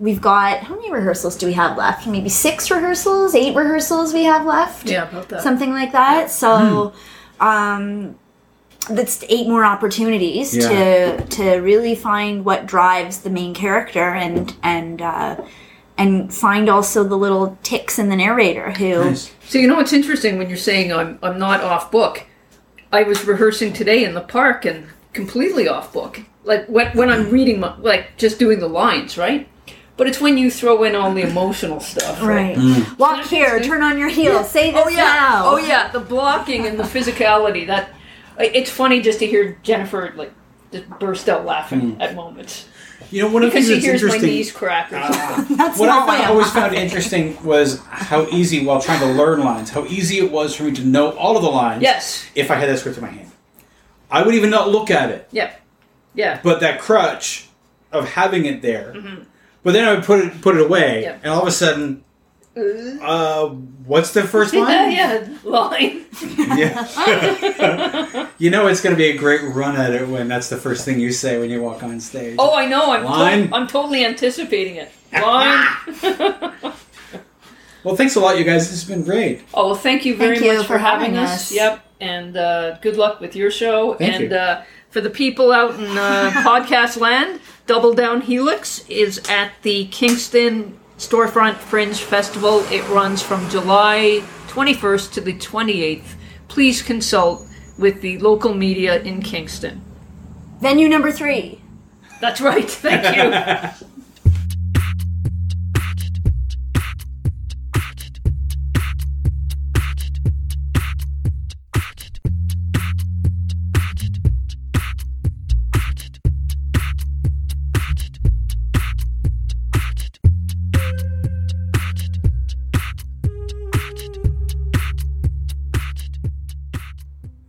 we've 0.00 0.20
got 0.20 0.58
how 0.60 0.74
many 0.76 0.92
rehearsals 0.92 1.36
do 1.36 1.46
we 1.46 1.52
have 1.54 1.76
left? 1.76 2.06
Maybe 2.06 2.28
six 2.28 2.70
rehearsals, 2.70 3.34
eight 3.34 3.54
rehearsals 3.56 4.12
we 4.14 4.24
have 4.24 4.46
left. 4.46 4.88
Yeah, 4.88 5.08
about 5.08 5.28
that. 5.30 5.42
Something 5.42 5.72
like 5.72 5.92
that. 5.92 6.30
So 6.30 6.92
um 7.40 8.16
that's 8.90 9.22
eight 9.28 9.46
more 9.46 9.64
opportunities 9.64 10.56
Yeah. 10.56 10.68
to 10.68 11.26
to 11.26 11.56
really 11.56 11.94
find 11.94 12.44
what 12.44 12.66
drives 12.66 13.18
the 13.18 13.30
main 13.30 13.54
character 13.54 14.14
and 14.14 14.54
and 14.62 15.02
uh 15.02 15.36
and 15.98 16.32
find 16.32 16.68
also 16.68 17.02
the 17.04 17.16
little 17.18 17.58
tics 17.62 17.98
in 17.98 18.08
the 18.08 18.16
narrator 18.16 18.70
who 18.72 19.04
Nice. 19.04 19.32
So 19.48 19.58
you 19.58 19.66
know 19.66 19.74
what's 19.76 19.92
interesting 19.92 20.38
when 20.38 20.48
you're 20.48 20.56
saying 20.56 20.92
I'm 20.92 21.18
I'm 21.22 21.38
not 21.38 21.60
off 21.62 21.90
book. 21.90 22.24
I 22.92 23.02
was 23.02 23.24
rehearsing 23.26 23.72
today 23.72 24.04
in 24.04 24.14
the 24.14 24.20
park 24.22 24.64
and 24.64 24.86
completely 25.12 25.68
off 25.68 25.92
book. 25.92 26.20
Like 26.44 26.66
when 26.66 26.96
when 26.96 27.10
I'm 27.10 27.28
reading 27.30 27.60
my, 27.60 27.76
like 27.78 28.16
just 28.16 28.38
doing 28.38 28.60
the 28.60 28.68
lines, 28.68 29.18
right? 29.18 29.48
But 29.98 30.06
it's 30.06 30.20
when 30.20 30.38
you 30.38 30.50
throw 30.50 30.84
in 30.84 30.94
all 30.94 31.12
the 31.12 31.22
emotional 31.22 31.80
stuff, 31.80 32.22
Right. 32.22 32.56
Mm. 32.56 32.96
Walk 32.98 33.26
here, 33.26 33.60
turn 33.60 33.82
on 33.82 33.98
your 33.98 34.08
heel, 34.08 34.44
say 34.44 34.70
this 34.70 34.82
Oh 34.86 34.88
yeah. 34.88 34.96
now. 34.96 35.42
Oh 35.46 35.56
yeah, 35.58 35.88
the 35.90 36.00
blocking 36.00 36.66
and 36.66 36.78
the 36.78 36.84
physicality. 36.84 37.66
That 37.66 37.90
it's 38.38 38.70
funny 38.70 39.02
just 39.02 39.18
to 39.18 39.26
hear 39.26 39.58
Jennifer 39.62 40.12
like 40.16 40.32
just 40.72 40.88
burst 41.00 41.28
out 41.28 41.44
laughing 41.44 41.96
Mm. 41.96 42.00
at 42.00 42.14
moments 42.14 42.66
You 43.10 43.22
know, 43.22 43.30
one 43.30 43.42
of 43.42 43.50
the 43.50 43.56
because 43.56 43.68
things 43.68 43.82
she 43.82 43.88
that's 43.90 44.00
hears 44.00 44.02
my 44.02 44.14
interesting. 44.16 44.30
knees 44.36 44.52
crack. 44.52 44.92
Or 44.92 45.12
something. 45.12 45.56
That's 45.62 45.78
what 45.78 45.88
I 45.88 46.24
I'm 46.24 46.30
always 46.30 46.50
found 46.52 46.74
interesting 46.74 47.42
was 47.42 47.80
how 47.88 48.26
easy, 48.28 48.64
while 48.66 48.80
trying 48.80 49.00
to 49.00 49.06
learn 49.06 49.40
lines, 49.40 49.70
how 49.70 49.84
easy 49.86 50.18
it 50.18 50.30
was 50.30 50.54
for 50.54 50.64
me 50.64 50.72
to 50.72 50.84
know 50.84 51.10
all 51.12 51.36
of 51.36 51.42
the 51.42 51.48
lines. 51.50 51.82
Yes. 51.82 52.26
If 52.34 52.50
I 52.50 52.56
had 52.56 52.68
that 52.68 52.78
script 52.78 52.98
in 52.98 53.02
my 53.04 53.10
hand, 53.10 53.30
I 54.10 54.22
would 54.22 54.34
even 54.34 54.50
not 54.50 54.68
look 54.68 54.90
at 54.90 55.10
it. 55.10 55.26
Yeah. 55.32 55.52
Yeah. 56.14 56.38
But 56.42 56.60
that 56.60 56.80
crutch 56.80 57.48
of 57.92 58.10
having 58.10 58.44
it 58.44 58.60
there. 58.62 58.94
But 59.62 59.72
then 59.72 59.86
I 59.88 59.94
would 59.94 60.04
put 60.04 60.20
it 60.24 60.40
put 60.40 60.56
it 60.56 60.62
away, 60.62 61.04
Mm-hmm. 61.06 61.24
And 61.24 61.32
all 61.32 61.42
of 61.42 61.48
a 61.48 61.52
sudden, 61.52 62.04
uh, 62.56 63.46
what's 63.86 64.12
the 64.12 64.22
first 64.24 64.52
Yeah, 64.54 64.60
line? 64.60 64.92
yeah, 64.92 65.28
line. 65.44 66.04
Yeah. 66.58 68.28
you 68.38 68.50
know 68.50 68.66
it's 68.66 68.80
going 68.80 68.94
to 68.94 68.98
be 68.98 69.10
a 69.10 69.16
great 69.16 69.42
run 69.54 69.76
at 69.76 69.92
it 69.92 70.08
when 70.08 70.28
that's 70.28 70.48
the 70.48 70.56
first 70.56 70.84
thing 70.84 70.98
you 71.00 71.12
say 71.12 71.38
when 71.38 71.50
you 71.50 71.62
walk 71.62 71.82
on 71.82 72.00
stage. 72.00 72.36
Oh, 72.38 72.54
I 72.54 72.66
know. 72.66 72.90
I'm 72.92 73.04
Line. 73.04 73.48
to- 73.48 73.54
I'm 73.54 73.66
totally 73.66 74.04
anticipating 74.04 74.76
it. 74.76 74.90
Line. 75.12 75.66
Well, 77.84 77.94
thanks 77.94 78.16
a 78.16 78.20
lot, 78.20 78.36
you 78.38 78.44
guys. 78.44 78.68
This 78.70 78.82
has 78.82 78.84
been 78.88 79.04
great. 79.04 79.44
Oh 79.54 79.66
well, 79.68 79.74
thank 79.76 80.04
you 80.04 80.16
very 80.16 80.34
Thank 80.36 80.50
you 80.50 80.56
much 80.58 80.66
for 80.66 80.72
for 80.74 80.78
having 80.78 81.14
having 81.14 81.18
us. 81.18 81.50
us. 81.50 81.52
Yep, 81.52 81.80
and 82.00 82.36
uh, 82.36 82.76
good 82.78 82.96
luck 82.96 83.20
with 83.20 83.36
your 83.36 83.50
show. 83.52 83.94
Thank 83.94 84.14
and 84.14 84.30
you. 84.30 84.36
Uh, 84.36 84.64
for 84.90 85.00
the 85.00 85.10
people 85.10 85.52
out 85.52 85.74
in 85.78 85.96
uh, 85.96 86.30
podcast 86.44 86.98
land, 86.98 87.40
Double 87.68 87.92
Down 87.92 88.22
Helix 88.22 88.82
is 88.88 89.20
at 89.28 89.52
the 89.60 89.88
Kingston 89.88 90.80
Storefront 90.96 91.56
Fringe 91.56 91.98
Festival. 91.98 92.60
It 92.72 92.82
runs 92.88 93.20
from 93.20 93.46
July 93.50 94.22
21st 94.46 95.12
to 95.12 95.20
the 95.20 95.34
28th. 95.34 96.14
Please 96.48 96.80
consult 96.80 97.46
with 97.76 98.00
the 98.00 98.16
local 98.20 98.54
media 98.54 99.02
in 99.02 99.20
Kingston. 99.20 99.84
Venue 100.62 100.88
number 100.88 101.12
three. 101.12 101.60
That's 102.22 102.40
right. 102.40 102.70
Thank 102.70 103.14
you. 103.14 103.88